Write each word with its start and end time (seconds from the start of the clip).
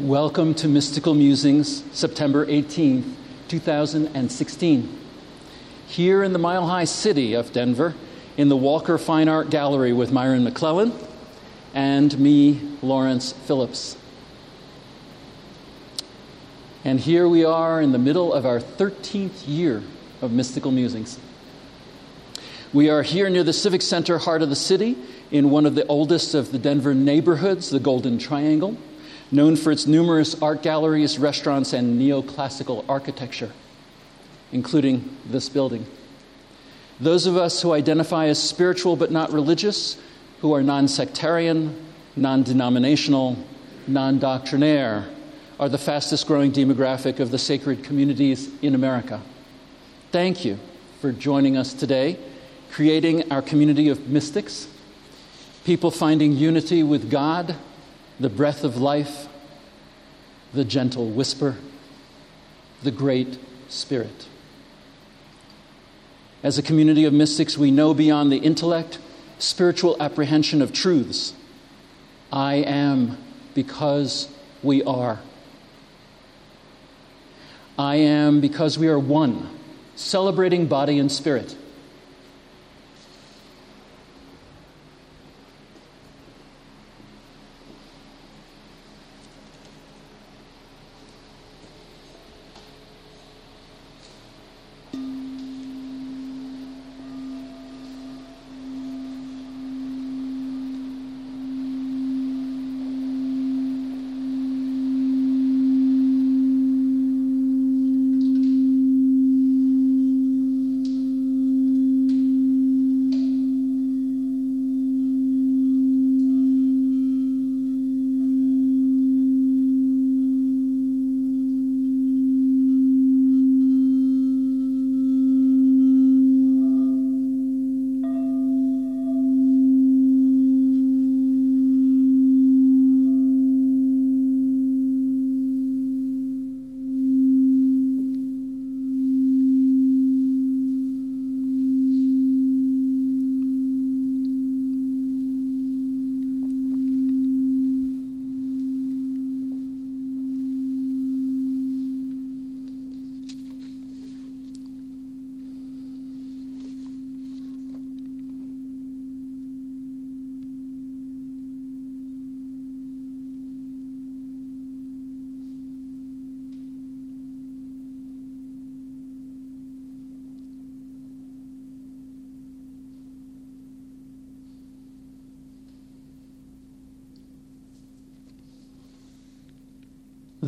Welcome 0.00 0.54
to 0.54 0.68
Mystical 0.68 1.12
Musings, 1.12 1.82
September 1.90 2.46
18th, 2.46 3.14
2016. 3.48 4.96
Here 5.88 6.22
in 6.22 6.32
the 6.32 6.38
Mile 6.38 6.68
High 6.68 6.84
City 6.84 7.34
of 7.34 7.52
Denver, 7.52 7.96
in 8.36 8.48
the 8.48 8.56
Walker 8.56 8.96
Fine 8.96 9.28
Art 9.28 9.50
Gallery 9.50 9.92
with 9.92 10.12
Myron 10.12 10.44
McClellan 10.44 10.92
and 11.74 12.16
me, 12.16 12.60
Lawrence 12.80 13.32
Phillips. 13.32 13.96
And 16.84 17.00
here 17.00 17.28
we 17.28 17.44
are 17.44 17.82
in 17.82 17.90
the 17.90 17.98
middle 17.98 18.32
of 18.32 18.46
our 18.46 18.60
13th 18.60 19.48
year 19.48 19.82
of 20.22 20.30
Mystical 20.30 20.70
Musings. 20.70 21.18
We 22.72 22.88
are 22.88 23.02
here 23.02 23.28
near 23.28 23.42
the 23.42 23.52
Civic 23.52 23.82
Center, 23.82 24.18
heart 24.18 24.42
of 24.42 24.48
the 24.48 24.54
city, 24.54 24.96
in 25.32 25.50
one 25.50 25.66
of 25.66 25.74
the 25.74 25.84
oldest 25.88 26.36
of 26.36 26.52
the 26.52 26.58
Denver 26.60 26.94
neighborhoods, 26.94 27.70
the 27.70 27.80
Golden 27.80 28.18
Triangle, 28.18 28.78
known 29.30 29.56
for 29.56 29.70
its 29.70 29.86
numerous 29.86 30.40
art 30.40 30.62
galleries, 30.62 31.18
restaurants, 31.18 31.72
and 31.72 32.00
neoclassical 32.00 32.84
architecture, 32.88 33.52
including 34.52 35.16
this 35.26 35.48
building. 35.48 35.86
Those 37.00 37.26
of 37.26 37.36
us 37.36 37.62
who 37.62 37.72
identify 37.72 38.26
as 38.26 38.42
spiritual 38.42 38.96
but 38.96 39.10
not 39.10 39.32
religious, 39.32 39.96
who 40.40 40.54
are 40.54 40.62
non 40.62 40.88
sectarian, 40.88 41.86
non 42.16 42.42
denominational, 42.42 43.38
non 43.86 44.18
doctrinaire, 44.18 45.08
are 45.60 45.68
the 45.68 45.78
fastest 45.78 46.26
growing 46.26 46.52
demographic 46.52 47.20
of 47.20 47.30
the 47.30 47.38
sacred 47.38 47.84
communities 47.84 48.50
in 48.62 48.74
America. 48.74 49.20
Thank 50.10 50.44
you 50.44 50.58
for 51.00 51.12
joining 51.12 51.56
us 51.56 51.74
today, 51.74 52.18
creating 52.70 53.30
our 53.30 53.42
community 53.42 53.88
of 53.88 54.08
mystics, 54.08 54.68
people 55.64 55.90
finding 55.90 56.32
unity 56.32 56.82
with 56.82 57.10
God, 57.10 57.54
the 58.20 58.28
breath 58.28 58.64
of 58.64 58.76
life, 58.76 59.28
the 60.52 60.64
gentle 60.64 61.08
whisper, 61.08 61.56
the 62.82 62.90
great 62.90 63.38
spirit. 63.68 64.26
As 66.42 66.58
a 66.58 66.62
community 66.62 67.04
of 67.04 67.12
mystics, 67.12 67.58
we 67.58 67.70
know 67.70 67.94
beyond 67.94 68.30
the 68.30 68.38
intellect 68.38 68.98
spiritual 69.38 69.96
apprehension 70.00 70.62
of 70.62 70.72
truths. 70.72 71.32
I 72.32 72.54
am 72.54 73.18
because 73.54 74.28
we 74.62 74.82
are. 74.82 75.20
I 77.78 77.96
am 77.96 78.40
because 78.40 78.78
we 78.78 78.88
are 78.88 78.98
one, 78.98 79.48
celebrating 79.94 80.66
body 80.66 80.98
and 80.98 81.10
spirit. 81.10 81.56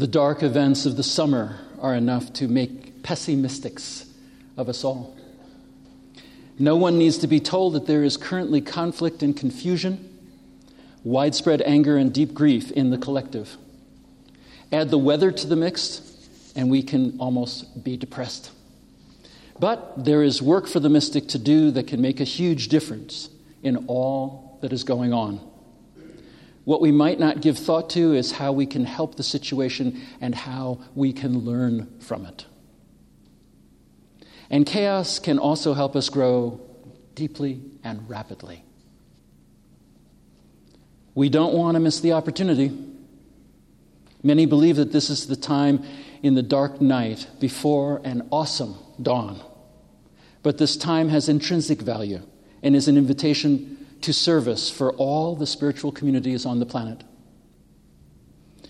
The 0.01 0.07
dark 0.07 0.43
events 0.43 0.87
of 0.87 0.97
the 0.97 1.03
summer 1.03 1.59
are 1.79 1.95
enough 1.95 2.33
to 2.33 2.49
make 2.49 3.03
pessi-mystics 3.03 4.07
of 4.57 4.71
us 4.71 4.83
all. 4.83 5.15
No 6.59 6.75
one 6.75 6.97
needs 6.97 7.19
to 7.19 7.27
be 7.27 7.39
told 7.39 7.75
that 7.75 7.85
there 7.85 8.03
is 8.03 8.17
currently 8.17 8.63
conflict 8.63 9.23
and 9.23 9.37
confusion, 9.37 10.09
widespread 11.05 11.61
anger 11.61 11.99
and 11.99 12.15
deep 12.15 12.33
grief 12.33 12.71
in 12.71 12.89
the 12.89 12.97
collective. 12.97 13.59
Add 14.73 14.89
the 14.89 14.97
weather 14.97 15.31
to 15.31 15.47
the 15.47 15.55
mix, 15.55 16.01
and 16.57 16.71
we 16.71 16.83
can 16.83 17.19
almost 17.19 17.85
be 17.85 17.99
depressed. 17.99 18.53
But 19.59 20.07
there 20.07 20.23
is 20.23 20.41
work 20.41 20.67
for 20.67 20.81
the 20.81 20.89
mystic 20.89 21.29
to 21.29 21.39
do 21.39 21.71
that 21.73 21.89
can 21.89 22.01
make 22.01 22.21
a 22.21 22.25
huge 22.25 22.69
difference 22.69 23.29
in 23.63 23.85
all 23.87 24.57
that 24.63 24.73
is 24.73 24.83
going 24.83 25.13
on. 25.13 25.47
What 26.65 26.81
we 26.81 26.93
might 26.93 27.19
not 27.19 27.41
give 27.41 27.59
thought 27.59 27.91
to 27.91 28.13
is 28.15 28.33
how 28.33 28.53
we 28.53 28.67
can 28.67 28.85
help 28.85 29.17
the 29.17 29.23
situation 29.23 30.01
and 30.21 30.35
how 30.35 30.81
we 30.95 31.13
can 31.13 31.39
learn 31.39 31.99
from 32.01 32.27
it. 32.27 32.47
And 34.51 34.67
chaos 34.67 35.19
can 35.19 35.39
also 35.39 35.75
help 35.75 35.97
us 35.97 36.09
grow 36.09 36.61
deeply 37.15 37.63
and 37.83 38.09
rapidly. 38.09 38.65
We 41.15 41.29
don't 41.29 41.55
want 41.55 41.77
to 41.77 41.81
miss 41.81 42.01
the 42.01 42.13
opportunity. 42.13 42.77
Many 44.23 44.47
believe 44.47 44.77
that 44.77 44.93
this 44.93 45.09
is 45.09 45.27
the 45.27 45.37
time 45.37 45.83
in 46.23 46.35
the 46.35 46.43
dark 46.43 46.81
night 46.81 47.27
before 47.39 48.01
an 48.05 48.29
awesome 48.31 48.77
dawn. 49.01 49.41
But 50.43 50.59
this 50.59 50.77
time 50.77 51.09
has 51.09 51.29
intrinsic 51.29 51.81
value 51.81 52.23
and 52.63 52.77
is 52.77 52.89
an 52.89 52.97
invitation 52.97 53.80
to 54.03 54.13
service 54.13 54.71
for 54.71 54.93
all 54.93 55.37
the 55.37 55.47
spiritual 55.47 55.93
communities 55.93 56.47
on 56.47 56.59
the 56.59 56.67
planet. 56.67 57.05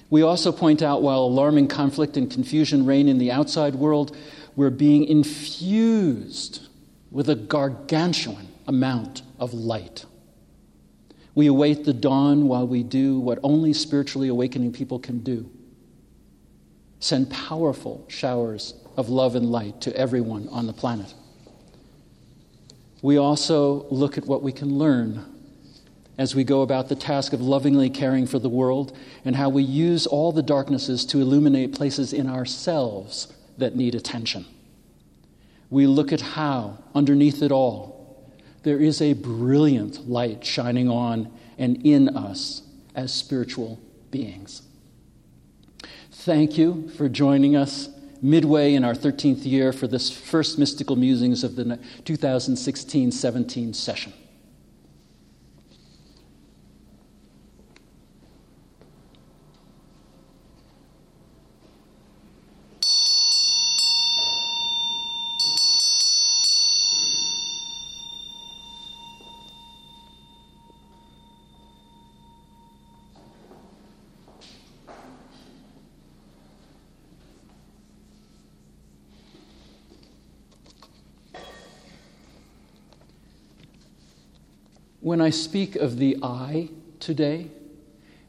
We 0.08 0.22
also 0.22 0.50
point 0.50 0.82
out 0.82 1.02
while 1.02 1.20
alarming 1.20 1.68
conflict 1.68 2.16
and 2.16 2.30
confusion 2.30 2.84
reign 2.84 3.08
in 3.08 3.18
the 3.18 3.30
outside 3.30 3.76
world, 3.76 4.16
we're 4.56 4.70
being 4.70 5.04
infused 5.04 6.68
with 7.10 7.28
a 7.28 7.36
gargantuan 7.36 8.48
amount 8.66 9.22
of 9.38 9.54
light. 9.54 10.04
We 11.34 11.46
await 11.46 11.84
the 11.84 11.92
dawn 11.92 12.48
while 12.48 12.66
we 12.66 12.82
do 12.82 13.20
what 13.20 13.38
only 13.42 13.72
spiritually 13.72 14.28
awakening 14.28 14.72
people 14.72 14.98
can 14.98 15.20
do 15.20 15.50
send 17.02 17.30
powerful 17.30 18.04
showers 18.08 18.74
of 18.98 19.08
love 19.08 19.34
and 19.34 19.50
light 19.50 19.80
to 19.80 19.96
everyone 19.96 20.46
on 20.50 20.66
the 20.66 20.72
planet 20.72 21.14
we 23.02 23.16
also 23.16 23.86
look 23.90 24.18
at 24.18 24.26
what 24.26 24.42
we 24.42 24.52
can 24.52 24.78
learn 24.78 25.24
as 26.18 26.34
we 26.34 26.44
go 26.44 26.62
about 26.62 26.88
the 26.88 26.94
task 26.94 27.32
of 27.32 27.40
lovingly 27.40 27.88
caring 27.88 28.26
for 28.26 28.38
the 28.38 28.48
world 28.48 28.96
and 29.24 29.36
how 29.36 29.48
we 29.48 29.62
use 29.62 30.06
all 30.06 30.32
the 30.32 30.42
darknesses 30.42 31.04
to 31.06 31.20
illuminate 31.20 31.74
places 31.74 32.12
in 32.12 32.28
ourselves 32.28 33.32
that 33.58 33.76
need 33.76 33.94
attention. 33.94 34.44
We 35.70 35.86
look 35.86 36.12
at 36.12 36.20
how, 36.20 36.78
underneath 36.94 37.42
it 37.42 37.52
all, 37.52 38.30
there 38.62 38.78
is 38.78 39.00
a 39.00 39.14
brilliant 39.14 40.08
light 40.08 40.44
shining 40.44 40.88
on 40.88 41.32
and 41.58 41.84
in 41.86 42.16
us 42.16 42.62
as 42.94 43.12
spiritual 43.14 43.80
beings. 44.10 44.62
Thank 46.10 46.58
you 46.58 46.90
for 46.96 47.08
joining 47.08 47.56
us 47.56 47.88
midway 48.20 48.74
in 48.74 48.84
our 48.84 48.92
13th 48.92 49.46
year 49.46 49.72
for 49.72 49.86
this 49.86 50.10
first 50.10 50.58
mystical 50.58 50.96
musings 50.96 51.42
of 51.44 51.56
the 51.56 51.78
2016 52.04 53.12
17 53.12 53.72
session. 53.72 54.12
When 85.10 85.20
I 85.20 85.30
speak 85.30 85.74
of 85.74 85.96
the 85.96 86.18
I 86.22 86.68
today, 87.00 87.48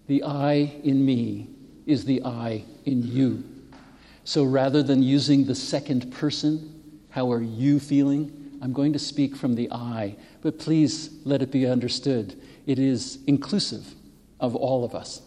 the 0.07 0.24
I 0.24 0.54
in 0.83 1.06
me 1.06 1.48
is 1.86 2.06
the 2.06 2.24
I 2.25 2.63
in 2.86 3.04
you. 3.04 3.44
So 4.24 4.44
rather 4.44 4.81
than 4.81 5.04
using 5.04 5.45
the 5.45 5.54
second 5.54 6.12
person, 6.12 6.92
how 7.12 7.31
are 7.31 7.44
you 7.44 7.80
feeling? 7.80 8.57
I'm 8.63 8.74
going 8.74 8.94
to 8.94 8.98
speak 8.98 9.36
from 9.36 9.54
the 9.54 9.72
I, 9.72 10.16
but 10.42 10.57
please 10.57 11.12
let 11.24 11.44
it 11.44 11.51
be 11.51 11.68
understood 11.68 12.36
it 12.66 12.80
is 12.80 13.19
inclusive 13.27 13.94
of 14.39 14.56
all 14.56 14.84
of 14.84 14.95
us. 14.95 15.22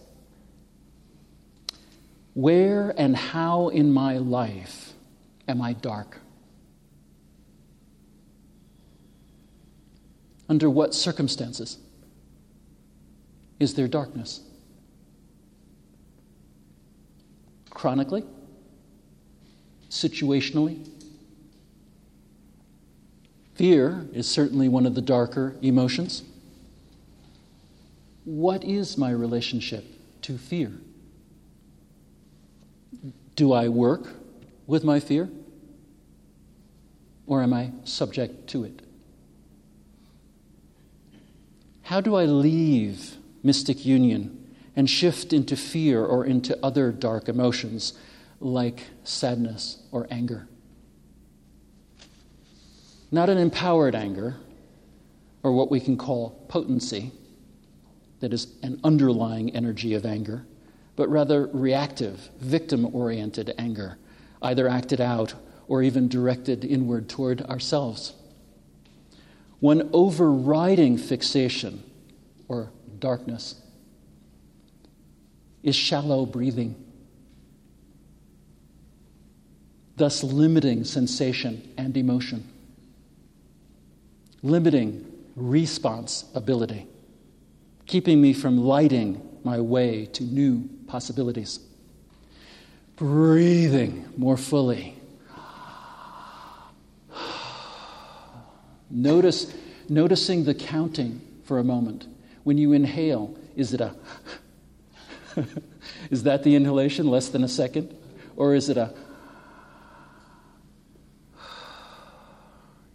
Where 2.32 2.92
and 2.98 3.16
how 3.16 3.68
in 3.68 3.92
my 3.92 4.18
life 4.18 4.92
am 5.46 5.62
I 5.62 5.74
dark? 5.74 6.18
Under 10.48 10.68
what 10.68 10.94
circumstances 10.94 11.78
is 13.58 13.74
there 13.74 13.88
darkness? 13.88 14.40
Chronically? 17.70 18.24
Situationally? 19.88 20.88
Fear 23.54 24.08
is 24.12 24.28
certainly 24.28 24.68
one 24.68 24.84
of 24.84 24.94
the 24.94 25.00
darker 25.00 25.56
emotions. 25.62 26.24
What 28.24 28.64
is 28.64 28.98
my 28.98 29.10
relationship 29.10 29.84
to 30.22 30.36
fear? 30.36 30.72
Do 33.36 33.52
I 33.52 33.68
work 33.68 34.14
with 34.66 34.84
my 34.84 34.98
fear? 34.98 35.28
Or 37.26 37.42
am 37.42 37.52
I 37.52 37.70
subject 37.84 38.48
to 38.50 38.64
it? 38.64 38.83
How 41.84 42.00
do 42.00 42.14
I 42.14 42.24
leave 42.24 43.16
mystic 43.42 43.84
union 43.84 44.54
and 44.74 44.88
shift 44.88 45.34
into 45.34 45.54
fear 45.54 46.02
or 46.02 46.24
into 46.24 46.58
other 46.64 46.90
dark 46.90 47.28
emotions 47.28 47.92
like 48.40 48.84
sadness 49.04 49.82
or 49.92 50.06
anger? 50.10 50.48
Not 53.12 53.28
an 53.28 53.36
empowered 53.36 53.94
anger, 53.94 54.36
or 55.42 55.52
what 55.52 55.70
we 55.70 55.78
can 55.78 55.98
call 55.98 56.30
potency, 56.48 57.12
that 58.20 58.32
is 58.32 58.46
an 58.62 58.80
underlying 58.82 59.54
energy 59.54 59.92
of 59.92 60.06
anger, 60.06 60.46
but 60.96 61.10
rather 61.10 61.48
reactive, 61.52 62.30
victim 62.40 62.94
oriented 62.94 63.52
anger, 63.58 63.98
either 64.40 64.68
acted 64.68 65.02
out 65.02 65.34
or 65.68 65.82
even 65.82 66.08
directed 66.08 66.64
inward 66.64 67.10
toward 67.10 67.42
ourselves. 67.42 68.14
One 69.64 69.88
overriding 69.94 70.98
fixation 70.98 71.82
or 72.48 72.70
darkness 72.98 73.54
is 75.62 75.74
shallow 75.74 76.26
breathing, 76.26 76.74
thus 79.96 80.22
limiting 80.22 80.84
sensation 80.84 81.66
and 81.78 81.96
emotion, 81.96 82.46
limiting 84.42 85.10
response 85.34 86.26
ability, 86.34 86.86
keeping 87.86 88.20
me 88.20 88.34
from 88.34 88.58
lighting 88.58 89.26
my 89.44 89.62
way 89.62 90.04
to 90.12 90.24
new 90.24 90.68
possibilities. 90.86 91.58
Breathing 92.96 94.12
more 94.18 94.36
fully 94.36 95.00
Notice, 98.94 99.52
noticing 99.88 100.44
the 100.44 100.54
counting 100.54 101.20
for 101.42 101.58
a 101.58 101.64
moment. 101.64 102.06
When 102.44 102.56
you 102.56 102.72
inhale, 102.72 103.36
is 103.56 103.74
it 103.74 103.80
a 103.80 103.94
is 106.10 106.22
that 106.22 106.44
the 106.44 106.54
inhalation 106.54 107.08
less 107.08 107.28
than 107.28 107.42
a 107.42 107.48
second? 107.48 107.94
Or 108.36 108.54
is 108.54 108.68
it 108.68 108.76
a 108.76 108.94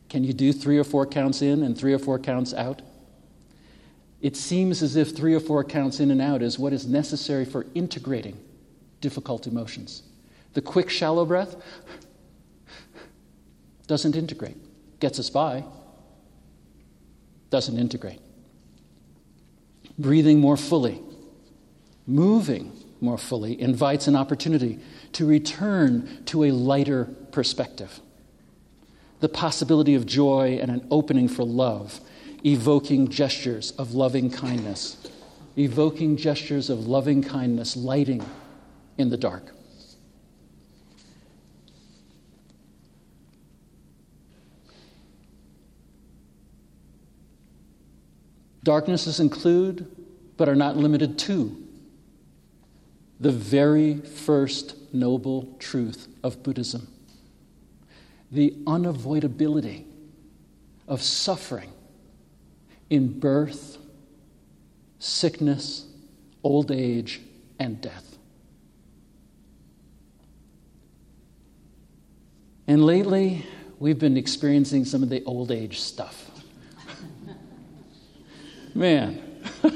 Can 0.07 0.23
you 0.23 0.33
do 0.33 0.51
three 0.51 0.79
or 0.79 0.83
four 0.83 1.05
counts 1.05 1.41
in 1.41 1.61
and 1.61 1.77
three 1.77 1.93
or 1.93 1.99
four 1.99 2.17
counts 2.17 2.53
out? 2.53 2.81
It 4.21 4.35
seems 4.35 4.81
as 4.81 4.95
if 4.95 5.15
three 5.15 5.35
or 5.35 5.39
four 5.39 5.63
counts 5.63 5.99
in 5.99 6.11
and 6.11 6.21
out 6.21 6.41
is 6.41 6.57
what 6.57 6.73
is 6.73 6.87
necessary 6.87 7.45
for 7.45 7.65
integrating 7.75 8.37
difficult 9.01 9.47
emotions. 9.47 10.03
The 10.53 10.61
quick, 10.61 10.89
shallow 10.89 11.25
breath 11.25 11.55
doesn't 13.87 14.15
integrate, 14.15 14.57
gets 14.99 15.19
us 15.19 15.29
by, 15.29 15.63
doesn't 17.49 17.77
integrate. 17.77 18.19
Breathing 19.97 20.39
more 20.39 20.57
fully, 20.57 21.01
moving 22.07 22.71
more 23.01 23.17
fully, 23.17 23.59
invites 23.59 24.07
an 24.07 24.15
opportunity 24.15 24.79
to 25.13 25.25
return 25.25 26.23
to 26.25 26.43
a 26.43 26.51
lighter 26.51 27.05
perspective. 27.31 27.99
The 29.19 29.29
possibility 29.29 29.95
of 29.95 30.05
joy 30.05 30.59
and 30.61 30.71
an 30.71 30.87
opening 30.89 31.27
for 31.27 31.43
love, 31.43 31.99
evoking 32.45 33.09
gestures 33.09 33.71
of 33.71 33.93
loving 33.93 34.29
kindness, 34.31 34.97
evoking 35.57 36.15
gestures 36.15 36.69
of 36.69 36.87
loving 36.87 37.21
kindness, 37.21 37.75
lighting 37.75 38.25
in 38.97 39.09
the 39.09 39.17
dark. 39.17 39.53
Darknesses 48.69 49.19
include, 49.19 49.87
but 50.37 50.47
are 50.47 50.55
not 50.55 50.77
limited 50.77 51.17
to, 51.17 51.57
the 53.19 53.31
very 53.31 53.95
first 53.95 54.75
noble 54.93 55.55
truth 55.57 56.07
of 56.23 56.43
Buddhism 56.43 56.87
the 58.31 58.51
unavoidability 58.67 59.85
of 60.87 61.01
suffering 61.01 61.71
in 62.91 63.19
birth, 63.19 63.79
sickness, 64.99 65.87
old 66.43 66.71
age, 66.71 67.21
and 67.57 67.81
death. 67.81 68.19
And 72.67 72.85
lately, 72.85 73.47
we've 73.79 73.97
been 73.97 74.15
experiencing 74.15 74.85
some 74.85 75.01
of 75.01 75.09
the 75.09 75.23
old 75.23 75.51
age 75.51 75.79
stuff. 75.79 76.28
Man, 78.73 79.21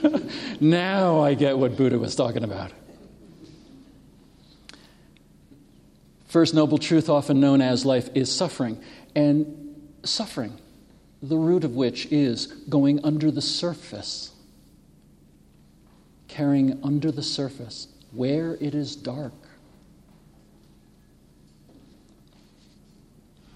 now 0.59 1.19
I 1.19 1.33
get 1.33 1.57
what 1.57 1.75
Buddha 1.75 1.97
was 1.97 2.15
talking 2.15 2.43
about. 2.43 2.71
First 6.27 6.53
noble 6.53 6.77
truth, 6.77 7.09
often 7.09 7.39
known 7.39 7.61
as 7.61 7.85
life, 7.85 8.09
is 8.15 8.31
suffering. 8.31 8.81
And 9.15 9.75
suffering, 10.03 10.59
the 11.21 11.37
root 11.37 11.63
of 11.63 11.75
which 11.75 12.07
is 12.07 12.47
going 12.47 13.03
under 13.05 13.29
the 13.29 13.41
surface, 13.41 14.31
carrying 16.27 16.79
under 16.83 17.11
the 17.11 17.21
surface 17.21 17.87
where 18.11 18.55
it 18.55 18.73
is 18.73 18.95
dark. 18.95 19.33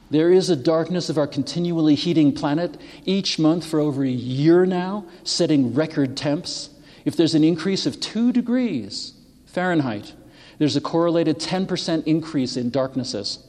There 0.10 0.32
is 0.32 0.50
a 0.50 0.56
darkness 0.56 1.10
of 1.10 1.18
our 1.18 1.28
continually 1.28 1.96
heating 1.96 2.34
planet 2.34 2.80
each 3.06 3.38
month 3.38 3.66
for 3.66 3.80
over 3.80 4.04
a 4.04 4.10
year 4.10 4.66
now, 4.66 5.06
setting 5.24 5.74
record 5.74 6.16
temps. 6.16 6.70
If 7.04 7.18
there's 7.18 7.36
an 7.36 7.44
increase 7.44 7.86
of 7.86 8.00
two 8.00 8.32
degrees 8.32 9.14
Fahrenheit, 9.46 10.14
there's 10.60 10.76
a 10.76 10.82
correlated 10.82 11.40
10% 11.40 12.06
increase 12.06 12.56
in 12.56 12.70
darknesses. 12.70 13.40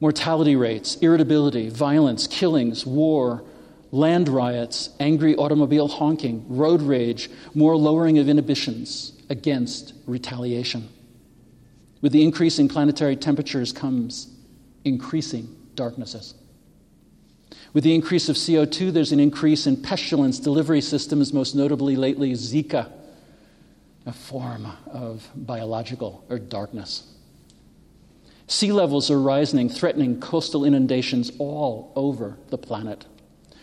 Mortality 0.00 0.56
rates, 0.56 0.96
irritability, 0.96 1.70
violence, 1.70 2.26
killings, 2.26 2.84
war, 2.84 3.44
land 3.92 4.28
riots, 4.28 4.90
angry 5.00 5.34
automobile 5.36 5.88
honking, 5.88 6.44
road 6.48 6.82
rage, 6.82 7.30
more 7.54 7.76
lowering 7.76 8.18
of 8.18 8.28
inhibitions 8.28 9.12
against 9.30 9.94
retaliation. 10.06 10.88
With 12.02 12.12
the 12.12 12.22
increase 12.22 12.58
in 12.58 12.68
planetary 12.68 13.16
temperatures 13.16 13.72
comes 13.72 14.33
increasing 14.84 15.48
darknesses. 15.74 16.34
With 17.72 17.84
the 17.84 17.94
increase 17.94 18.28
of 18.28 18.36
CO2, 18.36 18.92
there's 18.92 19.12
an 19.12 19.20
increase 19.20 19.66
in 19.66 19.82
pestilence 19.82 20.38
delivery 20.38 20.80
systems, 20.80 21.32
most 21.32 21.54
notably 21.54 21.96
lately 21.96 22.32
Zika, 22.32 22.90
a 24.06 24.12
form 24.12 24.68
of 24.86 25.28
biological 25.34 26.24
or 26.28 26.38
darkness. 26.38 27.10
Sea 28.46 28.72
levels 28.72 29.10
are 29.10 29.20
rising, 29.20 29.68
threatening 29.68 30.20
coastal 30.20 30.64
inundations 30.64 31.32
all 31.38 31.92
over 31.96 32.36
the 32.48 32.58
planet. 32.58 33.06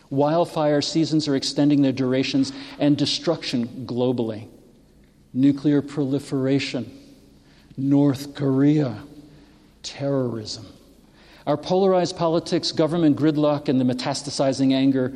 Wildfire 0.09 0.81
seasons 0.81 1.27
are 1.27 1.35
extending 1.35 1.81
their 1.81 1.91
durations 1.91 2.51
and 2.79 2.97
destruction 2.97 3.85
globally. 3.85 4.47
Nuclear 5.33 5.81
proliferation, 5.81 6.99
North 7.77 8.35
Korea, 8.35 9.03
terrorism. 9.83 10.65
Our 11.47 11.57
polarized 11.57 12.17
politics, 12.17 12.71
government 12.71 13.17
gridlock, 13.17 13.67
and 13.67 13.79
the 13.79 13.85
metastasizing 13.85 14.73
anger 14.73 15.15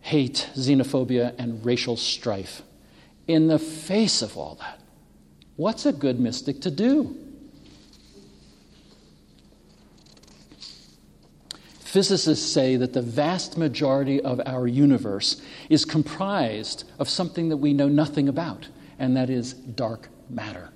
hate, 0.00 0.48
xenophobia, 0.54 1.34
and 1.38 1.64
racial 1.64 1.96
strife. 1.96 2.62
In 3.26 3.48
the 3.48 3.58
face 3.58 4.22
of 4.22 4.36
all 4.36 4.56
that, 4.60 4.80
what's 5.56 5.84
a 5.86 5.92
good 5.92 6.20
mystic 6.20 6.60
to 6.62 6.70
do? 6.70 7.16
Physicists 11.80 12.52
say 12.52 12.76
that 12.76 12.92
the 12.92 13.02
vast 13.02 13.56
majority 13.56 14.20
of 14.20 14.40
our 14.46 14.66
universe 14.66 15.40
is 15.68 15.84
comprised 15.84 16.84
of 16.98 17.08
something 17.08 17.48
that 17.48 17.56
we 17.56 17.72
know 17.72 17.88
nothing 17.88 18.28
about, 18.28 18.68
and 18.98 19.16
that 19.16 19.30
is 19.30 19.54
dark 19.54 20.10
matter. 20.28 20.70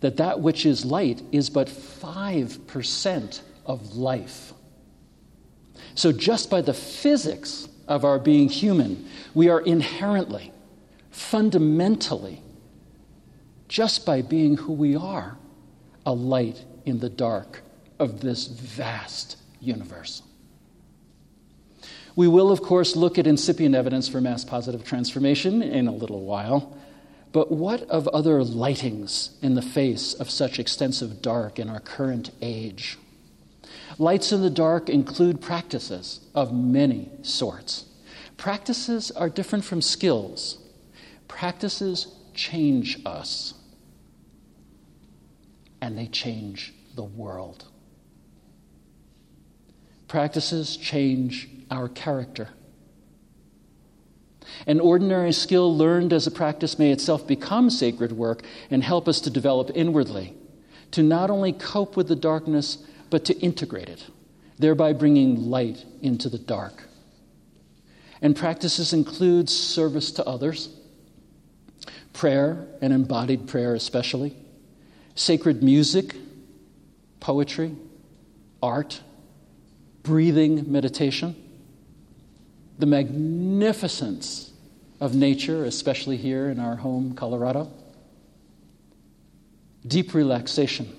That 0.00 0.16
that 0.16 0.40
which 0.40 0.64
is 0.66 0.84
light 0.84 1.22
is 1.30 1.50
but 1.50 1.68
5% 1.68 3.40
of 3.66 3.96
life. 3.96 4.52
So, 5.94 6.12
just 6.12 6.50
by 6.50 6.60
the 6.62 6.74
physics 6.74 7.68
of 7.86 8.04
our 8.04 8.18
being 8.18 8.48
human, 8.48 9.08
we 9.34 9.48
are 9.48 9.60
inherently, 9.60 10.52
fundamentally, 11.10 12.42
just 13.68 14.06
by 14.06 14.22
being 14.22 14.56
who 14.56 14.72
we 14.72 14.96
are, 14.96 15.36
a 16.06 16.12
light 16.12 16.64
in 16.84 17.00
the 17.00 17.10
dark 17.10 17.62
of 17.98 18.20
this 18.20 18.46
vast 18.46 19.36
universe. 19.60 20.22
We 22.16 22.28
will, 22.28 22.50
of 22.50 22.62
course, 22.62 22.96
look 22.96 23.18
at 23.18 23.26
incipient 23.26 23.74
evidence 23.74 24.08
for 24.08 24.20
mass 24.20 24.44
positive 24.44 24.84
transformation 24.84 25.62
in 25.62 25.86
a 25.86 25.92
little 25.92 26.22
while. 26.22 26.76
But 27.32 27.52
what 27.52 27.82
of 27.82 28.08
other 28.08 28.42
lightings 28.42 29.30
in 29.40 29.54
the 29.54 29.62
face 29.62 30.14
of 30.14 30.30
such 30.30 30.58
extensive 30.58 31.22
dark 31.22 31.58
in 31.58 31.68
our 31.68 31.80
current 31.80 32.30
age? 32.42 32.98
Lights 33.98 34.32
in 34.32 34.42
the 34.42 34.50
dark 34.50 34.88
include 34.88 35.40
practices 35.40 36.20
of 36.34 36.52
many 36.52 37.10
sorts. 37.22 37.84
Practices 38.36 39.10
are 39.10 39.28
different 39.28 39.64
from 39.64 39.82
skills. 39.82 40.58
Practices 41.28 42.08
change 42.34 42.98
us, 43.04 43.54
and 45.80 45.96
they 45.96 46.06
change 46.06 46.72
the 46.94 47.04
world. 47.04 47.66
Practices 50.08 50.76
change 50.76 51.48
our 51.70 51.88
character. 51.88 52.48
An 54.66 54.80
ordinary 54.80 55.32
skill 55.32 55.76
learned 55.76 56.12
as 56.12 56.26
a 56.26 56.30
practice 56.30 56.78
may 56.78 56.90
itself 56.92 57.26
become 57.26 57.70
sacred 57.70 58.12
work 58.12 58.42
and 58.70 58.82
help 58.82 59.08
us 59.08 59.20
to 59.22 59.30
develop 59.30 59.70
inwardly, 59.74 60.34
to 60.92 61.02
not 61.02 61.30
only 61.30 61.52
cope 61.52 61.96
with 61.96 62.08
the 62.08 62.16
darkness, 62.16 62.78
but 63.10 63.24
to 63.24 63.38
integrate 63.38 63.88
it, 63.88 64.06
thereby 64.58 64.92
bringing 64.92 65.50
light 65.50 65.84
into 66.02 66.28
the 66.28 66.38
dark. 66.38 66.84
And 68.22 68.36
practices 68.36 68.92
include 68.92 69.48
service 69.48 70.12
to 70.12 70.24
others, 70.26 70.68
prayer 72.12 72.66
and 72.82 72.92
embodied 72.92 73.48
prayer, 73.48 73.74
especially, 73.74 74.36
sacred 75.14 75.62
music, 75.62 76.14
poetry, 77.18 77.74
art, 78.62 79.00
breathing 80.02 80.70
meditation, 80.70 81.34
the 82.80 82.86
magnificence 82.86 84.52
of 85.00 85.14
nature, 85.14 85.64
especially 85.64 86.16
here 86.16 86.48
in 86.48 86.58
our 86.58 86.76
home, 86.76 87.14
Colorado, 87.14 87.70
deep 89.86 90.14
relaxation, 90.14 90.94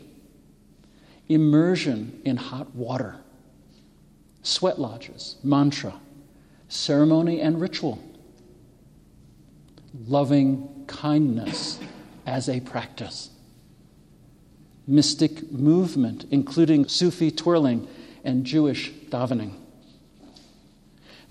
immersion 1.27 2.21
in 2.25 2.37
hot 2.37 2.73
water, 2.75 3.15
sweat 4.43 4.79
lodges, 4.79 5.37
mantra, 5.43 5.93
ceremony 6.67 7.41
and 7.41 7.59
ritual, 7.59 8.01
loving 10.07 10.85
kindness 10.87 11.79
as 12.25 12.47
a 12.47 12.59
practice, 12.61 13.29
mystic 14.87 15.51
movement, 15.51 16.25
including 16.31 16.87
Sufi 16.87 17.29
twirling 17.29 17.87
and 18.23 18.45
Jewish 18.45 18.91
davening. 19.09 19.60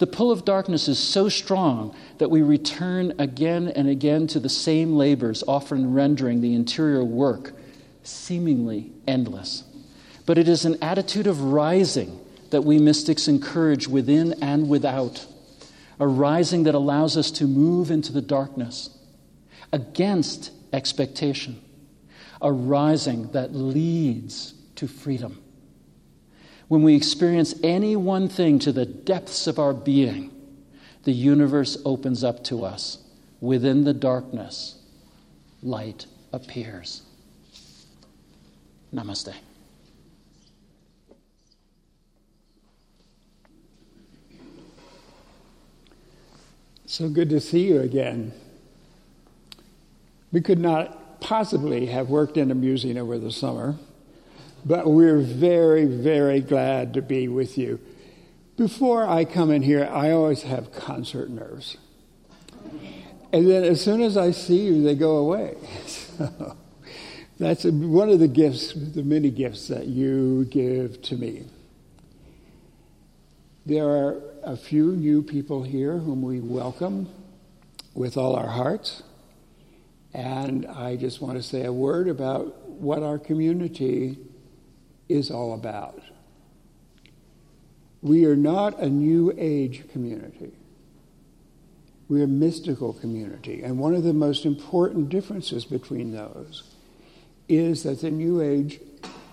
The 0.01 0.07
pull 0.07 0.31
of 0.33 0.47
darkness 0.47 0.89
is 0.89 0.99
so 0.99 1.29
strong 1.29 1.95
that 2.17 2.31
we 2.31 2.41
return 2.41 3.13
again 3.19 3.69
and 3.69 3.87
again 3.87 4.27
to 4.29 4.41
the 4.41 4.49
same 4.49 4.97
labors, 4.97 5.45
often 5.47 5.93
rendering 5.93 6.41
the 6.41 6.55
interior 6.55 7.05
work 7.05 7.53
seemingly 8.03 8.93
endless. 9.07 9.63
But 10.25 10.39
it 10.39 10.49
is 10.49 10.65
an 10.65 10.83
attitude 10.83 11.27
of 11.27 11.43
rising 11.43 12.19
that 12.49 12.63
we 12.63 12.79
mystics 12.79 13.29
encourage 13.29 13.89
within 13.89 14.43
and 14.43 14.71
without, 14.71 15.27
a 15.99 16.07
rising 16.07 16.63
that 16.63 16.75
allows 16.75 17.19
us 17.19 17.31
to 17.33 17.47
move 17.47 17.91
into 17.91 18.11
the 18.11 18.23
darkness 18.23 18.97
against 19.71 20.51
expectation, 20.73 21.61
a 22.41 22.51
rising 22.51 23.31
that 23.33 23.55
leads 23.55 24.55
to 24.77 24.89
freedom. 24.89 25.43
When 26.71 26.85
we 26.85 26.95
experience 26.95 27.53
any 27.65 27.97
one 27.97 28.29
thing 28.29 28.61
to 28.61 28.71
the 28.71 28.87
depths 28.87 29.49
of 29.49 29.59
our 29.59 29.75
being, 29.75 30.31
the 31.03 31.11
universe 31.11 31.77
opens 31.85 32.23
up 32.23 32.45
to 32.45 32.65
us. 32.65 32.99
Within 33.41 33.83
the 33.83 33.93
darkness, 33.93 34.77
light 35.65 36.07
appears. 36.33 37.03
Namaste. 38.95 39.35
So 46.87 47.09
good 47.09 47.31
to 47.31 47.41
see 47.41 47.67
you 47.67 47.81
again. 47.81 48.33
We 50.31 50.41
could 50.41 50.61
not 50.61 51.21
possibly 51.21 51.87
have 51.87 52.11
worked 52.11 52.37
in 52.37 52.53
a 52.53 52.55
museum 52.55 52.97
over 52.97 53.19
the 53.19 53.33
summer. 53.33 53.75
But 54.65 54.91
we're 54.91 55.21
very, 55.21 55.87
very 55.87 56.41
glad 56.41 56.95
to 56.95 57.03
be 57.03 57.29
with 57.29 57.57
you. 57.57 57.81
Before 58.57 59.09
I 59.09 59.25
come 59.25 59.51
in 59.51 59.63
here, 59.63 59.89
I 59.91 60.11
always 60.11 60.43
have 60.43 60.73
concert 60.73 61.31
nerves. 61.31 61.79
And 63.33 63.49
then 63.49 63.65
as 63.65 63.81
soon 63.81 64.03
as 64.03 64.17
I 64.17 64.33
see 64.33 64.61
you, 64.67 64.83
they 64.83 64.95
go 64.95 65.17
away. 65.17 65.57
So 67.41 67.47
that's 67.47 67.65
one 67.65 68.11
of 68.11 68.19
the 68.19 68.29
gifts, 68.29 68.75
the 68.75 69.03
many 69.03 69.31
gifts 69.31 69.69
that 69.69 69.87
you 69.87 70.45
give 70.45 71.01
to 71.01 71.17
me. 71.17 71.47
There 73.65 73.89
are 73.89 74.21
a 74.43 74.59
few 74.59 74.93
new 74.93 75.23
people 75.23 75.63
here 75.63 75.97
whom 75.97 76.21
we 76.21 76.41
welcome 76.41 77.09
with 77.95 78.19
all 78.19 78.37
our 78.37 78.49
hearts. 78.49 79.03
And 80.13 80.67
I 80.67 80.97
just 80.97 81.23
want 81.23 81.39
to 81.39 81.43
say 81.43 81.65
a 81.65 81.73
word 81.73 82.09
about 82.09 82.69
what 82.69 83.03
our 83.03 83.19
community 83.19 84.19
is 85.11 85.31
all 85.31 85.55
about. 85.55 86.01
We 88.03 88.25
are 88.25 88.37
not 88.37 88.79
a 88.79 88.89
new 88.89 89.35
age 89.37 89.89
community. 89.93 90.53
We're 92.09 92.25
a 92.25 92.29
mystical 92.29 92.93
community. 92.93 93.63
And 93.63 93.79
one 93.79 93.95
of 93.95 94.03
the 94.03 94.15
most 94.15 94.47
important 94.47 95.11
differences 95.11 95.65
between 95.65 96.13
those 96.13 96.65
is 97.49 97.83
that 97.83 98.01
the 98.01 98.11
new 98.11 98.41
age 98.41 98.81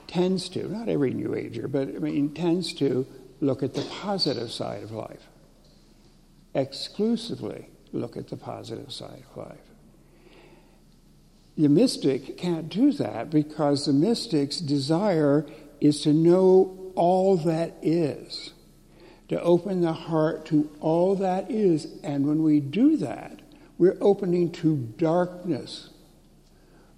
tends 0.08 0.50
to, 0.50 0.68
not 0.68 0.90
every 0.90 1.12
new 1.12 1.36
ager, 1.36 1.68
but 1.68 1.88
I 1.88 2.00
mean, 2.00 2.34
tends 2.34 2.74
to 2.74 3.06
look 3.40 3.64
at 3.64 3.74
the 3.74 3.84
positive 3.84 4.52
side 4.52 4.84
of 4.84 4.92
life. 4.92 5.28
Exclusively 6.54 7.70
look 7.94 8.18
at 8.18 8.28
the 8.28 8.38
positive 8.38 8.92
side 8.92 9.24
of 9.32 9.38
life. 9.38 9.58
The 11.58 11.70
mystic 11.70 12.38
can't 12.38 12.70
do 12.70 12.92
that 12.94 13.30
because 13.32 13.86
the 13.86 13.94
mystic's 13.94 14.58
desire 14.58 15.46
is 15.80 16.02
to 16.02 16.14
know 16.14 16.92
all 16.96 17.38
that 17.38 17.76
is, 17.82 18.54
to 19.30 19.42
open 19.42 19.82
the 19.82 19.94
heart 19.94 20.46
to 20.48 20.70
all 20.80 21.16
that 21.16 21.52
is. 21.52 21.88
And 22.04 22.28
when 22.28 22.44
we 22.44 22.60
do 22.60 22.98
that, 22.98 23.42
we're 23.78 23.98
opening 24.02 24.52
to 24.54 24.76
darkness, 24.98 25.90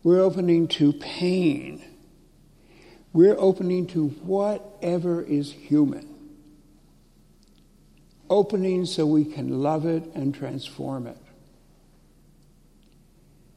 we're 0.03 0.21
opening 0.21 0.67
to 0.69 0.93
pain, 0.93 1.83
we're 3.11 3.37
opening 3.37 3.87
to 3.87 4.07
whatever 4.07 5.21
is 5.21 5.51
human. 5.51 6.07
Opening 8.29 8.85
so 8.85 9.07
we 9.07 9.25
can 9.25 9.63
love 9.63 9.87
it 9.87 10.03
and 10.13 10.35
transform 10.35 11.07
it. 11.07 11.17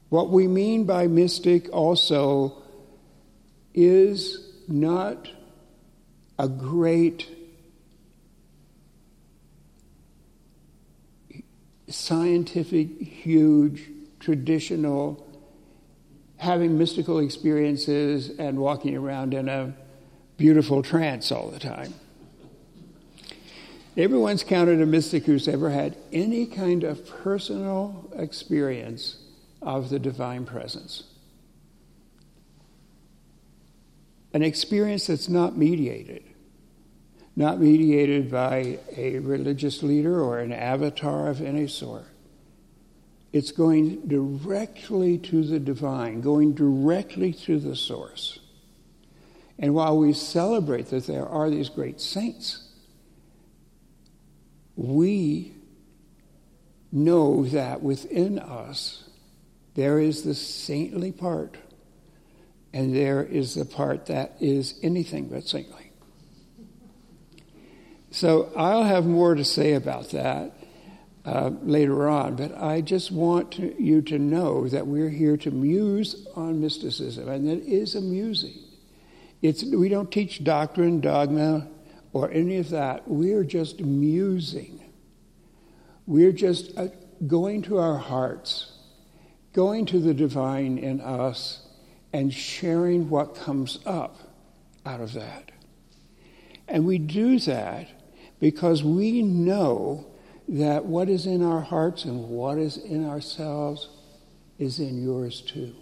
What 0.08 0.30
we 0.30 0.48
mean 0.48 0.84
by 0.84 1.06
mystic 1.06 1.68
also 1.72 2.62
is 3.74 4.51
not 4.72 5.28
a 6.38 6.48
great 6.48 7.28
scientific, 11.88 12.88
huge, 13.00 13.88
traditional, 14.18 15.24
having 16.38 16.78
mystical 16.78 17.18
experiences 17.18 18.30
and 18.38 18.58
walking 18.58 18.96
around 18.96 19.34
in 19.34 19.48
a 19.48 19.74
beautiful 20.38 20.82
trance 20.82 21.30
all 21.30 21.50
the 21.50 21.58
time. 21.58 21.92
Everyone's 23.96 24.42
counted 24.42 24.80
a 24.80 24.86
mystic 24.86 25.26
who's 25.26 25.46
ever 25.46 25.68
had 25.68 25.96
any 26.12 26.46
kind 26.46 26.82
of 26.82 27.06
personal 27.06 28.10
experience 28.16 29.18
of 29.60 29.90
the 29.90 29.98
divine 29.98 30.46
presence. 30.46 31.04
An 34.34 34.42
experience 34.42 35.08
that's 35.08 35.28
not 35.28 35.56
mediated, 35.56 36.24
not 37.36 37.60
mediated 37.60 38.30
by 38.30 38.78
a 38.96 39.18
religious 39.18 39.82
leader 39.82 40.22
or 40.22 40.38
an 40.38 40.52
avatar 40.52 41.28
of 41.28 41.42
any 41.42 41.68
sort. 41.68 42.06
It's 43.32 43.52
going 43.52 44.06
directly 44.06 45.18
to 45.18 45.42
the 45.42 45.58
divine, 45.58 46.20
going 46.20 46.54
directly 46.54 47.32
to 47.32 47.58
the 47.58 47.74
source. 47.74 48.38
And 49.58 49.74
while 49.74 49.98
we 49.98 50.12
celebrate 50.12 50.86
that 50.88 51.06
there 51.06 51.26
are 51.26 51.48
these 51.48 51.68
great 51.68 52.00
saints, 52.00 52.68
we 54.76 55.54
know 56.90 57.44
that 57.46 57.82
within 57.82 58.38
us 58.38 59.04
there 59.74 59.98
is 59.98 60.22
the 60.22 60.34
saintly 60.34 61.12
part, 61.12 61.56
and 62.72 62.94
there 62.94 63.22
is 63.22 63.54
the 63.54 63.64
part 63.64 64.06
that 64.06 64.36
is 64.40 64.78
anything 64.82 65.28
but 65.28 65.46
saintly. 65.46 65.92
So 68.10 68.52
I'll 68.56 68.84
have 68.84 69.06
more 69.06 69.34
to 69.34 69.44
say 69.44 69.72
about 69.72 70.10
that 70.10 70.52
uh, 71.24 71.50
later 71.62 72.08
on, 72.08 72.36
but 72.36 72.56
I 72.56 72.80
just 72.80 73.10
want 73.10 73.52
to, 73.52 73.82
you 73.82 74.02
to 74.02 74.18
know 74.18 74.68
that 74.68 74.86
we're 74.86 75.08
here 75.08 75.36
to 75.38 75.50
muse 75.50 76.26
on 76.34 76.60
mysticism, 76.60 77.28
and 77.28 77.48
it 77.48 77.62
is 77.62 77.94
amusing. 77.94 78.58
It's, 79.40 79.64
we 79.64 79.88
don't 79.88 80.10
teach 80.10 80.44
doctrine, 80.44 81.00
dogma, 81.00 81.68
or 82.12 82.30
any 82.30 82.58
of 82.58 82.70
that. 82.70 83.08
We're 83.08 83.44
just 83.44 83.80
musing. 83.80 84.80
We're 86.06 86.32
just 86.32 86.76
uh, 86.76 86.88
going 87.26 87.62
to 87.62 87.78
our 87.78 87.96
hearts, 87.96 88.72
going 89.52 89.86
to 89.86 90.00
the 90.00 90.12
divine 90.14 90.78
in 90.78 91.00
us, 91.00 91.66
and 92.12 92.32
sharing 92.32 93.08
what 93.08 93.34
comes 93.34 93.78
up 93.86 94.18
out 94.84 95.00
of 95.00 95.12
that. 95.14 95.50
And 96.68 96.86
we 96.86 96.98
do 96.98 97.38
that 97.40 97.88
because 98.40 98.82
we 98.82 99.22
know 99.22 100.06
that 100.48 100.84
what 100.84 101.08
is 101.08 101.26
in 101.26 101.42
our 101.42 101.60
hearts 101.60 102.04
and 102.04 102.28
what 102.28 102.58
is 102.58 102.76
in 102.76 103.08
ourselves 103.08 103.88
is 104.58 104.78
in 104.78 105.02
yours 105.02 105.40
too. 105.40 105.74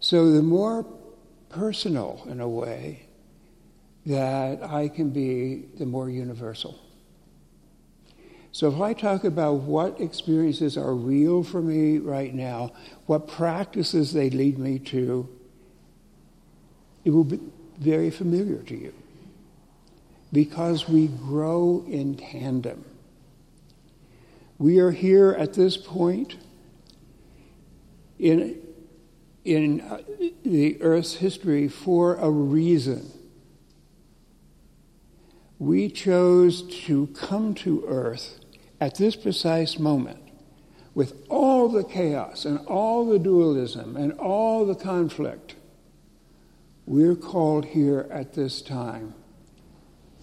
So 0.00 0.32
the 0.32 0.42
more 0.42 0.86
personal 1.48 2.26
in 2.28 2.40
a 2.40 2.48
way 2.48 3.06
that 4.06 4.62
I 4.62 4.88
can 4.88 5.10
be, 5.10 5.66
the 5.78 5.86
more 5.86 6.10
universal. 6.10 6.78
So 8.52 8.68
if 8.70 8.80
I 8.80 8.92
talk 8.92 9.24
about 9.24 9.54
what 9.54 9.98
experiences 9.98 10.76
are 10.76 10.94
real 10.94 11.42
for 11.42 11.62
me 11.62 11.98
right 11.98 12.34
now, 12.34 12.72
what 13.06 13.26
practices 13.26 14.12
they 14.12 14.28
lead 14.28 14.58
me 14.58 14.78
to, 14.80 15.26
it 17.02 17.10
will 17.10 17.24
be 17.24 17.40
very 17.78 18.10
familiar 18.10 18.58
to 18.58 18.76
you 18.76 18.92
because 20.32 20.86
we 20.86 21.08
grow 21.08 21.82
in 21.88 22.14
tandem. 22.14 22.84
We 24.58 24.78
are 24.80 24.90
here 24.90 25.32
at 25.32 25.54
this 25.54 25.76
point 25.78 26.36
in 28.18 28.58
in 29.44 29.80
uh, 29.80 30.00
the 30.44 30.80
Earth's 30.80 31.14
history 31.14 31.66
for 31.66 32.14
a 32.14 32.30
reason. 32.30 33.10
We 35.58 35.88
chose 35.88 36.62
to 36.84 37.08
come 37.08 37.54
to 37.54 37.84
Earth 37.88 38.41
at 38.82 38.96
this 38.96 39.14
precise 39.14 39.78
moment 39.78 40.18
with 40.92 41.24
all 41.28 41.68
the 41.68 41.84
chaos 41.84 42.44
and 42.44 42.58
all 42.66 43.06
the 43.06 43.18
dualism 43.20 43.96
and 43.96 44.12
all 44.14 44.66
the 44.66 44.74
conflict. 44.74 45.54
We're 46.84 47.14
called 47.14 47.64
here 47.64 48.08
at 48.10 48.34
this 48.34 48.60
time 48.60 49.14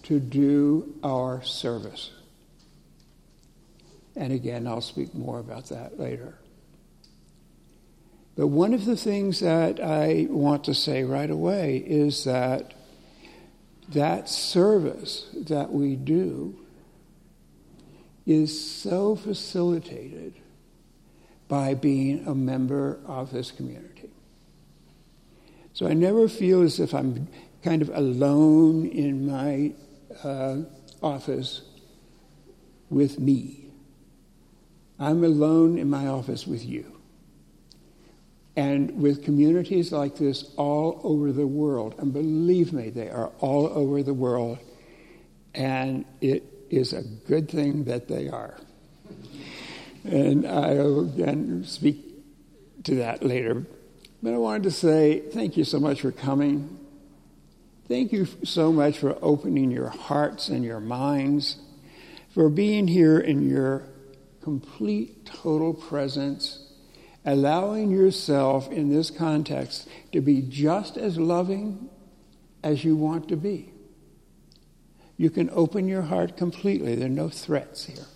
to 0.02 0.20
do 0.20 0.94
our 1.02 1.42
service. 1.42 2.10
And 4.14 4.30
again, 4.30 4.66
I'll 4.66 4.82
speak 4.82 5.14
more 5.14 5.38
about 5.38 5.70
that 5.70 5.98
later. 5.98 6.34
But 8.36 8.48
one 8.48 8.74
of 8.74 8.84
the 8.84 8.96
things 8.96 9.40
that 9.40 9.80
I 9.80 10.26
want 10.28 10.64
to 10.64 10.74
say 10.74 11.02
right 11.02 11.30
away 11.30 11.78
is 11.78 12.24
that 12.24 12.74
that 13.88 14.28
service 14.28 15.28
that 15.34 15.72
we 15.72 15.96
do 15.96 16.60
is 18.26 18.80
so 18.82 19.16
facilitated 19.16 20.34
by 21.48 21.74
being 21.74 22.26
a 22.26 22.34
member 22.34 23.00
of 23.06 23.32
this 23.32 23.50
community. 23.50 24.10
So 25.72 25.86
I 25.86 25.94
never 25.94 26.28
feel 26.28 26.62
as 26.62 26.78
if 26.78 26.94
I'm 26.94 27.28
kind 27.62 27.82
of 27.82 27.90
alone 27.90 28.86
in 28.86 29.26
my 29.26 29.72
uh, 30.22 30.58
office 31.02 31.62
with 32.88 33.18
me. 33.18 33.66
I'm 34.98 35.24
alone 35.24 35.78
in 35.78 35.88
my 35.88 36.06
office 36.06 36.46
with 36.46 36.64
you. 36.64 37.00
And 38.56 39.00
with 39.00 39.24
communities 39.24 39.92
like 39.92 40.16
this 40.16 40.52
all 40.56 41.00
over 41.02 41.32
the 41.32 41.46
world, 41.46 41.94
and 41.98 42.12
believe 42.12 42.72
me, 42.72 42.90
they 42.90 43.08
are 43.08 43.30
all 43.38 43.68
over 43.68 44.02
the 44.02 44.12
world, 44.12 44.58
and 45.54 46.04
it 46.20 46.44
is 46.70 46.92
a 46.92 47.02
good 47.02 47.48
thing 47.48 47.84
that 47.84 48.08
they 48.08 48.28
are. 48.28 48.56
And 50.04 50.46
I'll 50.46 51.00
again 51.00 51.64
speak 51.64 52.06
to 52.84 52.96
that 52.96 53.22
later. 53.22 53.66
But 54.22 54.34
I 54.34 54.38
wanted 54.38 54.64
to 54.64 54.70
say 54.70 55.20
thank 55.20 55.56
you 55.56 55.64
so 55.64 55.80
much 55.80 56.00
for 56.00 56.12
coming. 56.12 56.78
Thank 57.88 58.12
you 58.12 58.26
so 58.44 58.72
much 58.72 58.98
for 58.98 59.18
opening 59.20 59.70
your 59.70 59.88
hearts 59.88 60.48
and 60.48 60.64
your 60.64 60.80
minds, 60.80 61.56
for 62.32 62.48
being 62.48 62.86
here 62.86 63.18
in 63.18 63.48
your 63.48 63.82
complete, 64.42 65.26
total 65.26 65.74
presence 65.74 66.70
allowing 67.24 67.90
yourself 67.90 68.70
in 68.70 68.88
this 68.88 69.10
context 69.10 69.88
to 70.12 70.20
be 70.20 70.42
just 70.42 70.96
as 70.96 71.18
loving 71.18 71.90
as 72.62 72.84
you 72.84 72.96
want 72.96 73.28
to 73.28 73.36
be. 73.36 73.72
You 75.20 75.28
can 75.28 75.50
open 75.52 75.86
your 75.86 76.00
heart 76.00 76.38
completely. 76.38 76.94
There 76.94 77.04
are 77.04 77.10
no 77.10 77.28
threats 77.28 77.84
here. 77.84 78.06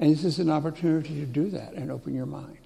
And 0.00 0.12
this 0.12 0.24
is 0.24 0.40
an 0.40 0.50
opportunity 0.50 1.20
to 1.20 1.24
do 1.24 1.50
that 1.50 1.74
and 1.74 1.92
open 1.92 2.16
your 2.16 2.26
mind. 2.26 2.58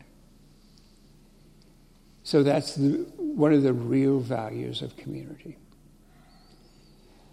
So 2.22 2.42
that's 2.42 2.74
the, 2.74 3.06
one 3.18 3.52
of 3.52 3.64
the 3.64 3.74
real 3.74 4.18
values 4.20 4.80
of 4.80 4.96
community. 4.96 5.58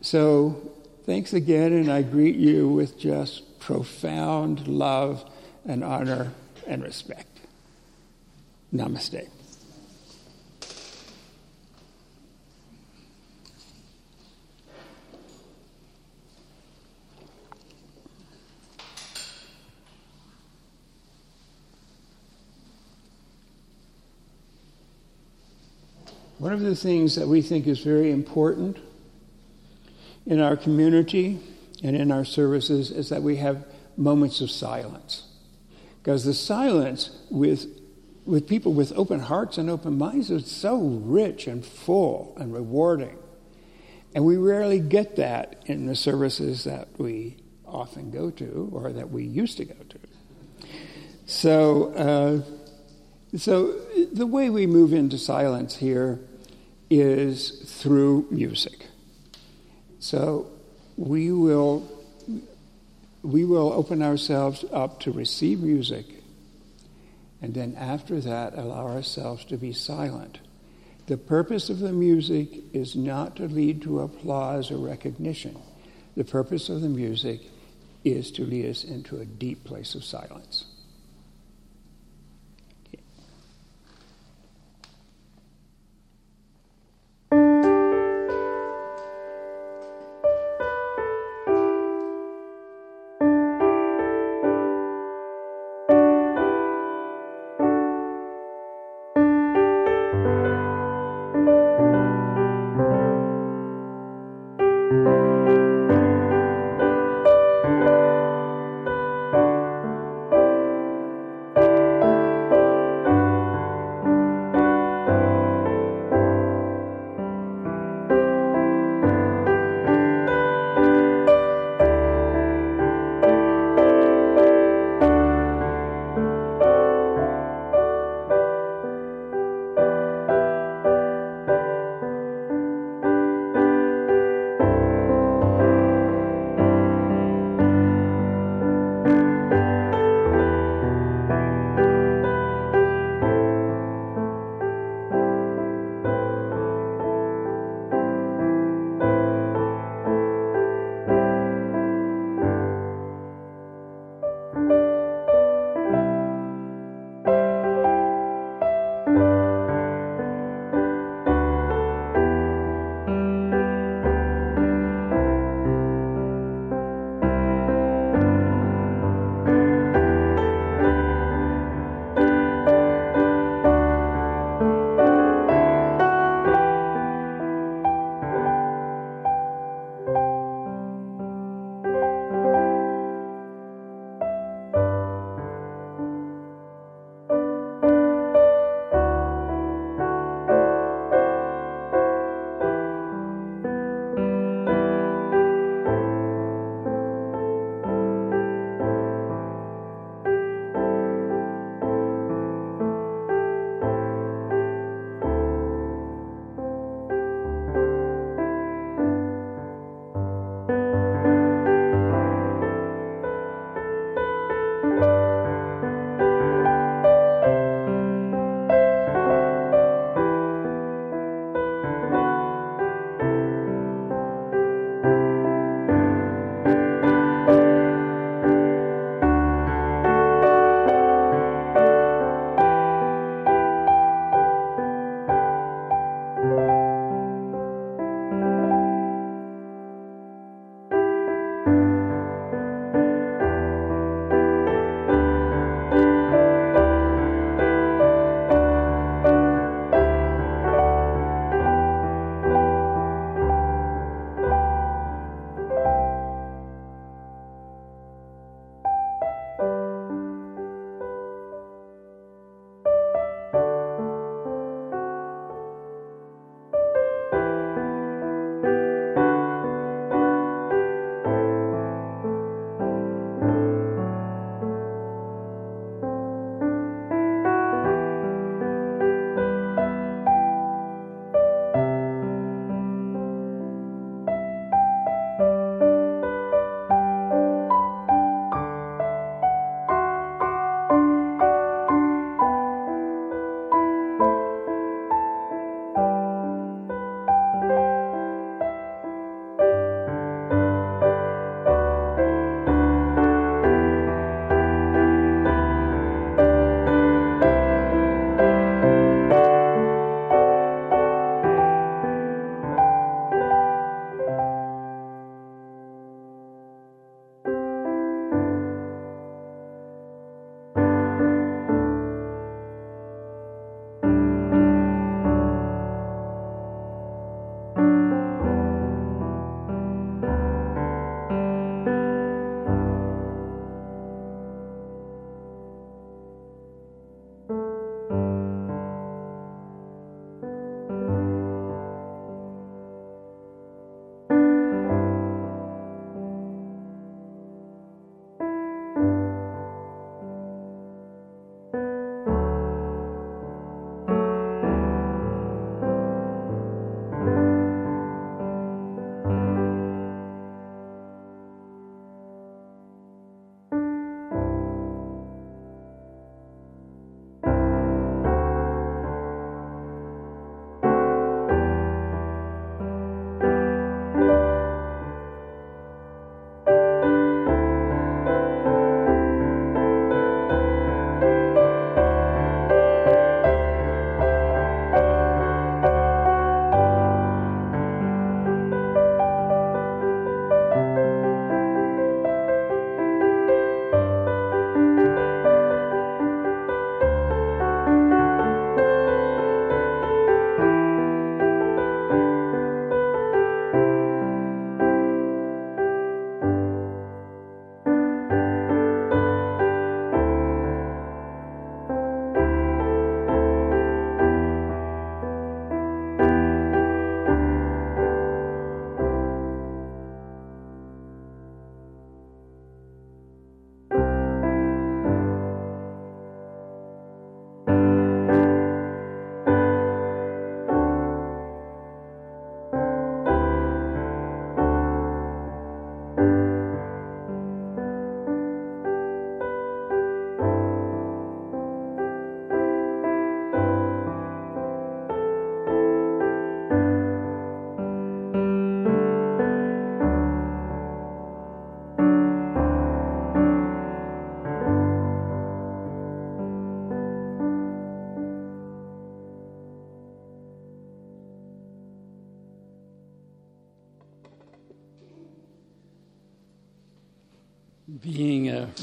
So 0.01 0.69
thanks 1.05 1.31
again, 1.31 1.71
and 1.71 1.89
I 1.89 2.01
greet 2.01 2.35
you 2.35 2.67
with 2.67 2.99
just 2.99 3.57
profound 3.61 4.67
love 4.67 5.23
and 5.65 5.81
honor 5.81 6.33
and 6.67 6.83
respect. 6.83 7.39
Namaste. 8.75 9.29
One 26.39 26.53
of 26.53 26.61
the 26.61 26.75
things 26.75 27.15
that 27.15 27.27
we 27.27 27.41
think 27.41 27.67
is 27.67 27.79
very 27.79 28.11
important 28.11 28.77
in 30.25 30.39
our 30.39 30.55
community 30.55 31.41
and 31.83 31.97
in 31.97 32.13
our 32.13 32.23
services 32.23 32.91
is 32.91 33.09
that 33.09 33.21
we 33.21 33.35
have 33.35 33.65
moments 33.97 34.39
of 34.39 34.49
silence. 34.49 35.25
Because 36.01 36.23
the 36.23 36.33
silence 36.33 37.11
with 37.29 37.67
with 38.25 38.47
people 38.47 38.73
with 38.73 38.93
open 38.95 39.19
hearts 39.19 39.57
and 39.57 39.69
open 39.69 39.97
minds 39.97 40.29
is 40.29 40.49
so 40.49 40.77
rich 40.77 41.47
and 41.47 41.65
full 41.65 42.35
and 42.37 42.53
rewarding. 42.53 43.17
And 44.13 44.23
we 44.23 44.37
rarely 44.37 44.79
get 44.79 45.15
that 45.17 45.63
in 45.65 45.87
the 45.87 45.95
services 45.95 46.63
that 46.63 46.87
we 46.97 47.37
often 47.65 48.11
go 48.11 48.29
to 48.29 48.69
or 48.71 48.93
that 48.93 49.09
we 49.09 49.25
used 49.25 49.57
to 49.57 49.65
go 49.65 49.73
to. 49.89 49.99
So, 51.25 51.93
uh, 51.93 53.37
so 53.37 53.73
the 54.13 54.27
way 54.27 54.49
we 54.49 54.67
move 54.67 54.93
into 54.93 55.17
silence 55.17 55.75
here 55.75 56.19
is 56.89 57.49
through 57.81 58.27
music. 58.31 58.87
So 59.99 60.47
we 60.97 61.31
will 61.31 61.89
we 63.21 63.43
will 63.43 63.73
open 63.73 64.01
ourselves 64.01 64.63
up 64.71 65.01
to 65.01 65.11
receive 65.11 65.59
music 65.59 66.19
and 67.41 67.53
then 67.53 67.75
after 67.75 68.19
that, 68.21 68.57
allow 68.57 68.87
ourselves 68.87 69.45
to 69.45 69.57
be 69.57 69.71
silent. 69.71 70.39
The 71.07 71.17
purpose 71.17 71.69
of 71.69 71.79
the 71.79 71.93
music 71.93 72.49
is 72.73 72.95
not 72.95 73.35
to 73.37 73.47
lead 73.47 73.81
to 73.83 74.01
applause 74.01 74.71
or 74.71 74.77
recognition. 74.77 75.57
The 76.15 76.25
purpose 76.25 76.69
of 76.69 76.81
the 76.81 76.89
music 76.89 77.41
is 78.03 78.31
to 78.31 78.45
lead 78.45 78.69
us 78.69 78.83
into 78.83 79.17
a 79.17 79.25
deep 79.25 79.63
place 79.63 79.95
of 79.95 80.03
silence. 80.03 80.65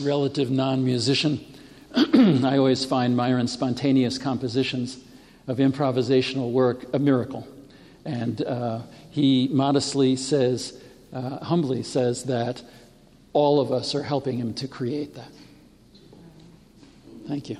Relative 0.00 0.50
non 0.50 0.84
musician, 0.84 1.44
I 1.94 2.58
always 2.58 2.84
find 2.84 3.16
Myron's 3.16 3.52
spontaneous 3.52 4.18
compositions 4.18 4.98
of 5.46 5.58
improvisational 5.58 6.50
work 6.52 6.84
a 6.94 6.98
miracle. 6.98 7.46
And 8.04 8.42
uh, 8.42 8.82
he 9.10 9.48
modestly 9.50 10.16
says, 10.16 10.80
uh, 11.12 11.44
humbly 11.44 11.82
says, 11.82 12.24
that 12.24 12.62
all 13.32 13.60
of 13.60 13.72
us 13.72 13.94
are 13.94 14.02
helping 14.02 14.38
him 14.38 14.54
to 14.54 14.68
create 14.68 15.14
that. 15.14 15.30
Thank 17.26 17.50
you. 17.50 17.58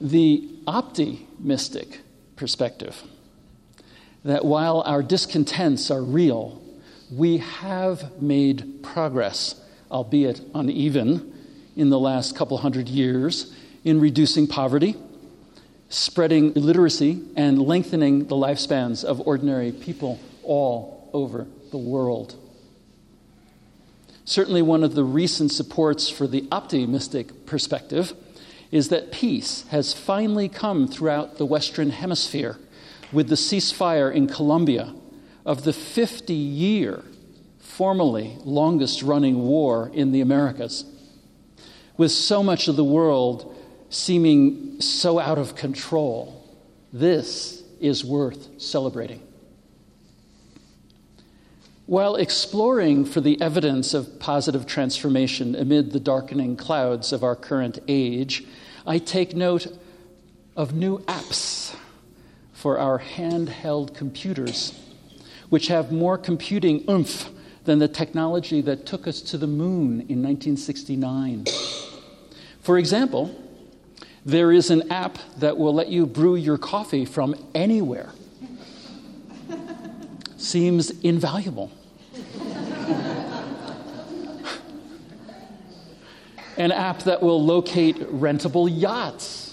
The 0.00 0.48
optimistic 0.66 2.00
perspective 2.36 3.02
that 4.24 4.44
while 4.44 4.82
our 4.82 5.02
discontents 5.02 5.90
are 5.90 6.02
real, 6.02 6.62
we 7.10 7.38
have 7.38 8.20
made 8.20 8.82
progress, 8.82 9.60
albeit 9.90 10.40
uneven, 10.54 11.34
in 11.76 11.90
the 11.90 11.98
last 11.98 12.36
couple 12.36 12.58
hundred 12.58 12.88
years 12.88 13.54
in 13.84 14.00
reducing 14.00 14.46
poverty, 14.46 14.96
spreading 15.88 16.54
illiteracy, 16.56 17.22
and 17.36 17.62
lengthening 17.62 18.26
the 18.26 18.34
lifespans 18.34 19.04
of 19.04 19.26
ordinary 19.26 19.72
people 19.72 20.18
all 20.42 21.08
over 21.12 21.46
the 21.70 21.78
world. 21.78 22.34
Certainly, 24.24 24.62
one 24.62 24.84
of 24.84 24.94
the 24.94 25.04
recent 25.04 25.52
supports 25.52 26.10
for 26.10 26.26
the 26.26 26.46
optimistic 26.52 27.46
perspective 27.46 28.12
is 28.70 28.90
that 28.90 29.12
peace 29.12 29.64
has 29.68 29.94
finally 29.94 30.48
come 30.48 30.86
throughout 30.86 31.38
the 31.38 31.46
Western 31.46 31.90
Hemisphere 31.90 32.58
with 33.12 33.28
the 33.28 33.34
ceasefire 33.34 34.12
in 34.12 34.26
Colombia 34.26 34.94
of 35.44 35.64
the 35.64 35.72
50 35.72 36.34
year, 36.34 37.02
formally 37.58 38.36
longest 38.44 39.02
running 39.02 39.38
war 39.46 39.90
in 39.92 40.12
the 40.12 40.20
Americas. 40.20 40.84
With 41.96 42.12
so 42.12 42.42
much 42.42 42.68
of 42.68 42.76
the 42.76 42.84
world 42.84 43.54
seeming 43.90 44.80
so 44.80 45.18
out 45.18 45.38
of 45.38 45.56
control, 45.56 46.44
this 46.92 47.62
is 47.80 48.04
worth 48.04 48.60
celebrating. 48.60 49.22
While 51.86 52.16
exploring 52.16 53.06
for 53.06 53.22
the 53.22 53.40
evidence 53.40 53.94
of 53.94 54.20
positive 54.20 54.66
transformation 54.66 55.54
amid 55.54 55.92
the 55.92 56.00
darkening 56.00 56.56
clouds 56.56 57.14
of 57.14 57.24
our 57.24 57.34
current 57.34 57.78
age, 57.88 58.44
I 58.86 58.98
take 58.98 59.34
note 59.34 59.66
of 60.54 60.74
new 60.74 60.98
apps 61.04 61.74
for 62.58 62.76
our 62.76 62.98
handheld 62.98 63.94
computers, 63.94 64.76
which 65.48 65.68
have 65.68 65.92
more 65.92 66.18
computing 66.18 66.84
oomph 66.90 67.30
than 67.62 67.78
the 67.78 67.86
technology 67.86 68.60
that 68.60 68.84
took 68.84 69.06
us 69.06 69.20
to 69.20 69.38
the 69.38 69.46
moon 69.46 70.00
in 70.08 70.20
1969. 70.20 71.44
For 72.60 72.76
example, 72.76 73.32
there 74.26 74.50
is 74.50 74.70
an 74.70 74.90
app 74.90 75.18
that 75.36 75.56
will 75.56 75.72
let 75.72 75.86
you 75.86 76.04
brew 76.04 76.34
your 76.34 76.58
coffee 76.58 77.04
from 77.04 77.36
anywhere. 77.54 78.10
Seems 80.36 80.90
invaluable. 81.02 81.70
an 86.56 86.72
app 86.72 87.04
that 87.04 87.22
will 87.22 87.40
locate 87.40 87.98
rentable 88.10 88.68
yachts. 88.68 89.47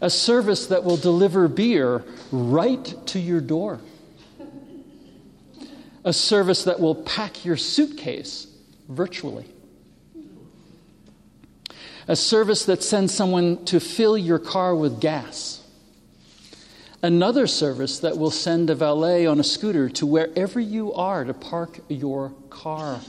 A 0.00 0.10
service 0.10 0.66
that 0.66 0.84
will 0.84 0.96
deliver 0.96 1.48
beer 1.48 2.04
right 2.30 2.94
to 3.06 3.18
your 3.18 3.40
door. 3.40 3.80
A 6.04 6.12
service 6.12 6.64
that 6.64 6.78
will 6.78 6.94
pack 6.94 7.44
your 7.44 7.56
suitcase 7.56 8.46
virtually. 8.88 9.46
A 12.08 12.14
service 12.14 12.64
that 12.66 12.82
sends 12.82 13.12
someone 13.12 13.64
to 13.64 13.80
fill 13.80 14.16
your 14.16 14.38
car 14.38 14.76
with 14.76 15.00
gas 15.00 15.66
Another 17.02 17.46
service 17.46 17.98
that 18.00 18.16
will 18.18 18.30
send 18.32 18.70
a 18.70 18.74
valet 18.74 19.26
on 19.26 19.38
a 19.38 19.44
scooter 19.44 19.88
to 19.90 20.06
wherever 20.06 20.58
you 20.58 20.92
are 20.94 21.24
to 21.24 21.34
park 21.34 21.78
your 21.88 22.32
car. 22.48 23.00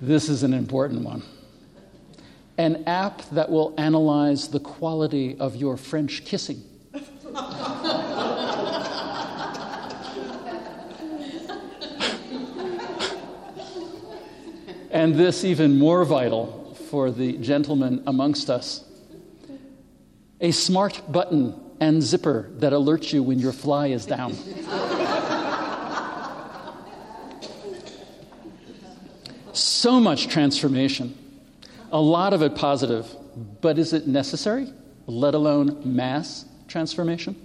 this 0.00 0.28
is 0.28 0.42
an 0.42 0.54
important 0.54 1.02
one. 1.02 1.22
An 2.56 2.84
app 2.86 3.28
that 3.30 3.50
will 3.50 3.74
analyze 3.76 4.48
the 4.48 4.60
quality 4.60 5.36
of 5.40 5.56
your 5.56 5.76
French 5.76 6.24
kissing. 6.24 6.62
and 14.90 15.16
this, 15.16 15.44
even 15.44 15.78
more 15.78 16.04
vital, 16.04 16.76
for 16.90 17.10
the 17.10 17.32
gentlemen 17.38 18.02
amongst 18.06 18.48
us. 18.48 18.84
A 20.40 20.52
smart 20.52 21.02
button 21.10 21.58
and 21.80 22.02
zipper 22.02 22.50
that 22.58 22.72
alerts 22.72 23.12
you 23.12 23.22
when 23.22 23.38
your 23.40 23.52
fly 23.52 23.88
is 23.88 24.06
down. 24.06 24.34
so 29.52 30.00
much 30.00 30.28
transformation, 30.28 31.18
a 31.94 32.00
lot 32.00 32.32
of 32.32 32.42
it 32.42 32.56
positive, 32.56 33.06
but 33.60 33.78
is 33.78 33.92
it 33.92 34.08
necessary, 34.08 34.68
let 35.06 35.32
alone 35.32 35.80
mass 35.84 36.44
transformation? 36.66 37.36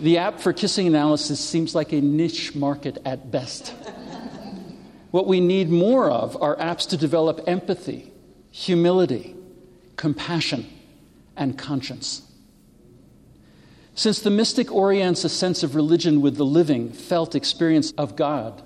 The 0.00 0.18
app 0.18 0.40
for 0.40 0.52
kissing 0.52 0.88
analysis 0.88 1.38
seems 1.38 1.72
like 1.72 1.92
a 1.92 2.00
niche 2.00 2.56
market 2.56 2.98
at 3.04 3.30
best. 3.30 3.68
what 5.12 5.28
we 5.28 5.38
need 5.38 5.70
more 5.70 6.10
of 6.10 6.36
are 6.42 6.56
apps 6.56 6.88
to 6.88 6.96
develop 6.96 7.44
empathy 7.46 8.12
humility, 8.50 9.36
compassion, 9.94 10.66
and 11.36 11.56
conscience. 11.56 12.22
Since 13.94 14.20
the 14.20 14.30
mystic 14.30 14.72
orients 14.72 15.22
a 15.22 15.28
sense 15.28 15.62
of 15.62 15.76
religion 15.76 16.22
with 16.22 16.36
the 16.36 16.44
living, 16.44 16.90
felt 16.92 17.36
experience 17.36 17.92
of 17.92 18.16
God, 18.16 18.60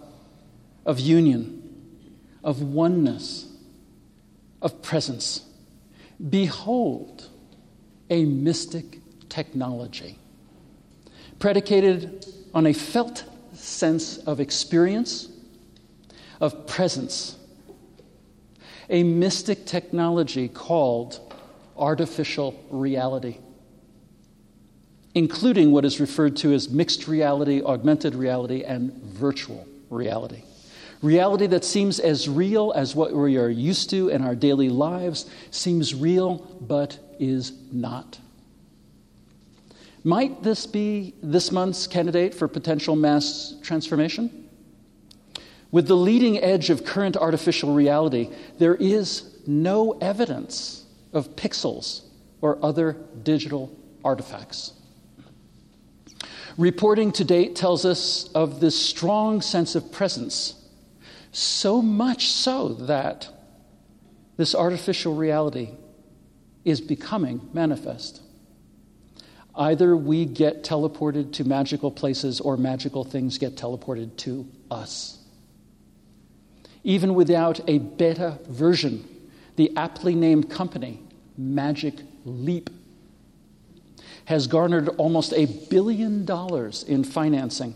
of 0.87 0.99
union, 0.99 1.99
of 2.43 2.63
oneness, 2.63 3.52
of 4.63 4.81
presence, 4.81 5.45
behold 6.31 7.29
a 8.09 8.25
mystic 8.25 9.01
technology 9.29 10.19
predicated 11.39 12.25
on 12.55 12.67
a 12.67 12.73
felt 12.73 13.25
sense 13.53 14.19
of 14.19 14.39
experience, 14.39 15.29
of 16.41 16.69
presence, 16.69 17.37
a 18.89 19.03
mystic 19.03 19.67
technology 19.67 20.47
called 20.47 21.19
artificial 21.77 22.55
reality, 22.71 23.39
including 25.15 25.73
what 25.73 25.85
is 25.85 25.99
referred 25.99 26.37
to 26.37 26.53
as 26.53 26.69
mixed 26.69 27.09
reality, 27.09 27.61
augmented 27.61 28.15
reality, 28.15 28.63
and 28.63 28.93
virtual 29.03 29.67
reality. 29.91 30.43
Reality 31.03 31.49
that 31.49 31.65
seems 31.65 31.99
as 31.99 32.29
real 32.29 32.73
as 32.77 32.95
what 32.95 33.13
we 33.13 33.37
are 33.37 33.49
used 33.49 33.91
to 33.91 34.09
in 34.09 34.23
our 34.23 34.37
daily 34.37 34.69
lives, 34.69 35.29
seems 35.51 35.95
real 35.95 36.37
but 36.61 36.99
is 37.19 37.53
not. 37.73 38.19
Might 40.05 40.43
this 40.43 40.67
be 40.67 41.15
this 41.23 41.53
month's 41.53 41.87
candidate 41.87 42.35
for 42.35 42.49
potential 42.49 42.97
mass 42.97 43.55
transformation? 43.63 44.49
With 45.73 45.89
the 45.89 45.97
leading 45.97 46.39
edge 46.39 46.71
of 46.71 46.85
current 46.85 47.17
artificial 47.17 47.75
reality, 47.75 48.31
there 48.59 48.75
is 48.75 49.39
no 49.47 49.93
evidence 50.01 50.85
of 51.13 51.35
pixels 51.35 52.03
or 52.41 52.59
other 52.63 52.97
digital 53.23 53.77
artifacts. 54.05 54.73
Reporting 56.59 57.13
to 57.13 57.25
date 57.25 57.57
tells 57.57 57.85
us 57.85 58.29
of 58.35 58.61
this 58.61 58.79
strong 58.79 59.41
sense 59.41 59.75
of 59.75 59.91
presence, 59.91 60.62
so 61.33 61.81
much 61.81 62.29
so 62.29 62.69
that 62.69 63.29
this 64.37 64.55
artificial 64.55 65.15
reality 65.15 65.71
is 66.65 66.81
becoming 66.81 67.49
manifest. 67.53 68.21
Either 69.55 69.97
we 69.97 70.25
get 70.25 70.63
teleported 70.63 71.33
to 71.33 71.45
magical 71.45 71.91
places 71.91 72.41
or 72.41 72.57
magical 72.57 73.05
things 73.05 73.39
get 73.39 73.57
teleported 73.57 74.17
to 74.17 74.47
us. 74.71 75.19
Even 76.85 77.15
without 77.15 77.61
a 77.69 77.79
beta 77.79 78.39
version, 78.49 79.07
the 79.57 79.75
aptly 79.77 80.15
named 80.15 80.51
company, 80.51 81.01
Magic 81.37 81.95
Leap, 82.25 82.71
has 84.25 84.47
garnered 84.47 84.89
almost 84.91 85.33
a 85.33 85.47
billion 85.69 86.25
dollars 86.25 86.83
in 86.85 87.05
financing 87.05 87.75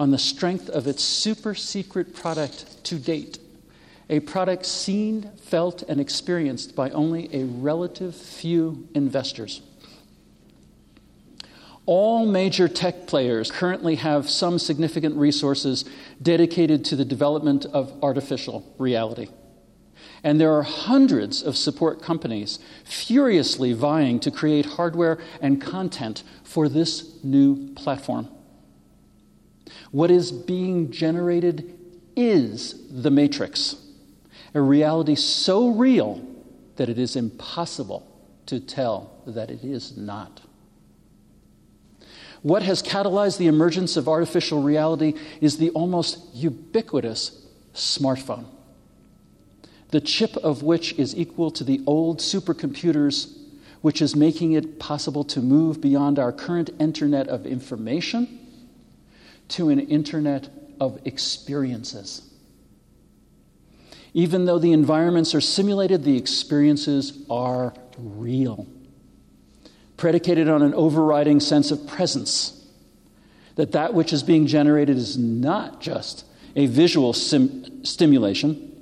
on 0.00 0.10
the 0.10 0.18
strength 0.18 0.70
of 0.70 0.86
its 0.86 1.04
super 1.04 1.54
secret 1.54 2.14
product 2.14 2.82
to 2.82 2.98
date, 2.98 3.38
a 4.08 4.18
product 4.20 4.64
seen, 4.64 5.30
felt, 5.42 5.82
and 5.82 6.00
experienced 6.00 6.74
by 6.74 6.88
only 6.90 7.28
a 7.34 7.44
relative 7.44 8.16
few 8.16 8.88
investors. 8.94 9.60
All 11.84 12.24
major 12.24 12.66
tech 12.66 13.06
players 13.06 13.50
currently 13.50 13.96
have 13.96 14.30
some 14.30 14.58
significant 14.58 15.16
resources 15.16 15.84
dedicated 16.22 16.82
to 16.86 16.96
the 16.96 17.04
development 17.04 17.66
of 17.66 17.92
artificial 18.02 18.74
reality. 18.78 19.28
And 20.24 20.40
there 20.40 20.54
are 20.54 20.62
hundreds 20.62 21.42
of 21.42 21.58
support 21.58 22.00
companies 22.00 22.58
furiously 22.84 23.74
vying 23.74 24.18
to 24.20 24.30
create 24.30 24.64
hardware 24.64 25.18
and 25.42 25.60
content 25.60 26.22
for 26.42 26.70
this 26.70 27.22
new 27.22 27.74
platform. 27.74 28.30
What 29.90 30.10
is 30.10 30.32
being 30.32 30.90
generated 30.90 31.78
is 32.16 32.74
the 32.90 33.10
Matrix, 33.10 33.76
a 34.54 34.60
reality 34.60 35.14
so 35.14 35.68
real 35.68 36.24
that 36.76 36.88
it 36.88 36.98
is 36.98 37.16
impossible 37.16 38.06
to 38.46 38.60
tell 38.60 39.22
that 39.26 39.50
it 39.50 39.62
is 39.64 39.96
not. 39.96 40.40
What 42.42 42.62
has 42.62 42.82
catalyzed 42.82 43.38
the 43.38 43.48
emergence 43.48 43.96
of 43.96 44.08
artificial 44.08 44.62
reality 44.62 45.14
is 45.40 45.58
the 45.58 45.70
almost 45.70 46.34
ubiquitous 46.34 47.46
smartphone, 47.74 48.46
the 49.90 50.00
chip 50.00 50.36
of 50.38 50.62
which 50.62 50.94
is 50.94 51.14
equal 51.16 51.50
to 51.52 51.64
the 51.64 51.82
old 51.86 52.20
supercomputers, 52.20 53.36
which 53.82 54.00
is 54.00 54.16
making 54.16 54.52
it 54.52 54.78
possible 54.78 55.24
to 55.24 55.40
move 55.40 55.80
beyond 55.80 56.18
our 56.18 56.32
current 56.32 56.70
internet 56.78 57.28
of 57.28 57.46
information 57.46 58.39
to 59.50 59.68
an 59.68 59.80
internet 59.80 60.48
of 60.80 61.00
experiences. 61.04 62.22
Even 64.12 64.44
though 64.44 64.58
the 64.58 64.72
environments 64.72 65.34
are 65.34 65.40
simulated, 65.40 66.02
the 66.04 66.16
experiences 66.16 67.24
are 67.30 67.74
real 67.98 68.66
predicated 70.00 70.48
on 70.48 70.62
an 70.62 70.72
overriding 70.72 71.38
sense 71.38 71.70
of 71.70 71.86
presence. 71.86 72.56
That 73.56 73.72
that 73.72 73.92
which 73.92 74.14
is 74.14 74.22
being 74.22 74.46
generated 74.46 74.96
is 74.96 75.18
not 75.18 75.82
just 75.82 76.24
a 76.56 76.66
visual 76.66 77.12
sim- 77.12 77.84
stimulation, 77.84 78.72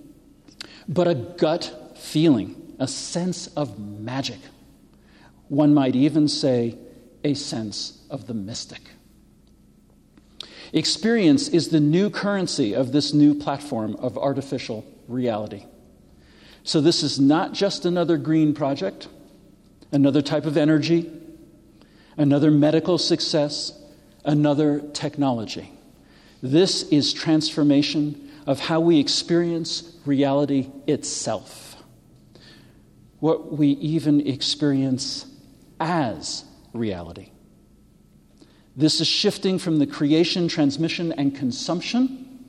but 0.89 1.09
a 1.09 1.17
gut 1.17 1.99
feeling, 1.99 2.77
a 2.79 2.87
sense 2.87 3.49
of 3.49 3.81
magic. 3.81 4.39
One 5.49 5.75
might 5.75 5.97
even 5.97 6.29
say 6.29 6.79
a 7.25 7.35
sense 7.35 8.01
of 8.11 8.29
the 8.29 8.35
mystic. 8.35 8.83
Experience 10.73 11.49
is 11.49 11.69
the 11.69 11.81
new 11.81 12.11
currency 12.11 12.75
of 12.75 12.93
this 12.93 13.15
new 13.15 13.35
platform 13.35 13.97
of 13.97 14.19
artificial 14.19 14.85
reality. 15.07 15.65
So, 16.65 16.81
this 16.81 17.03
is 17.03 17.19
not 17.19 17.55
just 17.55 17.87
another 17.87 18.19
green 18.19 18.55
project 18.55 19.09
another 19.93 20.23
type 20.23 20.47
of 20.47 20.57
energy, 20.57 21.11
another 22.17 22.51
medical 22.51 22.99
success, 22.99 23.73
another 24.25 24.81
technology. 24.93 25.73
This 26.43 26.83
is 26.85 27.13
transformation 27.13 28.31
of 28.47 28.61
how 28.61 28.81
we 28.81 28.99
experience 28.99 29.97
reality 30.05 30.71
itself. 30.87 31.77
What 33.21 33.53
we 33.53 33.69
even 33.69 34.27
experience 34.27 35.27
as 35.81 36.45
reality. 36.73 37.31
This 38.79 39.01
is 39.01 39.09
shifting 39.09 39.59
from 39.59 39.81
the 39.81 39.89
creation, 39.89 40.47
transmission, 40.47 41.11
and 41.11 41.35
consumption 41.35 42.47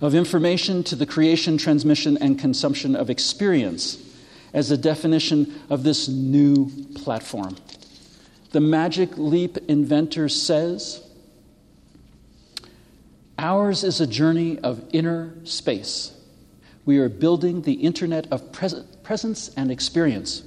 of 0.00 0.14
information 0.14 0.84
to 0.84 0.94
the 0.94 1.04
creation, 1.04 1.58
transmission, 1.58 2.16
and 2.18 2.38
consumption 2.38 2.94
of 2.94 3.10
experience 3.10 3.98
as 4.54 4.70
a 4.70 4.76
definition 4.76 5.60
of 5.68 5.82
this 5.82 6.06
new 6.06 6.70
platform. 6.94 7.56
The 8.52 8.60
Magic 8.60 9.18
Leap 9.18 9.58
inventor 9.66 10.28
says 10.28 11.04
Ours 13.36 13.82
is 13.82 14.00
a 14.00 14.06
journey 14.06 14.56
of 14.60 14.84
inner 14.92 15.34
space. 15.42 16.12
We 16.84 16.98
are 16.98 17.08
building 17.08 17.62
the 17.62 17.72
internet 17.72 18.28
of 18.30 18.52
pres- 18.52 18.84
presence 19.02 19.50
and 19.56 19.72
experience. 19.72 20.44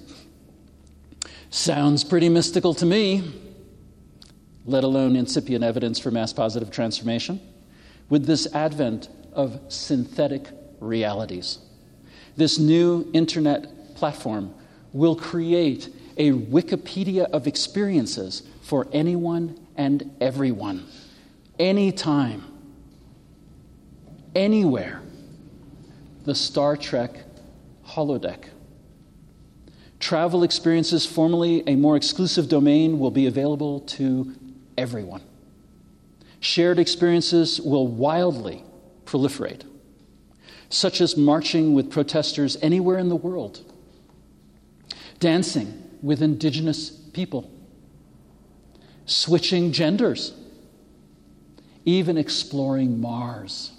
Sounds 1.50 2.06
pretty 2.06 2.30
mystical 2.30 2.74
to 2.76 2.86
me, 2.86 3.43
let 4.66 4.84
alone 4.84 5.16
incipient 5.16 5.64
evidence 5.64 6.00
for 6.00 6.12
mass 6.12 6.34
positive 6.34 6.72
transformation, 6.72 7.40
with 8.10 8.26
this 8.26 8.48
advent 8.54 9.10
of 9.34 9.60
synthetic 9.68 10.48
realities. 10.80 11.60
This 12.36 12.60
new 12.60 13.10
internet 13.14 13.96
platform 13.96 14.54
will 14.92 15.16
create 15.16 15.90
a 16.18 16.32
Wikipedia 16.32 17.30
of 17.32 17.48
experiences 17.48 18.44
for 18.62 18.88
anyone 18.92 19.60
and 19.76 20.16
everyone, 20.22 20.86
anytime, 21.60 22.44
anywhere. 24.36 25.02
The 26.26 26.36
Star 26.36 26.78
Trek 26.78 27.26
holodeck. 27.86 28.46
Travel 30.00 30.44
experiences, 30.44 31.06
formerly 31.06 31.64
a 31.68 31.76
more 31.76 31.96
exclusive 31.96 32.50
domain, 32.50 33.00
will 33.00 33.12
be 33.12 33.26
available 33.26 33.80
to 33.82 34.34
everyone. 34.78 35.22
Shared 36.40 36.80
experiences 36.80 37.62
will 37.62 37.88
wildly 37.88 38.64
proliferate, 39.06 39.64
such 40.70 41.02
as 41.02 41.16
marching 41.16 41.74
with 41.74 41.90
protesters 41.90 42.58
anywhere 42.62 42.98
in 42.98 43.10
the 43.10 43.16
world 43.16 43.62
dancing 45.24 45.82
with 46.02 46.22
indigenous 46.22 46.90
people, 46.90 47.50
switching 49.06 49.72
genders, 49.72 50.34
even 51.86 52.18
exploring 52.18 53.00
Mars. 53.00 53.72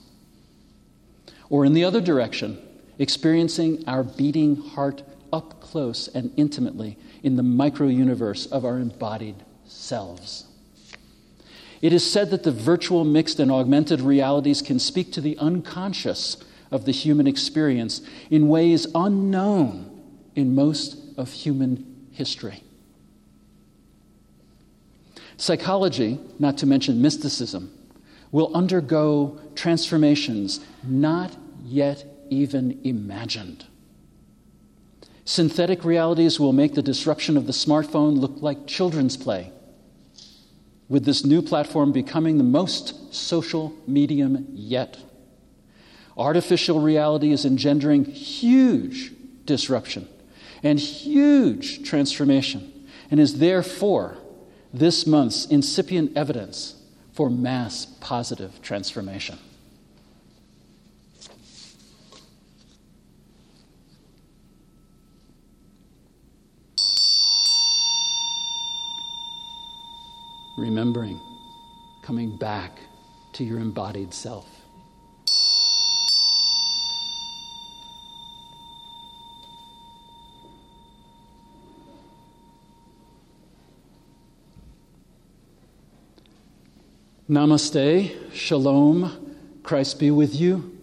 Or 1.50 1.66
in 1.66 1.74
the 1.74 1.84
other 1.84 2.00
direction, 2.00 2.58
experiencing 2.98 3.84
our 3.86 4.02
beating 4.02 4.56
heart 4.56 5.02
up 5.34 5.60
close 5.60 6.08
and 6.08 6.32
intimately 6.38 6.96
in 7.22 7.36
the 7.36 7.42
micro 7.42 7.88
universe 7.88 8.46
of 8.46 8.64
our 8.64 8.78
embodied 8.78 9.36
selves. 9.66 10.46
It 11.84 11.92
is 11.92 12.10
said 12.10 12.30
that 12.30 12.44
the 12.44 12.50
virtual, 12.50 13.04
mixed, 13.04 13.38
and 13.38 13.52
augmented 13.52 14.00
realities 14.00 14.62
can 14.62 14.78
speak 14.78 15.12
to 15.12 15.20
the 15.20 15.36
unconscious 15.36 16.38
of 16.70 16.86
the 16.86 16.92
human 16.92 17.26
experience 17.26 18.00
in 18.30 18.48
ways 18.48 18.86
unknown 18.94 19.90
in 20.34 20.54
most 20.54 20.96
of 21.18 21.30
human 21.30 22.08
history. 22.10 22.62
Psychology, 25.36 26.18
not 26.38 26.56
to 26.56 26.66
mention 26.66 27.02
mysticism, 27.02 27.70
will 28.32 28.50
undergo 28.56 29.38
transformations 29.54 30.60
not 30.84 31.36
yet 31.66 32.02
even 32.30 32.80
imagined. 32.82 33.66
Synthetic 35.26 35.84
realities 35.84 36.40
will 36.40 36.54
make 36.54 36.72
the 36.72 36.80
disruption 36.80 37.36
of 37.36 37.46
the 37.46 37.52
smartphone 37.52 38.18
look 38.18 38.40
like 38.40 38.66
children's 38.66 39.18
play, 39.18 39.52
with 40.94 41.04
this 41.04 41.24
new 41.24 41.42
platform 41.42 41.90
becoming 41.90 42.38
the 42.38 42.44
most 42.44 43.12
social 43.12 43.76
medium 43.84 44.46
yet. 44.52 44.96
Artificial 46.16 46.78
reality 46.78 47.32
is 47.32 47.44
engendering 47.44 48.04
huge 48.04 49.10
disruption 49.44 50.06
and 50.62 50.78
huge 50.78 51.82
transformation, 51.82 52.86
and 53.10 53.18
is 53.18 53.40
therefore 53.40 54.16
this 54.72 55.04
month's 55.04 55.46
incipient 55.46 56.16
evidence 56.16 56.76
for 57.12 57.28
mass 57.28 57.86
positive 57.98 58.62
transformation. 58.62 59.36
Remembering, 70.56 71.20
coming 72.02 72.36
back 72.36 72.78
to 73.32 73.44
your 73.44 73.58
embodied 73.58 74.14
self. 74.14 74.46
Namaste, 87.28 88.32
Shalom, 88.32 89.34
Christ 89.62 89.98
be 89.98 90.10
with 90.10 90.34
you. 90.36 90.78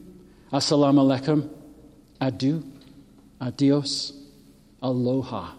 Assalamu 0.52 1.06
alaikum, 1.06 1.50
Adieu, 2.20 2.64
Adios, 3.40 4.12
Aloha. 4.82 5.54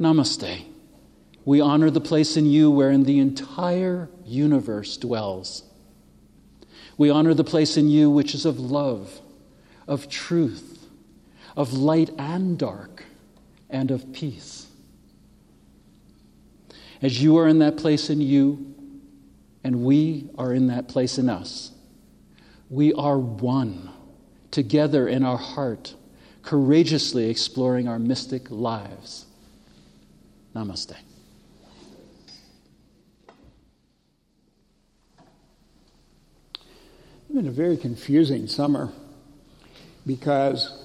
Namaste. 0.00 0.73
We 1.44 1.60
honor 1.60 1.90
the 1.90 2.00
place 2.00 2.36
in 2.36 2.46
you 2.46 2.70
wherein 2.70 3.04
the 3.04 3.18
entire 3.18 4.08
universe 4.24 4.96
dwells. 4.96 5.62
We 6.96 7.10
honor 7.10 7.34
the 7.34 7.44
place 7.44 7.76
in 7.76 7.88
you 7.88 8.08
which 8.08 8.34
is 8.34 8.46
of 8.46 8.58
love, 8.58 9.20
of 9.86 10.08
truth, 10.08 10.86
of 11.56 11.72
light 11.72 12.10
and 12.18 12.58
dark, 12.58 13.04
and 13.68 13.90
of 13.90 14.12
peace. 14.12 14.66
As 17.02 17.22
you 17.22 17.36
are 17.36 17.48
in 17.48 17.58
that 17.58 17.76
place 17.76 18.08
in 18.08 18.20
you, 18.20 18.74
and 19.62 19.84
we 19.84 20.30
are 20.38 20.52
in 20.52 20.68
that 20.68 20.88
place 20.88 21.18
in 21.18 21.28
us, 21.28 21.72
we 22.70 22.92
are 22.94 23.18
one, 23.18 23.90
together 24.50 25.06
in 25.06 25.24
our 25.24 25.36
heart, 25.36 25.94
courageously 26.42 27.28
exploring 27.28 27.88
our 27.88 27.98
mystic 27.98 28.50
lives. 28.50 29.26
Namaste. 30.54 30.96
Been 37.34 37.48
a 37.48 37.50
very 37.50 37.76
confusing 37.76 38.46
summer 38.46 38.92
because 40.06 40.84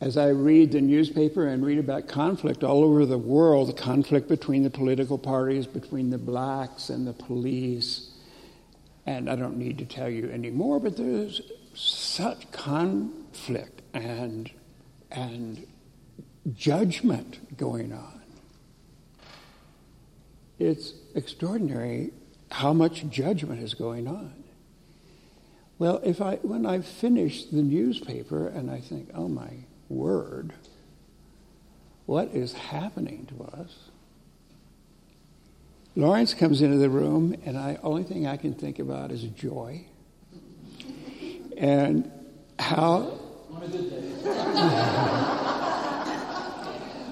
as 0.00 0.16
I 0.16 0.28
read 0.28 0.72
the 0.72 0.80
newspaper 0.80 1.46
and 1.46 1.62
read 1.62 1.78
about 1.78 2.08
conflict 2.08 2.64
all 2.64 2.82
over 2.82 3.04
the 3.04 3.18
world, 3.18 3.68
the 3.68 3.74
conflict 3.74 4.28
between 4.28 4.62
the 4.62 4.70
political 4.70 5.18
parties, 5.18 5.66
between 5.66 6.08
the 6.08 6.16
blacks 6.16 6.88
and 6.88 7.06
the 7.06 7.12
police, 7.12 8.12
and 9.04 9.28
I 9.28 9.36
don't 9.36 9.58
need 9.58 9.76
to 9.78 9.84
tell 9.84 10.08
you 10.08 10.30
anymore, 10.30 10.80
but 10.80 10.96
there's 10.96 11.42
such 11.74 12.50
conflict 12.50 13.82
and, 13.92 14.50
and 15.10 15.66
judgment 16.54 17.58
going 17.58 17.92
on. 17.92 18.22
It's 20.58 20.94
extraordinary 21.14 22.12
how 22.50 22.72
much 22.72 23.06
judgment 23.10 23.62
is 23.62 23.74
going 23.74 24.08
on. 24.08 24.39
Well, 25.80 26.00
if 26.04 26.20
I, 26.20 26.36
when 26.42 26.66
I 26.66 26.82
finish 26.82 27.46
the 27.46 27.62
newspaper 27.62 28.46
and 28.48 28.70
I 28.70 28.80
think, 28.80 29.08
oh 29.14 29.28
my 29.28 29.48
word, 29.88 30.52
what 32.04 32.28
is 32.34 32.52
happening 32.52 33.26
to 33.28 33.44
us? 33.58 33.74
Lawrence 35.96 36.34
comes 36.34 36.60
into 36.60 36.76
the 36.76 36.90
room, 36.90 37.34
and 37.46 37.56
the 37.56 37.80
only 37.80 38.02
thing 38.02 38.26
I 38.26 38.36
can 38.36 38.52
think 38.52 38.78
about 38.78 39.10
is 39.10 39.22
joy. 39.22 39.86
And 41.56 42.12
how. 42.58 43.18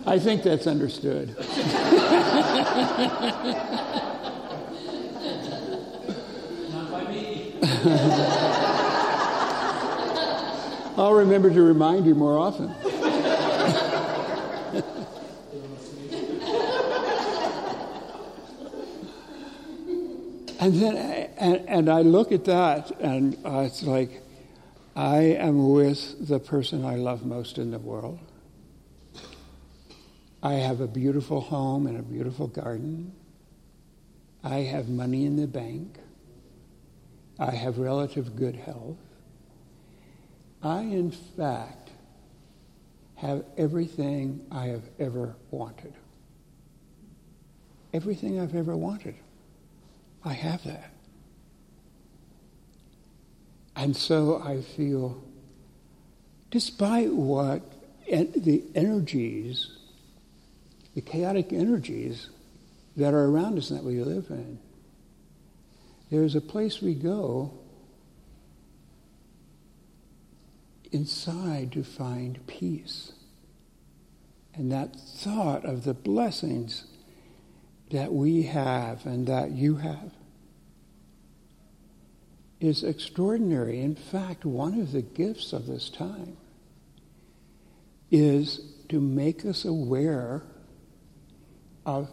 I 0.06 0.18
think 0.18 0.42
that's 0.42 0.66
understood. 0.66 1.34
Not 6.70 6.90
by 6.90 7.10
me. 7.10 7.54
I'll 10.98 11.14
remember 11.14 11.48
to 11.48 11.62
remind 11.62 12.06
you 12.06 12.16
more 12.16 12.36
often. 12.36 12.64
and 20.58 20.74
then, 20.74 20.96
and, 21.38 21.68
and, 21.68 21.88
I 21.88 22.02
look 22.02 22.32
at 22.32 22.46
that, 22.46 22.90
and 23.00 23.38
it's 23.44 23.84
like, 23.84 24.22
I 24.96 25.18
am 25.18 25.70
with 25.70 26.26
the 26.26 26.40
person 26.40 26.84
I 26.84 26.96
love 26.96 27.24
most 27.24 27.58
in 27.58 27.70
the 27.70 27.78
world. 27.78 28.18
I 30.42 30.54
have 30.54 30.80
a 30.80 30.88
beautiful 30.88 31.40
home 31.40 31.86
and 31.86 31.96
a 31.96 32.02
beautiful 32.02 32.48
garden. 32.48 33.12
I 34.42 34.62
have 34.62 34.88
money 34.88 35.26
in 35.26 35.36
the 35.36 35.46
bank. 35.46 36.00
I 37.38 37.52
have 37.52 37.78
relative 37.78 38.34
good 38.34 38.56
health. 38.56 38.98
I, 40.62 40.80
in 40.80 41.10
fact, 41.10 41.90
have 43.16 43.44
everything 43.56 44.46
I 44.50 44.66
have 44.66 44.84
ever 44.98 45.36
wanted. 45.50 45.92
Everything 47.92 48.40
I've 48.40 48.54
ever 48.54 48.76
wanted. 48.76 49.14
I 50.24 50.32
have 50.32 50.64
that. 50.64 50.90
And 53.74 53.96
so 53.96 54.42
I 54.42 54.62
feel, 54.62 55.22
despite 56.50 57.12
what 57.12 57.62
en- 58.08 58.32
the 58.36 58.64
energies, 58.74 59.70
the 60.94 61.00
chaotic 61.00 61.52
energies 61.52 62.30
that 62.96 63.14
are 63.14 63.26
around 63.26 63.56
us 63.58 63.70
and 63.70 63.78
that 63.78 63.84
we 63.84 64.02
live 64.02 64.26
in, 64.30 64.58
there 66.10 66.24
is 66.24 66.34
a 66.34 66.40
place 66.40 66.82
we 66.82 66.94
go 66.94 67.52
inside 70.92 71.72
to 71.72 71.84
find 71.84 72.46
peace. 72.46 73.12
And 74.54 74.72
that 74.72 74.96
thought 74.96 75.64
of 75.64 75.84
the 75.84 75.94
blessings 75.94 76.84
that 77.90 78.12
we 78.12 78.42
have 78.42 79.06
and 79.06 79.26
that 79.26 79.52
you 79.52 79.76
have 79.76 80.12
is 82.60 82.82
extraordinary. 82.82 83.80
In 83.80 83.94
fact, 83.94 84.44
one 84.44 84.80
of 84.80 84.92
the 84.92 85.02
gifts 85.02 85.52
of 85.52 85.66
this 85.66 85.88
time 85.88 86.36
is 88.10 88.60
to 88.88 89.00
make 89.00 89.44
us 89.44 89.64
aware 89.64 90.42
of 91.86 92.10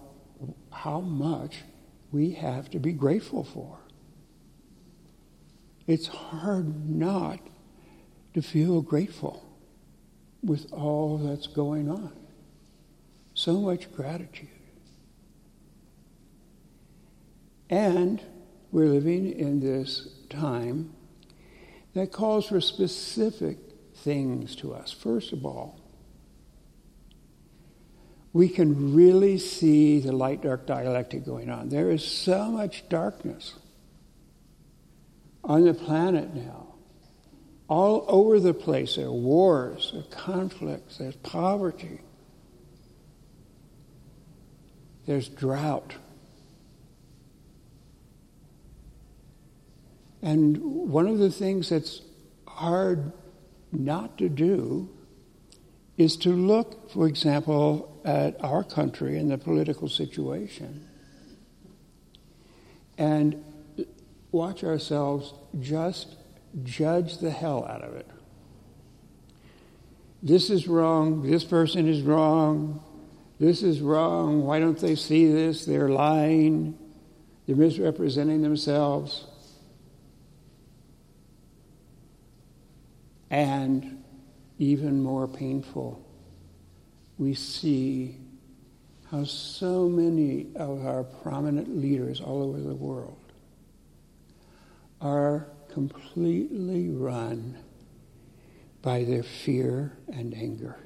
how 0.72 1.00
much 1.00 1.64
we 2.12 2.32
have 2.32 2.70
to 2.72 2.80
be 2.80 2.94
grateful 2.94 3.44
for. 3.44 3.80
It's 5.88 6.08
hard 6.08 6.90
not 6.90 7.40
to 8.36 8.42
feel 8.42 8.82
grateful 8.82 9.42
with 10.44 10.72
all 10.74 11.18
that's 11.18 11.48
going 11.48 11.90
on. 11.90 12.12
So 13.34 13.62
much 13.62 13.90
gratitude. 13.94 14.50
And 17.70 18.22
we're 18.74 18.90
living 18.90 19.32
in 19.32 19.62
this 19.62 20.10
time 20.30 20.94
that 21.94 22.12
calls 22.12 22.48
for 22.48 22.60
specific 22.60 23.58
things 23.96 24.58
to 24.58 24.74
us. 24.74 24.92
First 24.92 25.32
of 25.32 25.46
all, 25.46 25.80
we 28.34 28.50
can 28.50 28.94
really 28.94 29.38
see 29.38 30.02
the 30.02 30.12
light 30.12 30.42
dark 30.42 30.68
dialectic 30.68 31.26
going 31.26 31.50
on. 31.50 31.70
There 31.70 31.90
is 31.90 32.06
so 32.06 32.52
much 32.52 32.90
darkness 32.90 33.54
on 35.42 35.64
the 35.64 35.74
planet 35.74 36.36
now 36.36 36.64
all 37.68 38.05
over 38.07 38.39
the 38.39 38.53
place. 38.53 38.95
There 38.95 39.07
are 39.07 39.11
wars, 39.11 39.91
there 39.93 40.01
are 40.01 40.24
conflicts, 40.24 40.97
there's 40.97 41.16
poverty, 41.18 42.01
there's 45.05 45.30
drought. 45.30 45.95
And 50.22 50.57
one 50.57 51.07
of 51.07 51.20
the 51.20 51.30
things 51.30 51.70
that's 51.70 52.01
hard 52.47 53.11
not 53.72 54.18
to 54.18 54.30
do 54.30 54.89
is 55.97 56.18
to 56.18 56.30
look, 56.30 56.91
for 56.91 57.07
example, 57.07 58.01
at 58.03 58.43
our 58.43 58.63
country 58.63 59.18
and 59.18 59.30
the 59.30 59.38
political 59.38 59.88
situation 59.88 60.88
and 62.97 63.43
watch 64.32 64.63
ourselves 64.63 65.34
just 65.59 66.16
judge 66.64 67.18
the 67.18 67.30
hell 67.30 67.66
out 67.66 67.84
of 67.84 67.95
it. 67.95 68.08
This 70.24 70.49
is 70.49 70.68
wrong. 70.68 71.22
This 71.22 71.43
person 71.43 71.88
is 71.88 72.01
wrong. 72.01 72.84
This 73.39 73.62
is 73.62 73.82
wrong. 73.82 74.43
Why 74.43 74.60
don't 74.60 74.80
they 74.80 74.95
see 74.95 75.32
this? 75.32 75.66
They're 75.66 75.89
lying. 75.89 76.78
They're 77.45 77.56
misrepresenting 77.56 78.41
themselves. 78.41 79.26
And 83.30 84.03
even 84.58 85.01
more 85.03 85.28
painful, 85.28 86.01
we 87.18 87.34
see 87.34 88.18
how 89.12 89.26
so 89.26 89.88
many 89.88 90.47
of 90.56 90.86
our 90.86 91.03
prominent 91.03 91.78
leaders 91.78 92.22
all 92.22 92.41
over 92.41 92.60
the 92.60 92.74
world 92.74 93.25
are 95.02 95.48
completely 95.72 96.89
run 96.89 97.58
by 98.82 99.04
their 99.04 99.24
fear 99.24 99.98
and 100.08 100.34
anger. 100.34 100.78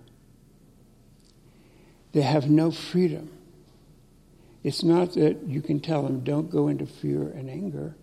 They 2.11 2.21
have 2.21 2.49
no 2.49 2.71
freedom. 2.71 3.29
It's 4.63 4.83
not 4.83 5.13
that 5.13 5.43
you 5.45 5.61
can 5.61 5.79
tell 5.79 6.01
them, 6.03 6.21
don't 6.23 6.49
go 6.49 6.67
into 6.67 6.85
fear 6.85 7.29
and 7.29 7.49
anger, 7.49 7.95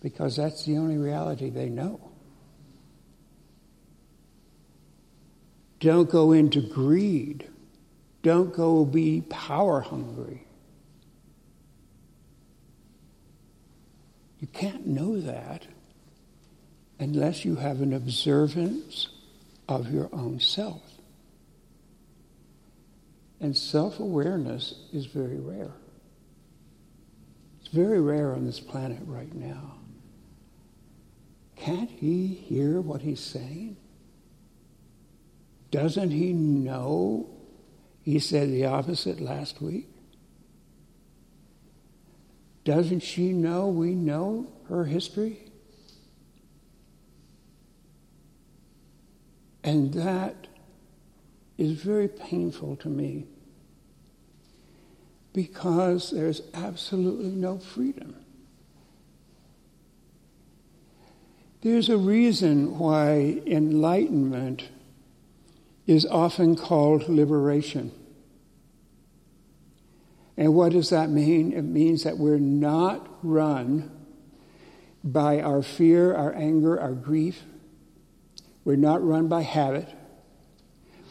because 0.00 0.36
that's 0.36 0.64
the 0.64 0.76
only 0.76 0.96
reality 0.96 1.50
they 1.50 1.68
know. 1.68 2.00
Don't 5.80 6.10
go 6.10 6.32
into 6.32 6.60
greed. 6.60 7.48
Don't 8.22 8.52
go 8.52 8.84
be 8.84 9.20
power 9.28 9.80
hungry. 9.80 10.47
You 14.40 14.46
can't 14.48 14.86
know 14.86 15.20
that 15.20 15.66
unless 16.98 17.44
you 17.44 17.56
have 17.56 17.80
an 17.80 17.92
observance 17.92 19.08
of 19.68 19.92
your 19.92 20.08
own 20.12 20.40
self. 20.40 20.82
And 23.40 23.56
self 23.56 24.00
awareness 24.00 24.74
is 24.92 25.06
very 25.06 25.38
rare. 25.38 25.72
It's 27.60 27.68
very 27.68 28.00
rare 28.00 28.32
on 28.32 28.46
this 28.46 28.60
planet 28.60 29.00
right 29.06 29.32
now. 29.34 29.74
Can't 31.56 31.90
he 31.90 32.26
hear 32.28 32.80
what 32.80 33.02
he's 33.02 33.20
saying? 33.20 33.76
Doesn't 35.70 36.10
he 36.10 36.32
know 36.32 37.28
he 38.02 38.18
said 38.18 38.48
the 38.48 38.66
opposite 38.66 39.20
last 39.20 39.60
week? 39.60 39.88
Doesn't 42.68 43.00
she 43.00 43.32
know 43.32 43.68
we 43.68 43.94
know 43.94 44.46
her 44.68 44.84
history? 44.84 45.38
And 49.64 49.94
that 49.94 50.48
is 51.56 51.80
very 51.80 52.08
painful 52.08 52.76
to 52.76 52.90
me 52.90 53.24
because 55.32 56.10
there's 56.10 56.42
absolutely 56.52 57.30
no 57.30 57.56
freedom. 57.58 58.14
There's 61.62 61.88
a 61.88 61.96
reason 61.96 62.78
why 62.78 63.40
enlightenment 63.46 64.68
is 65.86 66.04
often 66.04 66.54
called 66.54 67.08
liberation. 67.08 67.92
And 70.38 70.54
what 70.54 70.70
does 70.70 70.90
that 70.90 71.10
mean? 71.10 71.52
It 71.52 71.62
means 71.62 72.04
that 72.04 72.16
we're 72.16 72.38
not 72.38 73.08
run 73.24 73.90
by 75.02 75.40
our 75.40 75.62
fear, 75.62 76.14
our 76.14 76.32
anger, 76.32 76.80
our 76.80 76.92
grief. 76.92 77.42
We're 78.64 78.76
not 78.76 79.04
run 79.04 79.26
by 79.26 79.42
habit. 79.42 79.88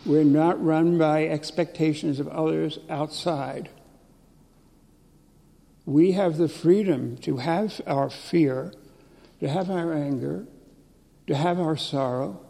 We're 0.05 0.23
not 0.23 0.63
run 0.63 0.97
by 0.97 1.27
expectations 1.27 2.21
of 2.21 2.29
others 2.29 2.79
outside. 2.89 3.69
We 5.85 6.13
have 6.13 6.37
the 6.37 6.47
freedom 6.47 7.17
to 7.17 7.37
have 7.37 7.81
our 7.85 8.09
fear, 8.09 8.73
to 9.41 9.49
have 9.49 9.69
our 9.69 9.93
anger, 9.93 10.45
to 11.27 11.35
have 11.35 11.59
our 11.59 11.75
sorrow, 11.75 12.45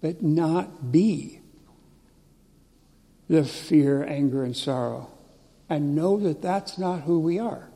but 0.00 0.22
not 0.22 0.92
be 0.92 1.40
the 3.28 3.44
fear, 3.44 4.04
anger, 4.04 4.44
and 4.44 4.56
sorrow. 4.56 5.10
And 5.70 5.94
know 5.94 6.18
that 6.18 6.42
that's 6.42 6.76
not 6.76 7.02
who 7.02 7.20
we 7.20 7.38
are. 7.38 7.68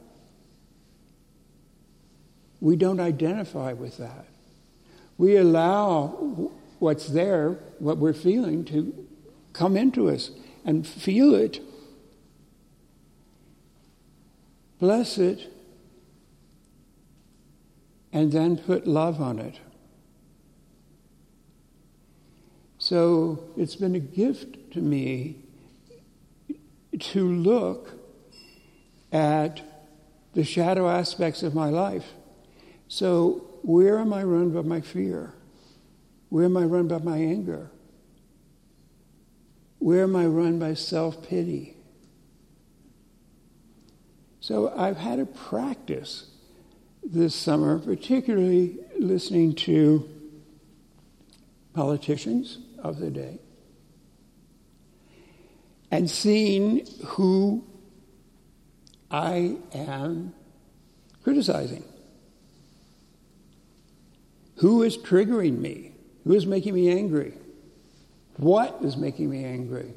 We 2.60 2.74
don't 2.74 2.98
identify 2.98 3.72
with 3.72 3.98
that. 3.98 4.26
We 5.16 5.36
allow 5.36 6.50
what's 6.80 7.06
there, 7.06 7.52
what 7.78 7.98
we're 7.98 8.12
feeling, 8.12 8.64
to 8.66 9.06
come 9.52 9.76
into 9.76 10.10
us 10.10 10.32
and 10.64 10.84
feel 10.84 11.34
it. 11.34 11.60
Bless 14.80 15.16
it 15.16 15.52
and 18.12 18.32
then 18.32 18.56
put 18.56 18.86
love 18.86 19.20
on 19.20 19.38
it. 19.38 19.60
So 22.78 23.44
it's 23.56 23.76
been 23.76 23.94
a 23.94 24.00
gift 24.00 24.72
to 24.72 24.80
me 24.80 25.43
to 27.00 27.28
look 27.28 27.90
at 29.12 29.60
the 30.34 30.44
shadow 30.44 30.88
aspects 30.88 31.42
of 31.42 31.54
my 31.54 31.68
life. 31.68 32.12
So, 32.88 33.46
where 33.62 33.98
am 33.98 34.12
I 34.12 34.24
run 34.24 34.50
by 34.50 34.62
my 34.62 34.80
fear? 34.80 35.32
Where 36.28 36.44
am 36.44 36.56
I 36.56 36.64
run 36.64 36.88
by 36.88 36.98
my 36.98 37.16
anger? 37.16 37.70
Where 39.78 40.02
am 40.02 40.16
I 40.16 40.26
run 40.26 40.58
by 40.58 40.74
self 40.74 41.26
pity? 41.28 41.76
So, 44.40 44.72
I've 44.76 44.96
had 44.96 45.18
a 45.18 45.26
practice 45.26 46.30
this 47.02 47.34
summer, 47.34 47.78
particularly 47.78 48.78
listening 48.98 49.54
to 49.54 50.08
politicians 51.74 52.58
of 52.78 52.98
the 52.98 53.10
day 53.10 53.38
and 55.90 56.10
seeing 56.10 56.86
who 57.04 57.64
I 59.10 59.56
am 59.72 60.34
criticizing. 61.22 61.84
Who 64.56 64.82
is 64.82 64.96
triggering 64.96 65.58
me? 65.58 65.92
Who 66.24 66.34
is 66.34 66.46
making 66.46 66.74
me 66.74 66.90
angry? 66.90 67.34
What 68.36 68.78
is 68.82 68.96
making 68.96 69.30
me 69.30 69.44
angry? 69.44 69.94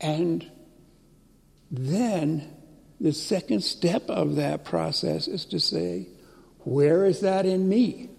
And 0.00 0.50
then 1.70 2.50
the 3.00 3.12
second 3.12 3.62
step 3.62 4.08
of 4.08 4.36
that 4.36 4.64
process 4.64 5.28
is 5.28 5.44
to 5.46 5.60
say, 5.60 6.08
where 6.60 7.04
is 7.04 7.20
that 7.20 7.46
in 7.46 7.68
me? 7.68 8.10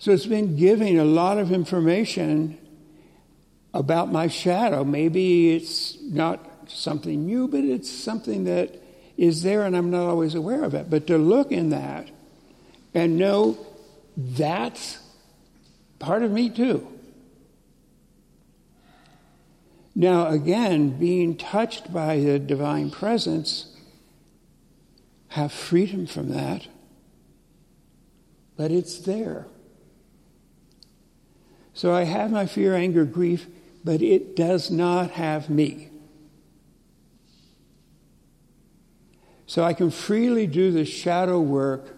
So 0.00 0.12
it's 0.12 0.24
been 0.24 0.56
giving 0.56 0.98
a 0.98 1.04
lot 1.04 1.36
of 1.36 1.52
information 1.52 2.56
about 3.74 4.10
my 4.10 4.28
shadow. 4.28 4.82
Maybe 4.82 5.54
it's 5.54 6.00
not 6.00 6.70
something 6.70 7.26
new, 7.26 7.46
but 7.46 7.64
it's 7.64 7.90
something 7.90 8.44
that 8.44 8.82
is 9.18 9.42
there 9.42 9.64
and 9.64 9.76
I'm 9.76 9.90
not 9.90 10.08
always 10.08 10.34
aware 10.34 10.64
of 10.64 10.72
it. 10.72 10.88
But 10.88 11.06
to 11.08 11.18
look 11.18 11.52
in 11.52 11.68
that 11.68 12.08
and 12.94 13.18
know 13.18 13.58
that's 14.16 14.98
part 15.98 16.22
of 16.22 16.30
me 16.30 16.48
too. 16.48 16.90
Now, 19.94 20.28
again, 20.28 20.98
being 20.98 21.36
touched 21.36 21.92
by 21.92 22.20
the 22.20 22.38
divine 22.38 22.90
presence 22.90 23.76
have 25.28 25.52
freedom 25.52 26.06
from 26.06 26.30
that, 26.30 26.68
but 28.56 28.70
it's 28.70 28.98
there. 29.00 29.46
So 31.80 31.94
I 31.94 32.04
have 32.04 32.30
my 32.30 32.44
fear, 32.44 32.74
anger, 32.74 33.06
grief, 33.06 33.46
but 33.82 34.02
it 34.02 34.36
does 34.36 34.70
not 34.70 35.12
have 35.12 35.48
me. 35.48 35.88
So 39.46 39.64
I 39.64 39.72
can 39.72 39.90
freely 39.90 40.46
do 40.46 40.72
the 40.72 40.84
shadow 40.84 41.40
work 41.40 41.96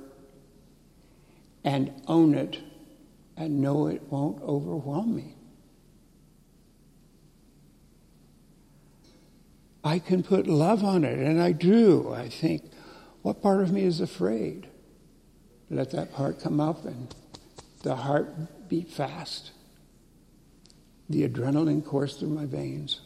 and 1.64 1.92
own 2.06 2.36
it 2.36 2.60
and 3.36 3.60
know 3.60 3.88
it 3.88 4.04
won't 4.04 4.40
overwhelm 4.42 5.16
me. 5.16 5.34
I 9.82 9.98
can 9.98 10.22
put 10.22 10.46
love 10.46 10.84
on 10.84 11.02
it, 11.02 11.18
and 11.18 11.42
I 11.42 11.50
do. 11.50 12.12
I 12.12 12.28
think, 12.28 12.70
what 13.22 13.42
part 13.42 13.62
of 13.62 13.72
me 13.72 13.82
is 13.82 14.00
afraid? 14.00 14.68
Let 15.70 15.90
that 15.90 16.12
part 16.12 16.40
come 16.40 16.60
up 16.60 16.84
and 16.84 17.12
the 17.82 17.96
heart 17.96 18.68
beat 18.68 18.88
fast. 18.88 19.50
The 21.12 21.28
adrenaline 21.28 21.84
course 21.84 22.16
through 22.16 22.30
my 22.30 22.46
veins. 22.46 23.00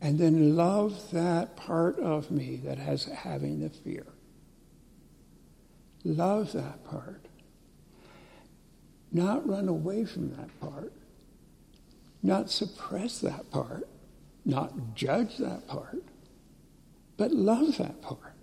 And 0.00 0.18
then 0.18 0.56
love 0.56 1.10
that 1.12 1.56
part 1.56 1.98
of 1.98 2.30
me 2.30 2.56
that 2.64 2.78
has 2.78 3.04
having 3.04 3.60
the 3.60 3.70
fear. 3.70 4.06
Love 6.04 6.52
that 6.52 6.84
part. 6.84 7.24
Not 9.10 9.48
run 9.48 9.68
away 9.68 10.04
from 10.04 10.36
that 10.36 10.60
part. 10.60 10.92
Not 12.22 12.50
suppress 12.50 13.20
that 13.20 13.50
part. 13.50 13.88
Not 14.44 14.94
judge 14.94 15.38
that 15.38 15.66
part 15.68 16.02
but 17.16 17.32
love 17.32 17.78
that 17.78 18.02
part. 18.02 18.34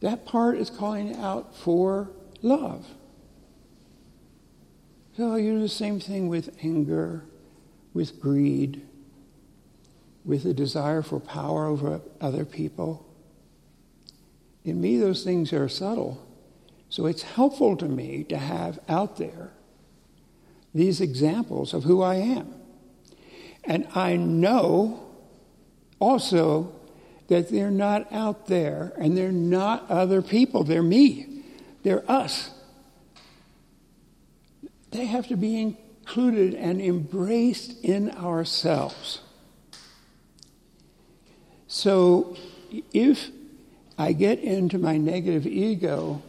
That 0.00 0.24
part 0.24 0.56
is 0.56 0.70
calling 0.70 1.16
out 1.16 1.56
for 1.56 2.10
love. 2.40 2.86
So 5.16 5.36
you 5.36 5.52
do 5.52 5.60
the 5.60 5.68
same 5.68 6.00
thing 6.00 6.28
with 6.28 6.56
anger, 6.62 7.24
with 7.92 8.20
greed, 8.20 8.86
with 10.24 10.46
a 10.46 10.54
desire 10.54 11.02
for 11.02 11.20
power 11.20 11.66
over 11.66 12.00
other 12.20 12.44
people. 12.44 13.06
In 14.64 14.80
me, 14.80 14.98
those 14.98 15.22
things 15.24 15.52
are 15.52 15.68
subtle. 15.68 16.26
So 16.88 17.06
it's 17.06 17.22
helpful 17.22 17.76
to 17.76 17.86
me 17.86 18.24
to 18.24 18.38
have 18.38 18.78
out 18.88 19.16
there 19.16 19.50
these 20.74 21.00
examples 21.00 21.74
of 21.74 21.84
who 21.84 22.02
I 22.02 22.16
am. 22.16 22.54
And 23.64 23.86
I 23.94 24.16
know 24.16 25.02
also 25.98 26.72
that 27.28 27.50
they're 27.50 27.70
not 27.70 28.12
out 28.12 28.46
there 28.46 28.92
and 28.98 29.16
they're 29.16 29.32
not 29.32 29.90
other 29.90 30.22
people, 30.22 30.64
they're 30.64 30.82
me, 30.82 31.44
they're 31.82 32.10
us. 32.10 32.50
They 34.92 35.06
have 35.06 35.26
to 35.28 35.36
be 35.36 35.60
included 35.60 36.54
and 36.54 36.80
embraced 36.80 37.82
in 37.82 38.10
ourselves. 38.10 39.20
So 41.66 42.36
if 42.92 43.30
I 43.96 44.12
get 44.12 44.38
into 44.40 44.78
my 44.78 44.98
negative 44.98 45.46
ego 45.46 46.22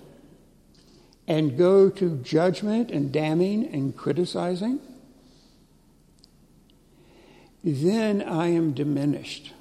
and 1.27 1.57
go 1.57 1.89
to 1.89 2.17
judgment 2.17 2.91
and 2.91 3.11
damning 3.11 3.67
and 3.73 3.95
criticizing, 3.95 4.79
then 7.63 8.21
I 8.21 8.47
am 8.47 8.73
diminished. 8.73 9.53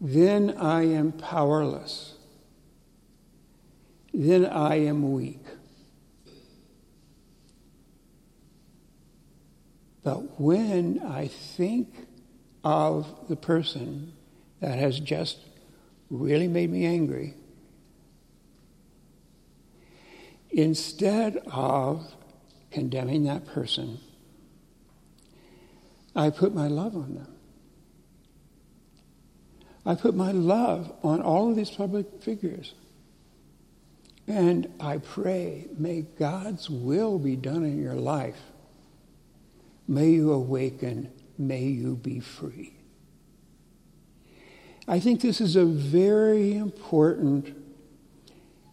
Then 0.00 0.54
I 0.58 0.82
am 0.82 1.12
powerless. 1.12 2.14
Then 4.12 4.44
I 4.44 4.76
am 4.76 5.12
weak. 5.12 5.43
But 10.04 10.38
when 10.38 11.00
I 11.02 11.28
think 11.28 12.06
of 12.62 13.28
the 13.28 13.36
person 13.36 14.12
that 14.60 14.78
has 14.78 15.00
just 15.00 15.38
really 16.10 16.46
made 16.46 16.70
me 16.70 16.84
angry, 16.84 17.34
instead 20.50 21.38
of 21.50 22.06
condemning 22.70 23.24
that 23.24 23.46
person, 23.46 23.98
I 26.14 26.30
put 26.30 26.54
my 26.54 26.68
love 26.68 26.94
on 26.94 27.14
them. 27.14 27.34
I 29.86 29.94
put 29.94 30.14
my 30.14 30.32
love 30.32 30.92
on 31.02 31.22
all 31.22 31.50
of 31.50 31.56
these 31.56 31.70
public 31.70 32.22
figures. 32.22 32.74
And 34.26 34.72
I 34.80 34.98
pray, 34.98 35.66
may 35.76 36.02
God's 36.02 36.70
will 36.70 37.18
be 37.18 37.36
done 37.36 37.64
in 37.64 37.82
your 37.82 37.94
life. 37.94 38.38
May 39.86 40.10
you 40.10 40.32
awaken. 40.32 41.12
May 41.36 41.64
you 41.64 41.96
be 41.96 42.20
free. 42.20 42.74
I 44.86 45.00
think 45.00 45.20
this 45.20 45.40
is 45.40 45.56
a 45.56 45.64
very 45.64 46.56
important 46.56 47.56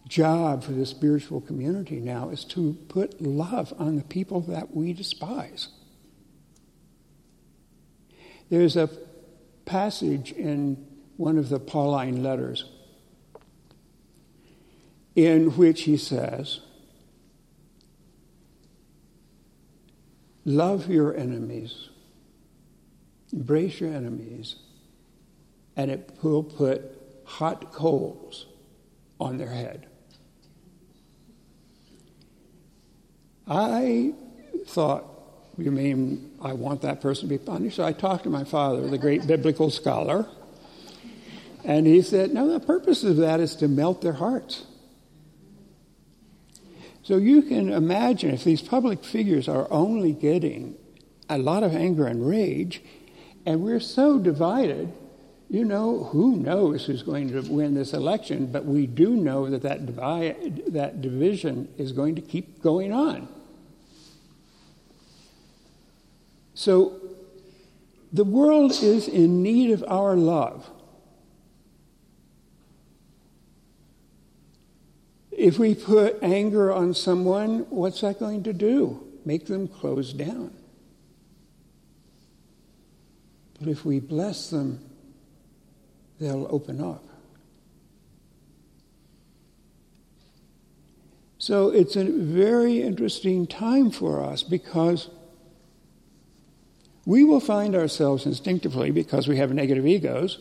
job 0.08 0.62
for 0.62 0.72
the 0.72 0.84
spiritual 0.84 1.40
community 1.40 1.98
now 1.98 2.28
is 2.28 2.44
to 2.44 2.74
put 2.88 3.20
love 3.22 3.72
on 3.78 3.96
the 3.96 4.04
people 4.04 4.42
that 4.42 4.76
we 4.76 4.92
despise. 4.92 5.68
There's 8.50 8.76
a 8.76 8.90
passage 9.64 10.32
in 10.32 10.86
one 11.16 11.38
of 11.38 11.48
the 11.48 11.58
Pauline 11.58 12.22
letters 12.22 12.66
in 15.16 15.56
which 15.56 15.82
he 15.82 15.96
says, 15.96 16.60
Love 20.44 20.90
your 20.90 21.16
enemies, 21.16 21.88
embrace 23.32 23.80
your 23.80 23.92
enemies, 23.92 24.56
and 25.76 25.90
it 25.90 26.10
will 26.22 26.42
put 26.42 26.82
hot 27.24 27.72
coals 27.72 28.46
on 29.20 29.38
their 29.38 29.52
head. 29.52 29.86
I 33.46 34.14
thought, 34.66 35.04
you 35.58 35.70
mean 35.70 36.32
I 36.40 36.52
want 36.54 36.82
that 36.82 37.00
person 37.00 37.28
to 37.28 37.38
be 37.38 37.38
punished? 37.38 37.76
So 37.76 37.84
I 37.84 37.92
talked 37.92 38.24
to 38.24 38.30
my 38.30 38.44
father, 38.44 38.88
the 38.88 38.98
great 38.98 39.26
biblical 39.26 39.70
scholar, 39.70 40.26
and 41.64 41.86
he 41.86 42.02
said, 42.02 42.32
No, 42.32 42.48
the 42.48 42.60
purpose 42.60 43.04
of 43.04 43.16
that 43.18 43.38
is 43.40 43.54
to 43.56 43.68
melt 43.68 44.00
their 44.00 44.14
hearts. 44.14 44.66
So 47.02 47.16
you 47.16 47.42
can 47.42 47.72
imagine 47.72 48.30
if 48.30 48.44
these 48.44 48.62
public 48.62 49.04
figures 49.04 49.48
are 49.48 49.66
only 49.70 50.12
getting 50.12 50.76
a 51.28 51.38
lot 51.38 51.62
of 51.62 51.74
anger 51.74 52.06
and 52.06 52.26
rage, 52.26 52.82
and 53.44 53.62
we're 53.62 53.80
so 53.80 54.18
divided, 54.18 54.92
you 55.50 55.64
know, 55.64 56.04
who 56.04 56.36
knows 56.36 56.86
who's 56.86 57.02
going 57.02 57.32
to 57.32 57.40
win 57.52 57.74
this 57.74 57.92
election, 57.92 58.46
but 58.46 58.64
we 58.64 58.86
do 58.86 59.16
know 59.16 59.50
that 59.50 59.62
that, 59.62 59.84
divide, 59.84 60.62
that 60.68 61.00
division 61.00 61.68
is 61.76 61.90
going 61.90 62.14
to 62.14 62.22
keep 62.22 62.62
going 62.62 62.92
on. 62.92 63.28
So 66.54 67.00
the 68.12 68.24
world 68.24 68.72
is 68.72 69.08
in 69.08 69.42
need 69.42 69.72
of 69.72 69.84
our 69.88 70.14
love. 70.14 70.70
If 75.42 75.58
we 75.58 75.74
put 75.74 76.22
anger 76.22 76.72
on 76.72 76.94
someone, 76.94 77.66
what's 77.68 78.02
that 78.02 78.20
going 78.20 78.44
to 78.44 78.52
do? 78.52 79.04
Make 79.24 79.46
them 79.46 79.66
close 79.66 80.12
down. 80.12 80.54
But 83.58 83.66
if 83.66 83.84
we 83.84 83.98
bless 83.98 84.50
them, 84.50 84.78
they'll 86.20 86.46
open 86.48 86.80
up. 86.80 87.02
So 91.38 91.70
it's 91.70 91.96
a 91.96 92.04
very 92.04 92.80
interesting 92.80 93.48
time 93.48 93.90
for 93.90 94.22
us 94.22 94.44
because 94.44 95.10
we 97.04 97.24
will 97.24 97.40
find 97.40 97.74
ourselves 97.74 98.26
instinctively, 98.26 98.92
because 98.92 99.26
we 99.26 99.38
have 99.38 99.52
negative 99.52 99.88
egos, 99.88 100.38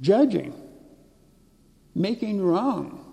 judging, 0.00 0.54
making 1.94 2.40
wrong, 2.40 3.04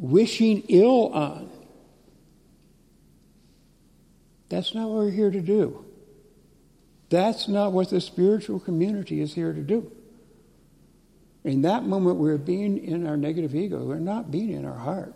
wishing 0.00 0.64
ill 0.68 1.12
on. 1.12 1.50
That's 4.48 4.74
not 4.74 4.88
what 4.88 5.04
we're 5.04 5.10
here 5.10 5.30
to 5.30 5.40
do. 5.40 5.84
That's 7.10 7.46
not 7.46 7.72
what 7.72 7.90
the 7.90 8.00
spiritual 8.00 8.58
community 8.58 9.20
is 9.20 9.34
here 9.34 9.52
to 9.52 9.60
do. 9.60 9.92
In 11.44 11.62
that 11.62 11.84
moment, 11.84 12.16
we're 12.16 12.38
being 12.38 12.82
in 12.84 13.06
our 13.06 13.16
negative 13.16 13.54
ego, 13.54 13.84
we're 13.84 13.98
not 13.98 14.30
being 14.30 14.50
in 14.50 14.64
our 14.64 14.78
heart. 14.78 15.14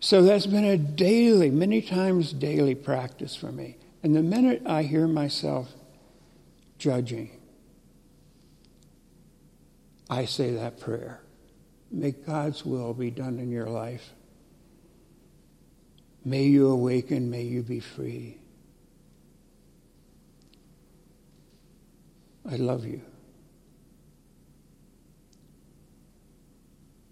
So 0.00 0.22
that's 0.22 0.46
been 0.46 0.64
a 0.64 0.76
daily, 0.76 1.50
many 1.50 1.82
times 1.82 2.32
daily 2.32 2.74
practice 2.74 3.34
for 3.34 3.50
me. 3.50 3.76
And 4.02 4.14
the 4.14 4.22
minute 4.22 4.62
I 4.64 4.84
hear 4.84 5.06
myself 5.06 5.72
judging, 6.78 7.30
I 10.08 10.24
say 10.24 10.52
that 10.52 10.80
prayer. 10.80 11.20
May 11.90 12.12
God's 12.12 12.64
will 12.64 12.92
be 12.94 13.10
done 13.10 13.38
in 13.38 13.50
your 13.50 13.68
life. 13.68 14.12
May 16.24 16.44
you 16.44 16.68
awaken. 16.68 17.30
May 17.30 17.42
you 17.42 17.62
be 17.62 17.80
free. 17.80 18.38
I 22.50 22.56
love 22.56 22.84
you. 22.84 23.00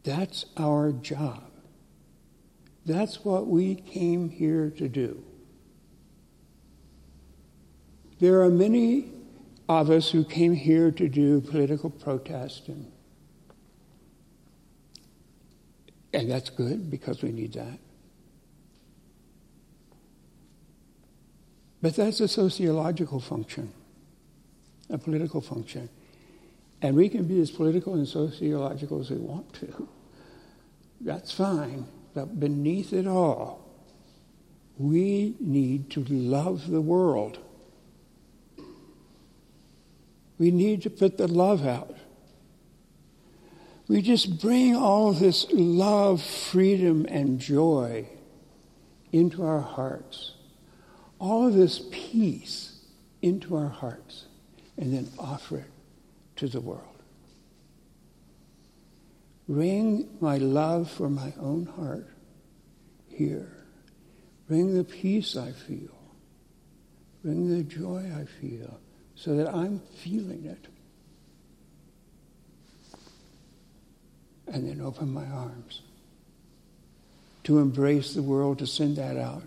That's 0.04 0.44
our 0.56 0.92
job. 0.92 1.42
That's 2.84 3.24
what 3.24 3.48
we 3.48 3.74
came 3.74 4.30
here 4.30 4.70
to 4.78 4.88
do. 4.88 5.22
There 8.20 8.40
are 8.42 8.50
many 8.50 9.10
of 9.68 9.90
us 9.90 10.10
who 10.10 10.24
came 10.24 10.54
here 10.54 10.90
to 10.92 11.08
do 11.08 11.40
political 11.40 11.90
protest 11.90 12.68
and 12.68 12.92
And 16.16 16.30
that's 16.30 16.48
good 16.48 16.90
because 16.90 17.20
we 17.20 17.30
need 17.30 17.52
that. 17.52 17.78
But 21.82 21.94
that's 21.94 22.20
a 22.20 22.26
sociological 22.26 23.20
function, 23.20 23.70
a 24.88 24.96
political 24.96 25.42
function. 25.42 25.90
And 26.80 26.96
we 26.96 27.10
can 27.10 27.24
be 27.28 27.38
as 27.42 27.50
political 27.50 27.92
and 27.92 28.08
sociological 28.08 29.02
as 29.02 29.10
we 29.10 29.18
want 29.18 29.52
to. 29.60 29.88
That's 31.02 31.32
fine. 31.32 31.86
But 32.14 32.40
beneath 32.40 32.94
it 32.94 33.06
all, 33.06 33.68
we 34.78 35.36
need 35.38 35.90
to 35.90 36.04
love 36.04 36.70
the 36.70 36.80
world. 36.80 37.38
We 40.38 40.50
need 40.50 40.80
to 40.82 40.90
put 40.90 41.18
the 41.18 41.28
love 41.28 41.66
out 41.66 41.98
we 43.89 44.03
just 44.03 44.41
bring 44.41 44.74
all 44.74 45.12
this 45.12 45.47
love, 45.53 46.22
freedom, 46.22 47.07
and 47.09 47.39
joy 47.39 48.09
into 49.12 49.45
our 49.45 49.61
hearts, 49.61 50.34
all 51.18 51.47
of 51.47 51.55
this 51.55 51.82
peace 51.91 52.80
into 53.22 53.57
our 53.57 53.68
hearts, 53.68 54.26
and 54.76 54.93
then 54.93 55.09
offer 55.18 55.59
it 55.59 55.70
to 56.37 56.49
the 56.49 56.61
world. 56.61 56.82
Bring 59.49 60.09
my 60.20 60.39
love 60.39 60.91
for 60.91 61.09
my 61.09 61.32
own 61.39 61.66
heart 61.66 62.09
here. 63.09 63.53
Bring 64.49 64.74
the 64.74 64.84
peace 64.84 65.37
I 65.37 65.53
feel. 65.53 65.97
Bring 67.22 67.49
the 67.49 67.62
joy 67.62 68.11
I 68.14 68.24
feel 68.24 68.80
so 69.14 69.37
that 69.37 69.49
I'm 69.53 69.80
feeling 69.99 70.45
it. 70.45 70.66
And 74.47 74.68
then 74.68 74.80
open 74.80 75.12
my 75.12 75.26
arms 75.26 75.82
to 77.44 77.59
embrace 77.59 78.14
the 78.14 78.22
world, 78.22 78.59
to 78.59 78.66
send 78.66 78.97
that 78.97 79.16
out. 79.16 79.42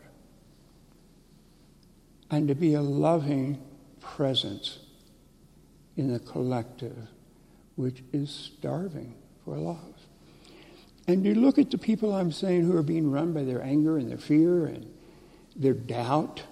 and 2.31 2.47
to 2.47 2.55
be 2.55 2.73
a 2.75 2.81
loving 2.81 3.59
presence 3.99 4.79
in 5.97 6.13
the 6.13 6.19
collective, 6.19 6.95
which 7.75 8.03
is 8.13 8.29
starving 8.29 9.15
for 9.43 9.57
love. 9.57 9.95
And 11.07 11.25
you 11.25 11.33
look 11.33 11.57
at 11.57 11.71
the 11.71 11.77
people 11.77 12.13
I'm 12.13 12.31
saying 12.31 12.65
who 12.65 12.77
are 12.77 12.83
being 12.83 13.09
run 13.09 13.33
by 13.33 13.43
their 13.43 13.63
anger 13.63 13.97
and 13.97 14.09
their 14.09 14.17
fear 14.19 14.65
and 14.65 14.85
their 15.55 15.73
doubt. 15.73 16.43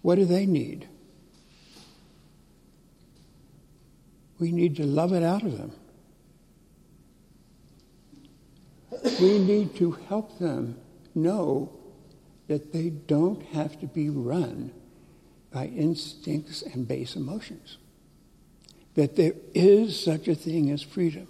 What 0.00 0.14
do 0.14 0.24
they 0.24 0.46
need? 0.46 0.88
We 4.38 4.52
need 4.52 4.76
to 4.76 4.84
love 4.84 5.12
it 5.12 5.22
out 5.22 5.42
of 5.42 5.58
them. 5.58 5.72
We 9.20 9.38
need 9.38 9.76
to 9.76 9.92
help 9.92 10.38
them 10.38 10.78
know 11.14 11.72
that 12.48 12.72
they 12.72 12.90
don't 12.90 13.42
have 13.46 13.78
to 13.80 13.86
be 13.86 14.10
run 14.10 14.72
by 15.52 15.66
instincts 15.66 16.62
and 16.62 16.86
base 16.86 17.16
emotions. 17.16 17.78
That 18.94 19.16
there 19.16 19.34
is 19.54 19.98
such 20.02 20.28
a 20.28 20.34
thing 20.34 20.70
as 20.70 20.82
freedom. 20.82 21.28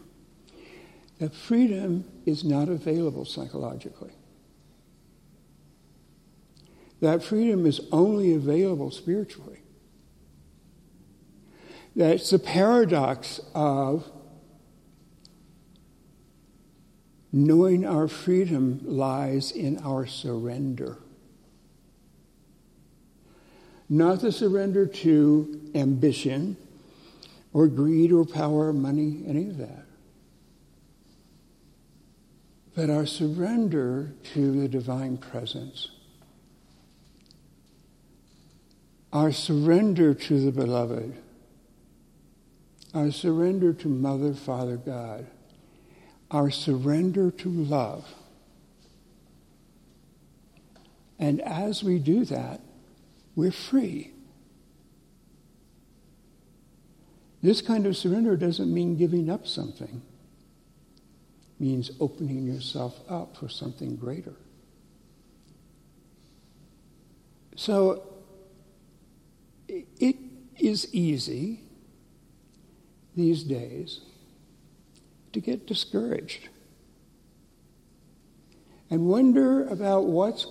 That 1.18 1.34
freedom 1.34 2.04
is 2.24 2.42
not 2.42 2.68
available 2.68 3.24
psychologically. 3.24 4.12
That 7.00 7.22
freedom 7.22 7.66
is 7.66 7.80
only 7.92 8.34
available 8.34 8.90
spiritually. 8.90 9.60
That 11.96 12.16
it's 12.16 12.30
the 12.30 12.38
paradox 12.38 13.40
of 13.54 14.10
knowing 17.32 17.86
our 17.86 18.08
freedom 18.08 18.80
lies 18.84 19.52
in 19.52 19.78
our 19.78 20.06
surrender. 20.06 20.98
Not 23.88 24.20
the 24.20 24.32
surrender 24.32 24.86
to 24.86 25.70
ambition 25.74 26.56
or 27.52 27.66
greed 27.66 28.12
or 28.12 28.24
power 28.24 28.72
money, 28.72 29.22
any 29.26 29.48
of 29.48 29.58
that. 29.58 29.84
But 32.74 32.88
our 32.88 33.06
surrender 33.06 34.12
to 34.32 34.60
the 34.60 34.68
divine 34.68 35.16
presence. 35.16 35.90
Our 39.12 39.32
surrender 39.32 40.14
to 40.14 40.40
the 40.40 40.52
beloved. 40.52 41.16
Our 42.94 43.10
surrender 43.10 43.72
to 43.72 43.88
Mother, 43.88 44.34
Father, 44.34 44.76
God. 44.76 45.26
Our 46.30 46.50
surrender 46.50 47.30
to 47.30 47.48
love. 47.48 48.06
And 51.18 51.40
as 51.42 51.82
we 51.82 51.98
do 51.98 52.24
that, 52.26 52.60
we're 53.36 53.50
free. 53.52 54.12
This 57.42 57.62
kind 57.62 57.86
of 57.86 57.96
surrender 57.96 58.36
doesn't 58.36 58.72
mean 58.72 58.96
giving 58.96 59.30
up 59.30 59.46
something. 59.46 60.02
It 61.58 61.62
means 61.62 61.90
opening 62.00 62.46
yourself 62.46 63.00
up 63.08 63.36
for 63.36 63.48
something 63.48 63.96
greater. 63.96 64.34
So 67.56 68.02
it 69.68 70.16
is 70.58 70.94
easy 70.94 71.60
these 73.14 73.42
days 73.42 74.00
to 75.32 75.40
get 75.40 75.66
discouraged 75.66 76.48
and 78.90 79.06
wonder 79.06 79.66
about 79.66 80.06
what 80.06 80.44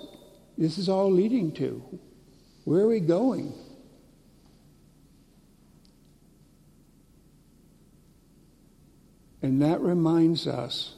this 0.58 0.78
is 0.78 0.88
all 0.88 1.12
leading 1.12 1.52
to. 1.54 1.84
Where 2.64 2.82
are 2.82 2.88
we 2.88 3.00
going? 3.00 3.54
And 9.42 9.62
that 9.62 9.80
reminds 9.82 10.48
us 10.48 10.96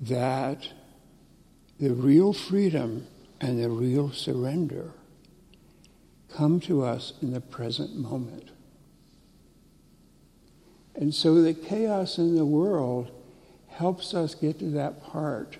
that 0.00 0.68
the 1.80 1.90
real 1.90 2.32
freedom 2.32 3.06
and 3.40 3.62
the 3.62 3.70
real 3.70 4.10
surrender 4.10 4.92
come 6.28 6.60
to 6.60 6.82
us 6.82 7.14
in 7.22 7.32
the 7.32 7.40
present 7.40 7.94
moment. 7.94 8.50
And 10.94 11.14
so 11.14 11.42
the 11.42 11.54
chaos 11.54 12.18
in 12.18 12.36
the 12.36 12.44
world 12.44 13.10
helps 13.68 14.14
us 14.14 14.34
get 14.34 14.58
to 14.60 14.66
that 14.66 15.02
part 15.02 15.58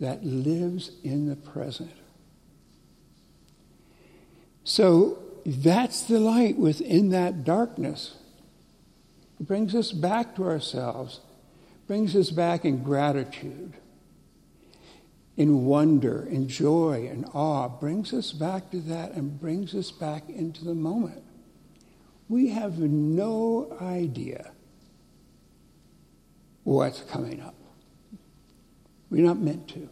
that 0.00 0.24
lives 0.24 0.90
in 1.02 1.28
the 1.28 1.36
present. 1.36 1.92
So 4.64 5.18
that's 5.44 6.02
the 6.02 6.18
light 6.18 6.56
within 6.56 7.10
that 7.10 7.44
darkness. 7.44 8.16
It 9.38 9.46
brings 9.46 9.74
us 9.74 9.92
back 9.92 10.36
to 10.36 10.44
ourselves, 10.44 11.20
brings 11.86 12.16
us 12.16 12.30
back 12.30 12.64
in 12.64 12.82
gratitude, 12.82 13.74
in 15.36 15.66
wonder, 15.66 16.26
in 16.30 16.48
joy, 16.48 17.08
in 17.10 17.24
awe, 17.26 17.68
brings 17.68 18.14
us 18.14 18.32
back 18.32 18.70
to 18.70 18.80
that 18.80 19.12
and 19.12 19.38
brings 19.38 19.74
us 19.74 19.90
back 19.90 20.28
into 20.30 20.64
the 20.64 20.74
moment. 20.74 21.22
We 22.28 22.48
have 22.48 22.78
no 22.78 23.76
idea 23.80 24.52
what's 26.62 27.00
coming 27.02 27.40
up. 27.40 27.54
We're 29.10 29.24
not 29.24 29.38
meant 29.38 29.68
to. 29.68 29.88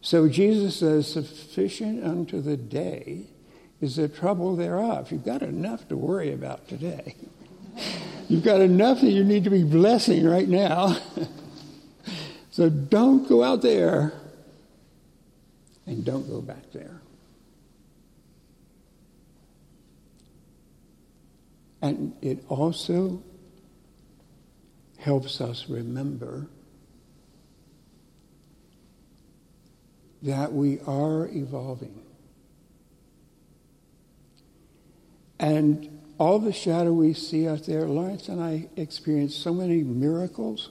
So 0.00 0.28
Jesus 0.28 0.76
says, 0.76 1.10
Sufficient 1.12 2.04
unto 2.04 2.40
the 2.40 2.56
day 2.56 3.26
is 3.80 3.96
the 3.96 4.08
trouble 4.08 4.56
thereof. 4.56 5.10
You've 5.10 5.24
got 5.24 5.42
enough 5.42 5.88
to 5.88 5.96
worry 5.96 6.32
about 6.32 6.68
today. 6.68 7.16
You've 8.28 8.44
got 8.44 8.60
enough 8.60 9.00
that 9.00 9.10
you 9.10 9.22
need 9.22 9.44
to 9.44 9.50
be 9.50 9.62
blessing 9.62 10.26
right 10.26 10.48
now. 10.48 10.96
so 12.50 12.68
don't 12.68 13.28
go 13.28 13.44
out 13.44 13.62
there 13.62 14.12
and 15.86 16.04
don't 16.04 16.28
go 16.28 16.40
back 16.40 16.72
there. 16.72 17.00
And 21.82 22.14
it 22.22 22.44
also 22.48 23.22
helps 24.98 25.40
us 25.40 25.66
remember 25.68 26.48
that 30.22 30.52
we 30.52 30.80
are 30.80 31.28
evolving. 31.28 32.02
And 35.38 36.00
all 36.18 36.38
the 36.38 36.52
shadow 36.52 36.92
we 36.92 37.12
see 37.12 37.46
out 37.46 37.66
there, 37.66 37.86
Lawrence 37.86 38.28
and 38.28 38.42
I 38.42 38.68
experienced 38.76 39.42
so 39.42 39.52
many 39.52 39.82
miracles, 39.82 40.70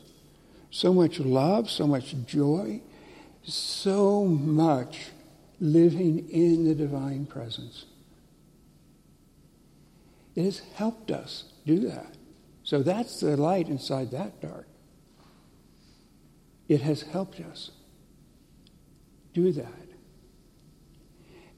so 0.71 0.91
much 0.93 1.19
love, 1.19 1.69
so 1.69 1.85
much 1.85 2.15
joy, 2.25 2.81
so 3.43 4.25
much 4.25 5.11
living 5.59 6.27
in 6.29 6.65
the 6.65 6.73
divine 6.73 7.25
presence. 7.27 7.85
It 10.35 10.43
has 10.43 10.59
helped 10.75 11.11
us 11.11 11.45
do 11.65 11.79
that. 11.87 12.15
So 12.63 12.81
that's 12.81 13.19
the 13.19 13.37
light 13.37 13.67
inside 13.67 14.11
that 14.11 14.41
dark. 14.41 14.67
It 16.67 16.81
has 16.81 17.03
helped 17.03 17.39
us 17.39 17.71
do 19.33 19.51
that. 19.51 19.87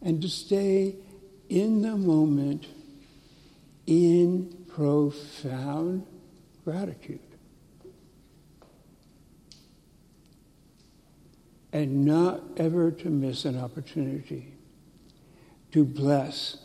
And 0.01 0.21
to 0.21 0.28
stay 0.28 0.95
in 1.49 1.82
the 1.82 1.95
moment 1.95 2.67
in 3.86 4.65
profound 4.67 6.05
gratitude. 6.63 7.19
And 11.71 12.05
not 12.05 12.41
ever 12.57 12.91
to 12.91 13.09
miss 13.09 13.45
an 13.45 13.57
opportunity 13.57 14.53
to 15.71 15.84
bless 15.86 16.57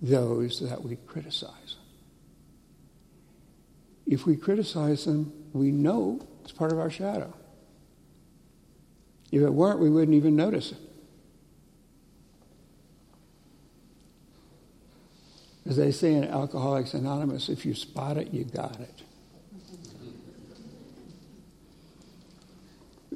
those 0.00 0.60
that 0.60 0.82
we 0.82 0.96
criticize. 0.96 1.76
If 4.06 4.26
we 4.26 4.36
criticize 4.36 5.04
them, 5.04 5.32
we 5.52 5.70
know 5.70 6.26
it's 6.42 6.52
part 6.52 6.72
of 6.72 6.78
our 6.78 6.90
shadow. 6.90 7.32
If 9.30 9.42
it 9.42 9.50
weren't, 9.50 9.78
we 9.78 9.90
wouldn't 9.90 10.16
even 10.16 10.34
notice 10.34 10.72
it. 10.72 10.78
As 15.68 15.76
they 15.76 15.92
say 15.92 16.14
in 16.14 16.24
Alcoholics 16.24 16.94
Anonymous, 16.94 17.48
if 17.48 17.64
you 17.64 17.74
spot 17.74 18.16
it, 18.16 18.32
you 18.32 18.44
got 18.44 18.80
it. 18.80 19.02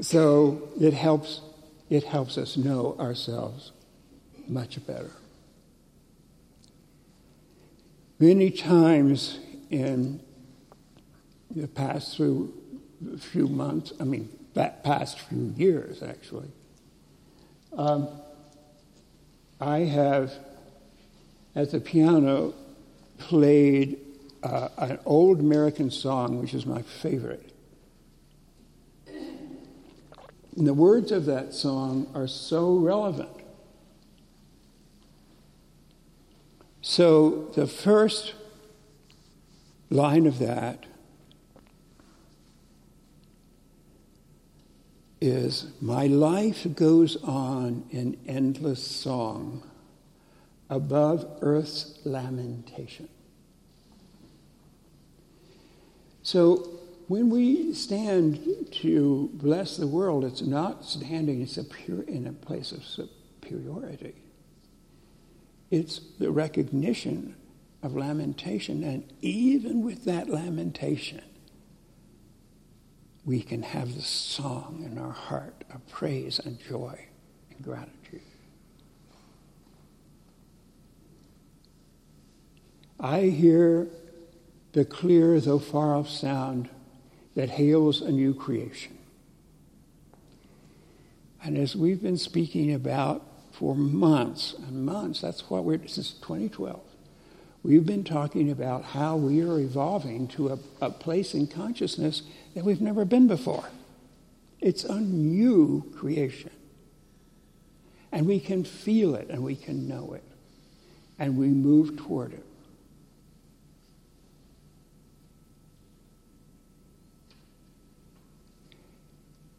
So 0.02 0.68
it 0.80 0.92
helps, 0.92 1.40
it 1.88 2.04
helps 2.04 2.38
us 2.38 2.56
know 2.56 2.96
ourselves 3.00 3.72
much 4.46 4.84
better. 4.86 5.10
Many 8.24 8.50
times 8.50 9.38
in 9.68 10.18
the 11.54 11.68
past 11.68 12.16
through 12.16 12.54
few 13.18 13.48
months, 13.48 13.92
I 14.00 14.04
mean, 14.04 14.30
that 14.54 14.82
past 14.82 15.20
few 15.20 15.52
years, 15.58 16.02
actually. 16.02 16.48
Um, 17.76 18.08
I 19.60 19.80
have, 19.80 20.32
at 21.54 21.70
the 21.70 21.80
piano, 21.80 22.54
played 23.18 23.98
uh, 24.42 24.70
an 24.78 25.00
old 25.04 25.40
American 25.40 25.90
song, 25.90 26.40
which 26.40 26.54
is 26.54 26.64
my 26.64 26.80
favorite. 26.80 27.52
And 29.06 30.66
the 30.66 30.72
words 30.72 31.12
of 31.12 31.26
that 31.26 31.52
song 31.52 32.10
are 32.14 32.26
so 32.26 32.74
relevant. 32.76 33.33
So 36.86 37.50
the 37.54 37.66
first 37.66 38.34
line 39.88 40.26
of 40.26 40.38
that 40.40 40.84
is 45.18 45.72
My 45.80 46.06
life 46.08 46.66
goes 46.76 47.16
on 47.24 47.84
in 47.90 48.18
endless 48.26 48.86
song 48.86 49.62
above 50.68 51.26
earth's 51.40 51.98
lamentation. 52.04 53.08
So 56.22 56.68
when 57.08 57.30
we 57.30 57.72
stand 57.72 58.68
to 58.82 59.30
bless 59.32 59.78
the 59.78 59.86
world, 59.86 60.22
it's 60.22 60.42
not 60.42 60.84
standing 60.84 61.40
it's 61.46 62.02
in 62.06 62.26
a 62.26 62.32
place 62.34 62.72
of 62.72 62.84
superiority. 62.84 64.16
It's 65.74 65.98
the 66.20 66.30
recognition 66.30 67.34
of 67.82 67.96
lamentation. 67.96 68.84
And 68.84 69.12
even 69.22 69.82
with 69.82 70.04
that 70.04 70.28
lamentation, 70.28 71.20
we 73.24 73.42
can 73.42 73.64
have 73.64 73.96
the 73.96 74.02
song 74.02 74.84
in 74.86 74.98
our 74.98 75.10
heart 75.10 75.64
of 75.74 75.84
praise 75.88 76.38
and 76.38 76.60
joy 76.60 77.08
and 77.50 77.60
gratitude. 77.60 78.20
I 83.00 83.22
hear 83.22 83.88
the 84.74 84.84
clear, 84.84 85.40
though 85.40 85.58
far 85.58 85.96
off 85.96 86.08
sound 86.08 86.68
that 87.34 87.50
hails 87.50 88.00
a 88.00 88.12
new 88.12 88.32
creation. 88.32 88.96
And 91.42 91.58
as 91.58 91.74
we've 91.74 92.00
been 92.00 92.16
speaking 92.16 92.72
about 92.72 93.26
for 93.58 93.76
months 93.76 94.54
and 94.66 94.84
months, 94.84 95.20
that's 95.20 95.48
what 95.48 95.64
we're, 95.64 95.86
since 95.86 96.12
2012, 96.14 96.80
we've 97.62 97.86
been 97.86 98.02
talking 98.02 98.50
about 98.50 98.82
how 98.82 99.16
we 99.16 99.42
are 99.42 99.60
evolving 99.60 100.26
to 100.26 100.48
a, 100.48 100.58
a 100.80 100.90
place 100.90 101.34
in 101.34 101.46
consciousness 101.46 102.22
that 102.54 102.64
we've 102.64 102.80
never 102.80 103.04
been 103.04 103.28
before. 103.28 103.64
It's 104.60 104.82
a 104.82 105.00
new 105.00 105.92
creation. 105.96 106.50
And 108.10 108.26
we 108.26 108.40
can 108.40 108.64
feel 108.64 109.14
it 109.14 109.28
and 109.30 109.42
we 109.42 109.54
can 109.54 109.88
know 109.88 110.14
it. 110.14 110.24
And 111.18 111.36
we 111.36 111.46
move 111.46 111.96
toward 111.96 112.32
it. 112.32 112.44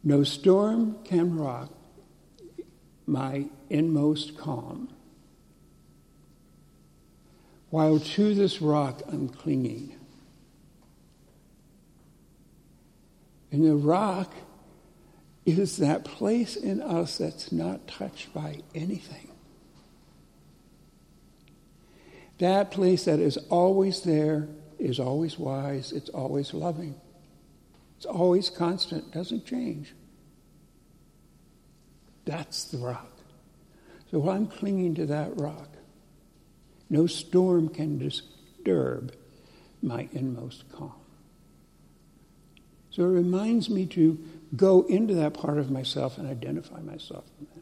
No 0.03 0.23
storm 0.23 0.97
can 1.05 1.37
rock 1.37 1.74
my 3.05 3.45
inmost 3.69 4.37
calm. 4.37 4.89
While 7.69 7.99
to 7.99 8.33
this 8.33 8.61
rock 8.61 9.01
I'm 9.07 9.29
clinging. 9.29 9.95
And 13.51 13.65
the 13.65 13.75
rock 13.75 14.33
is 15.45 15.77
that 15.77 16.03
place 16.03 16.55
in 16.55 16.81
us 16.81 17.17
that's 17.17 17.51
not 17.51 17.87
touched 17.87 18.33
by 18.33 18.61
anything. 18.73 19.29
That 22.39 22.71
place 22.71 23.05
that 23.05 23.19
is 23.19 23.37
always 23.49 24.01
there, 24.01 24.47
is 24.77 24.99
always 24.99 25.39
wise, 25.39 25.91
it's 25.91 26.09
always 26.09 26.53
loving. 26.53 26.95
It's 27.97 28.05
always 28.05 28.49
constant, 28.49 29.11
doesn't 29.11 29.45
change. 29.45 29.93
That's 32.25 32.65
the 32.65 32.79
rock. 32.79 33.11
So 34.11 34.19
while 34.19 34.35
I'm 34.35 34.47
clinging 34.47 34.95
to 34.95 35.05
that 35.07 35.39
rock. 35.39 35.69
No 36.89 37.07
storm 37.07 37.69
can 37.69 37.97
disturb 37.97 39.13
my 39.81 40.07
inmost 40.13 40.71
calm. 40.71 40.93
So 42.91 43.03
it 43.03 43.07
reminds 43.07 43.69
me 43.69 43.85
to 43.87 44.17
go 44.55 44.83
into 44.83 45.15
that 45.15 45.33
part 45.33 45.57
of 45.57 45.69
myself 45.69 46.17
and 46.17 46.27
identify 46.27 46.79
myself 46.79 47.25
in 47.39 47.47
that. 47.47 47.61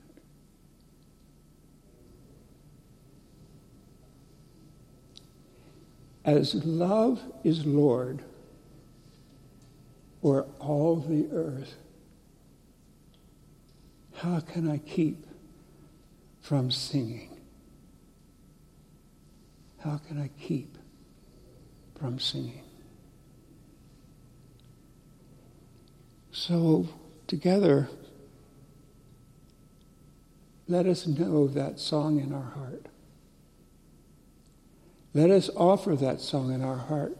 As 6.26 6.54
love 6.64 7.22
is 7.44 7.66
Lord 7.66 8.24
o'er 10.24 10.46
all 10.60 10.98
the 10.98 11.28
earth, 11.32 11.76
how 14.24 14.40
can 14.40 14.72
I 14.72 14.78
keep 14.78 15.28
from 16.40 16.72
singing? 16.72 17.30
How 19.80 19.98
can 19.98 20.18
I 20.18 20.30
keep 20.42 20.78
from 22.00 22.20
singing? 22.20 22.64
So, 26.32 26.88
together, 27.28 27.90
let 30.70 30.86
us 30.86 31.06
know 31.06 31.48
that 31.48 31.78
song 31.78 32.22
in 32.22 32.34
our 32.34 32.52
heart. 32.52 32.86
Let 35.14 35.32
us 35.32 35.50
offer 35.54 35.98
that 35.98 36.22
song 36.22 36.54
in 36.54 36.64
our 36.64 36.78
heart 36.78 37.18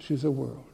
to 0.00 0.16
the 0.16 0.32
world. 0.32 0.69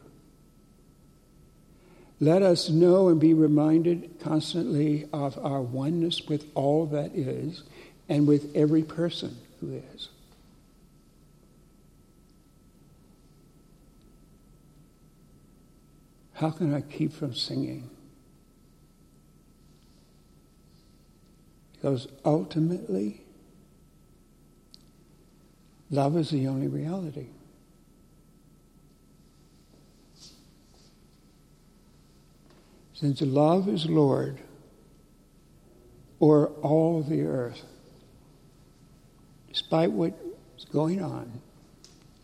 Let 2.19 2.43
us 2.43 2.71
know 2.71 3.09
and 3.09 3.21
be 3.21 3.35
reminded 3.35 4.21
constantly 4.21 5.07
of 5.13 5.39
our 5.45 5.61
oneness 5.61 6.27
with 6.27 6.51
all 6.55 6.87
that 6.87 7.15
is 7.15 7.63
and 8.09 8.27
with 8.27 8.55
every 8.57 8.83
person 8.83 9.37
who 9.61 9.83
is. 9.95 10.09
How 16.33 16.51
can 16.51 16.75
I 16.75 16.83
keep 16.83 17.13
from 17.13 17.35
singing? 17.35 17.91
Because 21.73 22.09
ultimately, 22.25 23.23
love 25.91 26.17
is 26.17 26.31
the 26.31 26.49
only 26.49 26.69
reality. 26.69 27.29
Since 32.97 33.21
love 33.21 33.69
is 33.69 33.85
Lord 33.85 34.39
or 36.19 36.47
all 36.63 37.03
the 37.03 37.27
earth, 37.27 37.63
despite 39.49 39.93
what's 39.93 40.65
going 40.73 41.03
on, 41.03 41.43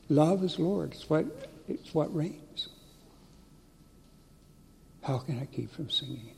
love 0.09 0.43
is 0.43 0.59
Lord. 0.59 0.93
It's 0.93 1.11
what, 1.11 1.27
it's 1.69 1.93
what 1.93 2.15
reigns. 2.17 2.69
How 5.03 5.19
can 5.19 5.41
I 5.41 5.45
keep 5.45 5.71
from 5.75 5.91
singing? 5.91 6.31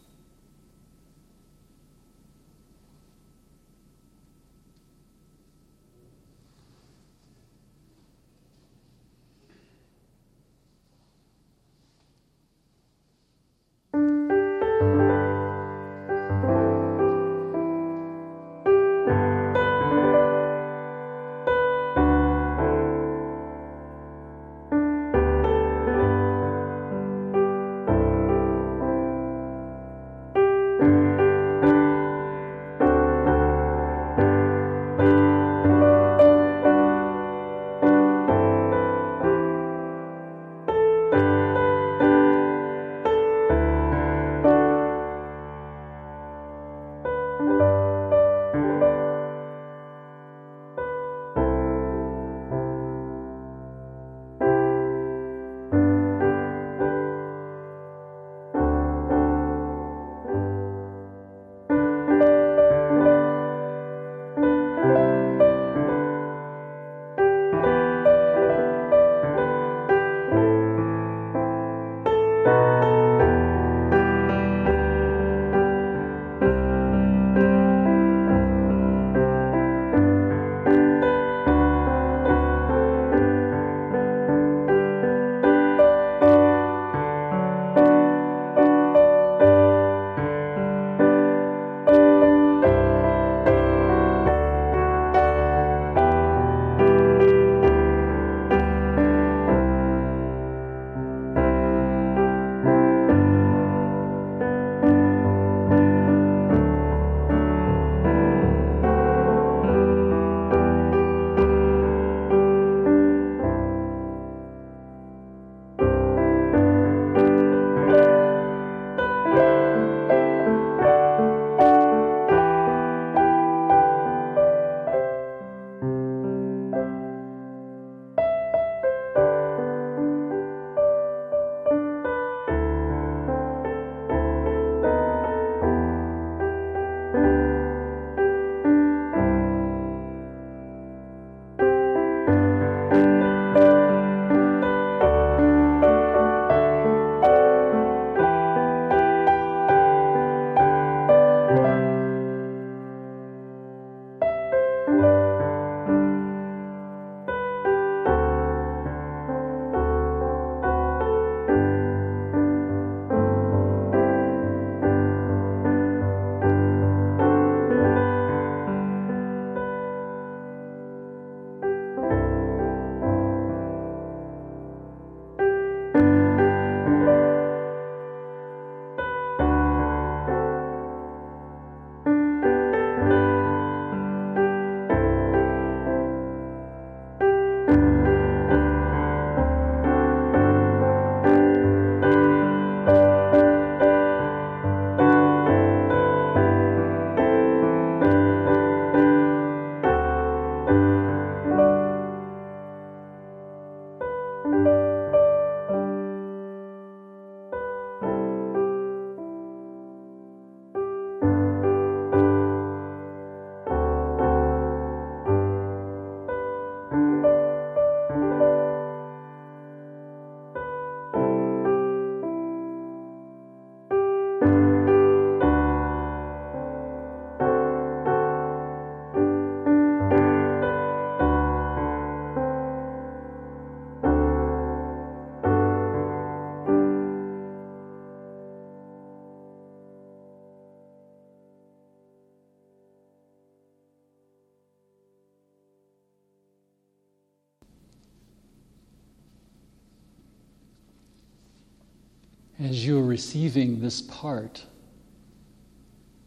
As 252.64 252.86
you're 252.86 253.02
receiving 253.02 253.82
this 253.82 254.00
part 254.00 254.64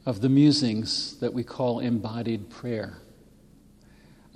of 0.05 0.21
the 0.21 0.29
musings 0.29 1.19
that 1.19 1.33
we 1.33 1.43
call 1.43 1.79
embodied 1.79 2.51
prayer, 2.51 2.99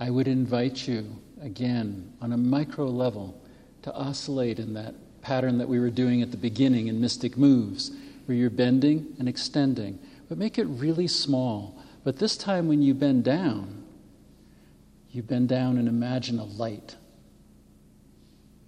I 0.00 0.10
would 0.10 0.26
invite 0.26 0.88
you 0.88 1.06
again 1.40 2.12
on 2.20 2.32
a 2.32 2.36
micro 2.36 2.86
level 2.86 3.40
to 3.82 3.94
oscillate 3.94 4.58
in 4.58 4.74
that 4.74 4.96
pattern 5.22 5.58
that 5.58 5.68
we 5.68 5.78
were 5.78 5.90
doing 5.90 6.22
at 6.22 6.32
the 6.32 6.36
beginning 6.36 6.88
in 6.88 7.00
Mystic 7.00 7.36
Moves, 7.36 7.92
where 8.26 8.36
you're 8.36 8.50
bending 8.50 9.14
and 9.20 9.28
extending, 9.28 10.00
but 10.28 10.38
make 10.38 10.58
it 10.58 10.64
really 10.64 11.06
small. 11.06 11.80
But 12.02 12.18
this 12.18 12.36
time, 12.36 12.66
when 12.66 12.82
you 12.82 12.94
bend 12.94 13.22
down, 13.22 13.84
you 15.12 15.22
bend 15.22 15.48
down 15.48 15.78
and 15.78 15.86
imagine 15.86 16.40
a 16.40 16.44
light, 16.46 16.96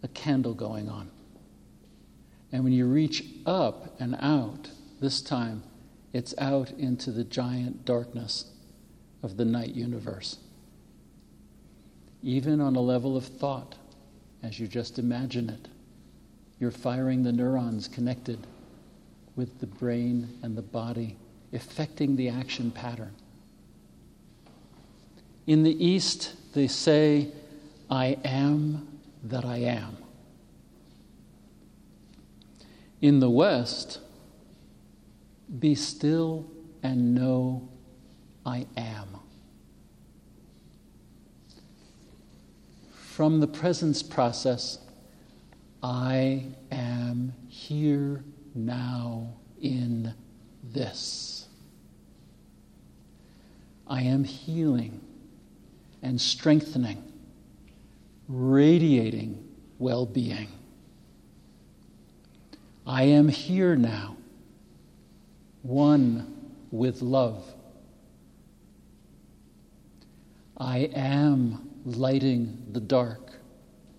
a 0.05 0.09
candle 0.09 0.55
going 0.55 0.89
on. 0.89 1.11
And 2.55 2.62
when 2.62 2.72
you 2.72 2.86
reach 2.86 3.24
up 3.46 3.96
and 3.98 4.14
out, 4.20 4.70
this 5.00 5.20
time, 5.20 5.64
it's 6.12 6.36
out 6.38 6.70
into 6.70 7.11
the 7.11 7.24
giant 7.24 7.84
darkness 7.84 8.44
of 9.24 9.36
the 9.36 9.44
night 9.44 9.74
universe. 9.74 10.38
Even 12.22 12.61
on 12.61 12.76
a 12.76 12.80
level 12.80 13.16
of 13.16 13.24
thought, 13.24 13.74
as 14.44 14.61
you 14.61 14.68
just 14.68 15.00
imagine 15.00 15.50
it, 15.50 15.66
you're 16.61 16.70
firing 16.70 17.24
the 17.24 17.32
neurons 17.32 17.88
connected 17.88 18.46
with 19.34 19.59
the 19.59 19.66
brain 19.66 20.38
and 20.44 20.57
the 20.57 20.62
body, 20.62 21.16
affecting 21.52 22.14
the 22.14 22.28
action 22.28 22.70
pattern. 22.70 23.16
In 25.48 25.64
the 25.64 25.84
East, 25.84 26.36
they 26.55 26.68
say, 26.68 27.32
I 27.90 28.16
am 28.24 29.00
that 29.24 29.44
I 29.44 29.57
am. 29.57 30.03
In 33.05 33.20
the 33.20 33.28
West, 33.28 33.98
be 35.59 35.74
still 35.74 36.50
and 36.82 37.14
know 37.14 37.68
I 38.46 38.66
am. 38.78 39.18
From 42.94 43.40
the 43.40 43.46
presence 43.46 44.02
process, 44.02 44.78
I 45.82 46.46
am 46.72 47.34
here 47.46 48.24
now 48.55 49.34
in 49.61 50.14
this. 50.62 51.46
I 53.86 54.00
am 54.00 54.24
healing 54.24 55.02
and 56.02 56.18
strengthening, 56.18 57.05
radiating 58.28 59.46
well 59.78 60.07
being. 60.07 60.48
I 62.87 63.05
am 63.05 63.28
here 63.28 63.76
now, 63.76 64.16
one 65.62 66.53
with 66.70 67.01
love. 67.01 67.55
I 70.59 70.91
am 70.95 71.70
lighting 71.85 72.66
the 72.70 72.80
dark 72.80 73.32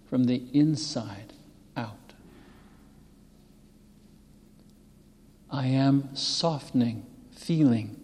from 0.07 0.25
the 0.25 0.43
inside 0.53 1.33
out. 1.75 2.13
I 5.49 5.67
am 5.67 6.15
softening, 6.15 7.05
feeling, 7.31 7.99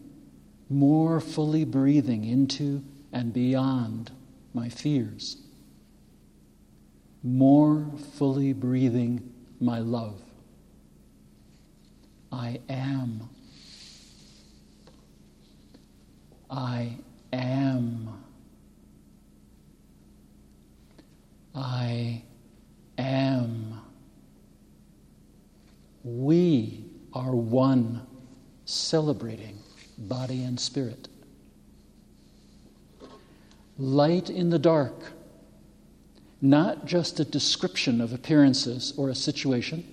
more 0.67 1.19
fully 1.19 1.63
breathing 1.63 2.25
into 2.25 2.83
and 3.11 3.33
beyond 3.33 4.11
my 4.53 4.69
fears, 4.69 5.37
more 7.21 7.85
fully 8.13 8.53
breathing 8.53 9.31
my 9.59 9.79
love. 9.79 10.21
I 12.31 12.59
am. 12.69 13.29
I 16.49 16.97
am. 17.33 18.23
I 21.53 22.23
am. 22.97 23.81
We 26.03 26.85
are 27.13 27.35
one, 27.35 28.07
celebrating 28.65 29.57
body 29.97 30.43
and 30.43 30.59
spirit. 30.59 31.09
Light 33.77 34.29
in 34.29 34.49
the 34.49 34.59
dark, 34.59 35.11
not 36.41 36.85
just 36.85 37.19
a 37.19 37.25
description 37.25 37.99
of 37.99 38.13
appearances 38.13 38.93
or 38.97 39.09
a 39.09 39.15
situation, 39.15 39.90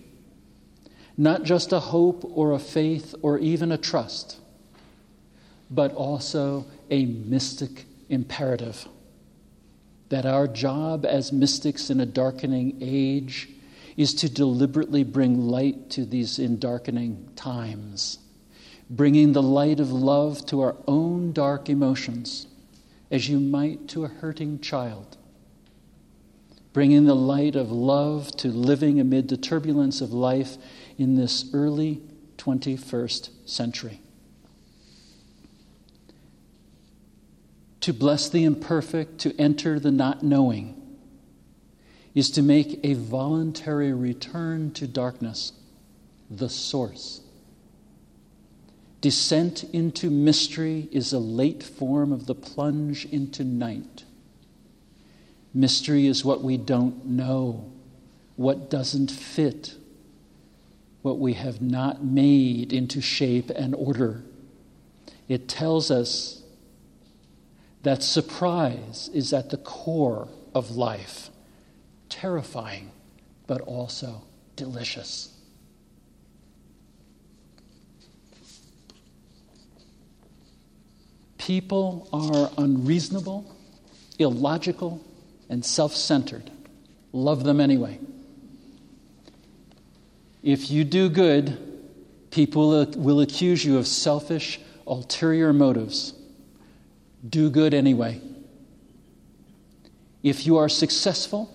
not 1.18 1.42
just 1.42 1.72
a 1.72 1.80
hope 1.80 2.22
or 2.32 2.52
a 2.52 2.58
faith 2.60 3.12
or 3.22 3.38
even 3.38 3.72
a 3.72 3.76
trust, 3.76 4.38
but 5.68 5.92
also 5.92 6.64
a 6.90 7.04
mystic 7.04 7.84
imperative. 8.08 8.86
That 10.10 10.24
our 10.24 10.46
job 10.46 11.04
as 11.04 11.32
mystics 11.32 11.90
in 11.90 12.00
a 12.00 12.06
darkening 12.06 12.78
age 12.80 13.48
is 13.96 14.14
to 14.14 14.30
deliberately 14.30 15.02
bring 15.02 15.48
light 15.48 15.90
to 15.90 16.04
these 16.04 16.38
in 16.38 16.60
darkening 16.60 17.28
times, 17.34 18.20
bringing 18.88 19.32
the 19.32 19.42
light 19.42 19.80
of 19.80 19.90
love 19.90 20.46
to 20.46 20.60
our 20.60 20.76
own 20.86 21.32
dark 21.32 21.68
emotions, 21.68 22.46
as 23.10 23.28
you 23.28 23.40
might 23.40 23.88
to 23.88 24.04
a 24.04 24.08
hurting 24.08 24.60
child, 24.60 25.16
bringing 26.72 27.06
the 27.06 27.16
light 27.16 27.56
of 27.56 27.72
love 27.72 28.30
to 28.36 28.48
living 28.48 29.00
amid 29.00 29.28
the 29.28 29.36
turbulence 29.36 30.00
of 30.00 30.12
life 30.12 30.56
in 30.98 31.14
this 31.14 31.48
early 31.54 32.02
21st 32.36 33.30
century. 33.48 34.00
To 37.80 37.92
bless 37.92 38.28
the 38.28 38.44
imperfect, 38.44 39.18
to 39.20 39.34
enter 39.40 39.80
the 39.80 39.90
not 39.90 40.22
knowing 40.22 40.74
is 42.14 42.30
to 42.32 42.42
make 42.42 42.80
a 42.82 42.94
voluntary 42.94 43.92
return 43.92 44.72
to 44.72 44.86
darkness, 44.86 45.52
the 46.28 46.48
source. 46.48 47.20
Descent 49.00 49.62
into 49.72 50.10
mystery 50.10 50.88
is 50.90 51.12
a 51.12 51.18
late 51.20 51.62
form 51.62 52.12
of 52.12 52.26
the 52.26 52.34
plunge 52.34 53.04
into 53.06 53.44
night. 53.44 54.04
Mystery 55.54 56.06
is 56.06 56.24
what 56.24 56.42
we 56.42 56.56
don't 56.56 57.06
know, 57.06 57.70
what 58.34 58.68
doesn't 58.68 59.10
fit, 59.10 59.74
what 61.02 61.18
we 61.18 61.34
have 61.34 61.60
not 61.60 62.04
made 62.04 62.72
into 62.72 63.00
shape 63.00 63.50
and 63.50 63.74
order. 63.74 64.22
It 65.28 65.48
tells 65.48 65.90
us 65.90 66.42
that 67.82 68.02
surprise 68.02 69.08
is 69.14 69.32
at 69.32 69.50
the 69.50 69.56
core 69.56 70.28
of 70.54 70.72
life 70.72 71.30
terrifying, 72.08 72.90
but 73.46 73.60
also 73.60 74.22
delicious. 74.56 75.34
People 81.38 82.08
are 82.12 82.50
unreasonable, 82.62 83.54
illogical, 84.18 85.02
and 85.48 85.64
self 85.64 85.94
centered. 85.94 86.50
Love 87.12 87.44
them 87.44 87.60
anyway. 87.60 87.98
If 90.42 90.70
you 90.70 90.84
do 90.84 91.08
good, 91.08 91.58
people 92.30 92.86
will 92.96 93.20
accuse 93.20 93.64
you 93.64 93.78
of 93.78 93.86
selfish, 93.86 94.60
ulterior 94.86 95.52
motives. 95.52 96.14
Do 97.28 97.50
good 97.50 97.74
anyway. 97.74 98.20
If 100.22 100.46
you 100.46 100.56
are 100.56 100.68
successful, 100.68 101.50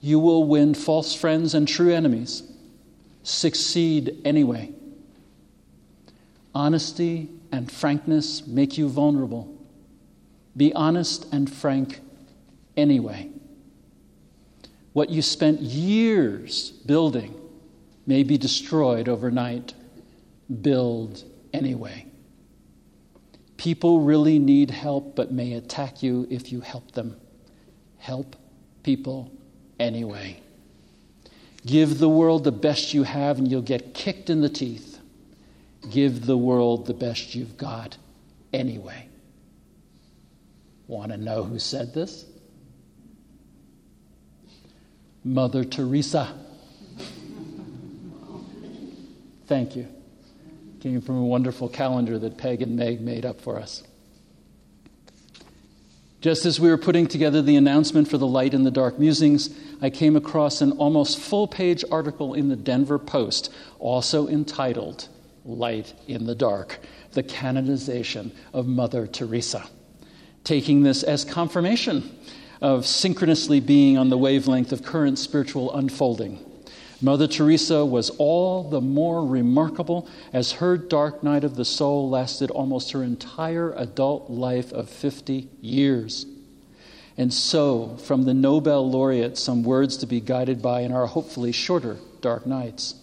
you 0.00 0.18
will 0.18 0.44
win 0.44 0.74
false 0.74 1.14
friends 1.14 1.54
and 1.54 1.66
true 1.66 1.92
enemies. 1.92 2.42
Succeed 3.22 4.20
anyway. 4.24 4.72
Honesty 6.54 7.30
and 7.52 7.70
frankness 7.70 8.46
make 8.46 8.76
you 8.76 8.88
vulnerable. 8.88 9.56
Be 10.56 10.72
honest 10.74 11.26
and 11.32 11.50
frank 11.50 12.00
anyway. 12.76 13.30
What 14.92 15.10
you 15.10 15.22
spent 15.22 15.60
years 15.60 16.70
building 16.70 17.40
may 18.06 18.22
be 18.22 18.38
destroyed 18.38 19.08
overnight. 19.08 19.74
Build 20.60 21.24
anyway. 21.52 22.06
People 23.56 24.00
really 24.00 24.38
need 24.38 24.70
help 24.70 25.16
but 25.16 25.32
may 25.32 25.54
attack 25.54 26.02
you 26.02 26.26
if 26.30 26.52
you 26.52 26.60
help 26.60 26.92
them. 26.92 27.16
Help 27.98 28.36
people 28.82 29.32
anyway. 29.78 30.40
Give 31.64 31.98
the 31.98 32.08
world 32.08 32.44
the 32.44 32.52
best 32.52 32.92
you 32.92 33.04
have, 33.04 33.38
and 33.38 33.50
you'll 33.50 33.62
get 33.62 33.94
kicked 33.94 34.28
in 34.28 34.42
the 34.42 34.50
teeth. 34.50 34.98
Give 35.90 36.26
the 36.26 36.36
world 36.36 36.86
the 36.86 36.94
best 36.94 37.34
you've 37.34 37.56
got 37.56 37.96
anyway. 38.52 39.08
Want 40.86 41.12
to 41.12 41.16
know 41.16 41.42
who 41.42 41.58
said 41.58 41.94
this? 41.94 42.26
Mother 45.24 45.64
Teresa. 45.64 46.43
Thank 49.54 49.76
you. 49.76 49.86
Came 50.80 51.00
from 51.00 51.16
a 51.16 51.24
wonderful 51.24 51.68
calendar 51.68 52.18
that 52.18 52.36
Peg 52.36 52.60
and 52.60 52.74
Meg 52.74 53.00
made 53.00 53.24
up 53.24 53.40
for 53.40 53.56
us. 53.56 53.84
Just 56.20 56.44
as 56.44 56.58
we 56.58 56.68
were 56.68 56.76
putting 56.76 57.06
together 57.06 57.40
the 57.40 57.54
announcement 57.54 58.08
for 58.08 58.18
the 58.18 58.26
Light 58.26 58.52
in 58.52 58.64
the 58.64 58.72
Dark 58.72 58.98
Musings, 58.98 59.56
I 59.80 59.90
came 59.90 60.16
across 60.16 60.60
an 60.60 60.72
almost 60.72 61.20
full 61.20 61.46
page 61.46 61.84
article 61.88 62.34
in 62.34 62.48
the 62.48 62.56
Denver 62.56 62.98
Post, 62.98 63.54
also 63.78 64.26
entitled 64.26 65.06
Light 65.44 65.94
in 66.08 66.26
the 66.26 66.34
Dark 66.34 66.80
The 67.12 67.22
Canonization 67.22 68.32
of 68.52 68.66
Mother 68.66 69.06
Teresa. 69.06 69.68
Taking 70.42 70.82
this 70.82 71.04
as 71.04 71.24
confirmation 71.24 72.18
of 72.60 72.86
synchronously 72.86 73.60
being 73.60 73.98
on 73.98 74.08
the 74.08 74.18
wavelength 74.18 74.72
of 74.72 74.82
current 74.82 75.16
spiritual 75.16 75.72
unfolding. 75.76 76.44
Mother 77.04 77.28
Teresa 77.28 77.84
was 77.84 78.08
all 78.16 78.62
the 78.62 78.80
more 78.80 79.26
remarkable 79.26 80.08
as 80.32 80.52
her 80.52 80.78
dark 80.78 81.22
night 81.22 81.44
of 81.44 81.54
the 81.54 81.64
soul 81.64 82.08
lasted 82.08 82.50
almost 82.50 82.92
her 82.92 83.02
entire 83.02 83.74
adult 83.74 84.30
life 84.30 84.72
of 84.72 84.88
50 84.88 85.50
years. 85.60 86.24
And 87.18 87.30
so, 87.30 87.98
from 87.98 88.24
the 88.24 88.32
Nobel 88.32 88.90
laureate, 88.90 89.36
some 89.36 89.64
words 89.64 89.98
to 89.98 90.06
be 90.06 90.18
guided 90.18 90.62
by 90.62 90.80
in 90.80 90.92
our 90.92 91.04
hopefully 91.04 91.52
shorter 91.52 91.98
dark 92.22 92.46
nights. 92.46 92.94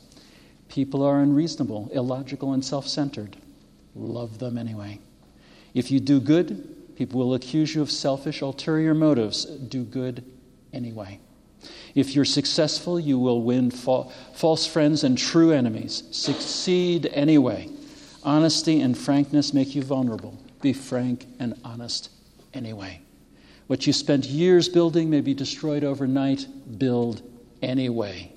People 0.68 1.04
are 1.04 1.22
unreasonable, 1.22 1.92
illogical, 1.94 2.54
and 2.54 2.66
self 2.66 2.88
centered. 2.88 3.38
Love 3.94 4.40
them 4.40 4.58
anyway. 4.58 4.98
If 5.76 5.92
you 5.92 6.00
do 6.00 6.20
good, 6.20 6.96
people 6.96 7.20
will 7.20 7.36
accuse 7.36 7.76
you 7.76 7.84
of 7.84 7.92
selfish, 7.92 8.42
ulterior 8.42 8.96
motives. 8.96 9.46
Do 9.46 9.84
good 9.84 10.26
anyway. 10.74 11.20
If 11.96 12.16
you're 12.16 12.26
successful, 12.26 13.00
you 13.00 13.20
will 13.20 13.42
win 13.42 13.72
fa- 13.72 14.06
false 14.34 14.66
friends 14.66 15.04
and 15.04 15.18
true 15.18 15.52
enemies. 15.52 16.04
Succeed 16.12 17.10
anyway. 17.14 17.70
Honesty 18.24 18.82
and 18.82 18.98
frankness 18.98 19.54
make 19.54 19.76
you 19.76 19.84
vulnerable. 19.84 20.38
Be 20.62 20.74
frank 20.74 21.26
and 21.40 21.60
honest 21.64 22.10
anyway. 22.54 23.02
What 23.68 23.88
you 23.88 23.94
spent 23.94 24.26
years 24.26 24.70
building 24.70 25.10
may 25.10 25.22
be 25.22 25.34
destroyed 25.34 25.84
overnight. 25.84 26.48
Build 26.78 27.22
anyway. 27.62 28.34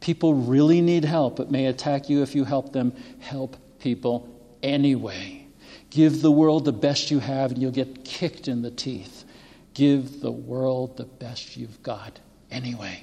People 0.00 0.34
really 0.34 0.80
need 0.80 1.04
help, 1.04 1.36
but 1.36 1.50
may 1.50 1.66
attack 1.66 2.08
you 2.08 2.22
if 2.22 2.34
you 2.34 2.44
help 2.44 2.72
them. 2.72 2.92
Help 3.20 3.56
people 3.80 4.28
anyway. 4.62 5.46
Give 5.90 6.22
the 6.22 6.30
world 6.30 6.64
the 6.64 6.72
best 6.72 7.10
you 7.10 7.18
have, 7.18 7.52
and 7.52 7.60
you'll 7.60 7.70
get 7.70 8.04
kicked 8.04 8.46
in 8.48 8.62
the 8.62 8.70
teeth. 8.70 9.24
Give 9.74 10.20
the 10.20 10.30
world 10.30 10.96
the 10.96 11.04
best 11.04 11.56
you've 11.56 11.82
got 11.82 12.20
anyway. 12.50 13.02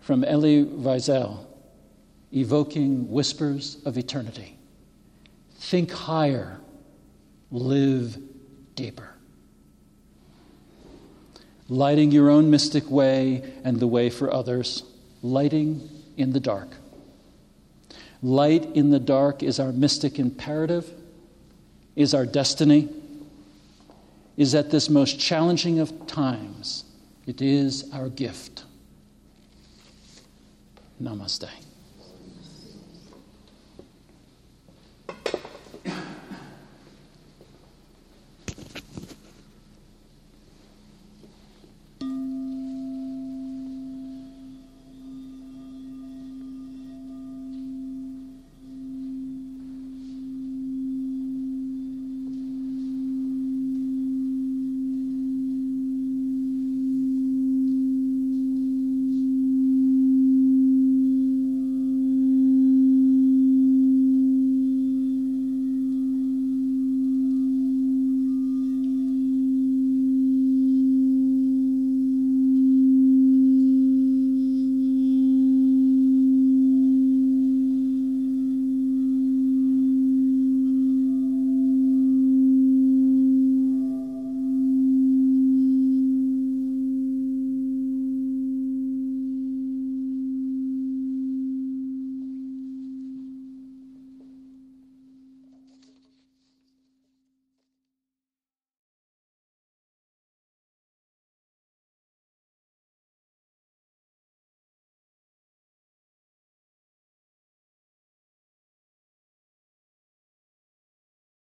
From 0.00 0.22
Elie 0.24 0.64
Wiesel, 0.64 1.44
evoking 2.32 3.10
whispers 3.10 3.78
of 3.84 3.98
eternity. 3.98 4.56
Think 5.56 5.90
higher, 5.90 6.60
live 7.50 8.18
deeper. 8.74 9.10
Lighting 11.68 12.12
your 12.12 12.30
own 12.30 12.50
mystic 12.50 12.88
way 12.90 13.42
and 13.64 13.80
the 13.80 13.86
way 13.88 14.10
for 14.10 14.32
others, 14.32 14.84
lighting 15.22 15.88
in 16.16 16.32
the 16.32 16.40
dark. 16.40 16.68
Light 18.22 18.64
in 18.76 18.90
the 18.90 19.00
dark 19.00 19.42
is 19.42 19.58
our 19.58 19.72
mystic 19.72 20.18
imperative, 20.18 20.92
is 21.96 22.14
our 22.14 22.26
destiny 22.26 22.88
is 24.36 24.54
at 24.54 24.70
this 24.70 24.88
most 24.90 25.18
challenging 25.18 25.78
of 25.78 26.06
times, 26.06 26.84
it 27.26 27.40
is 27.40 27.90
our 27.92 28.08
gift. 28.08 28.64
Namaste. 31.02 31.48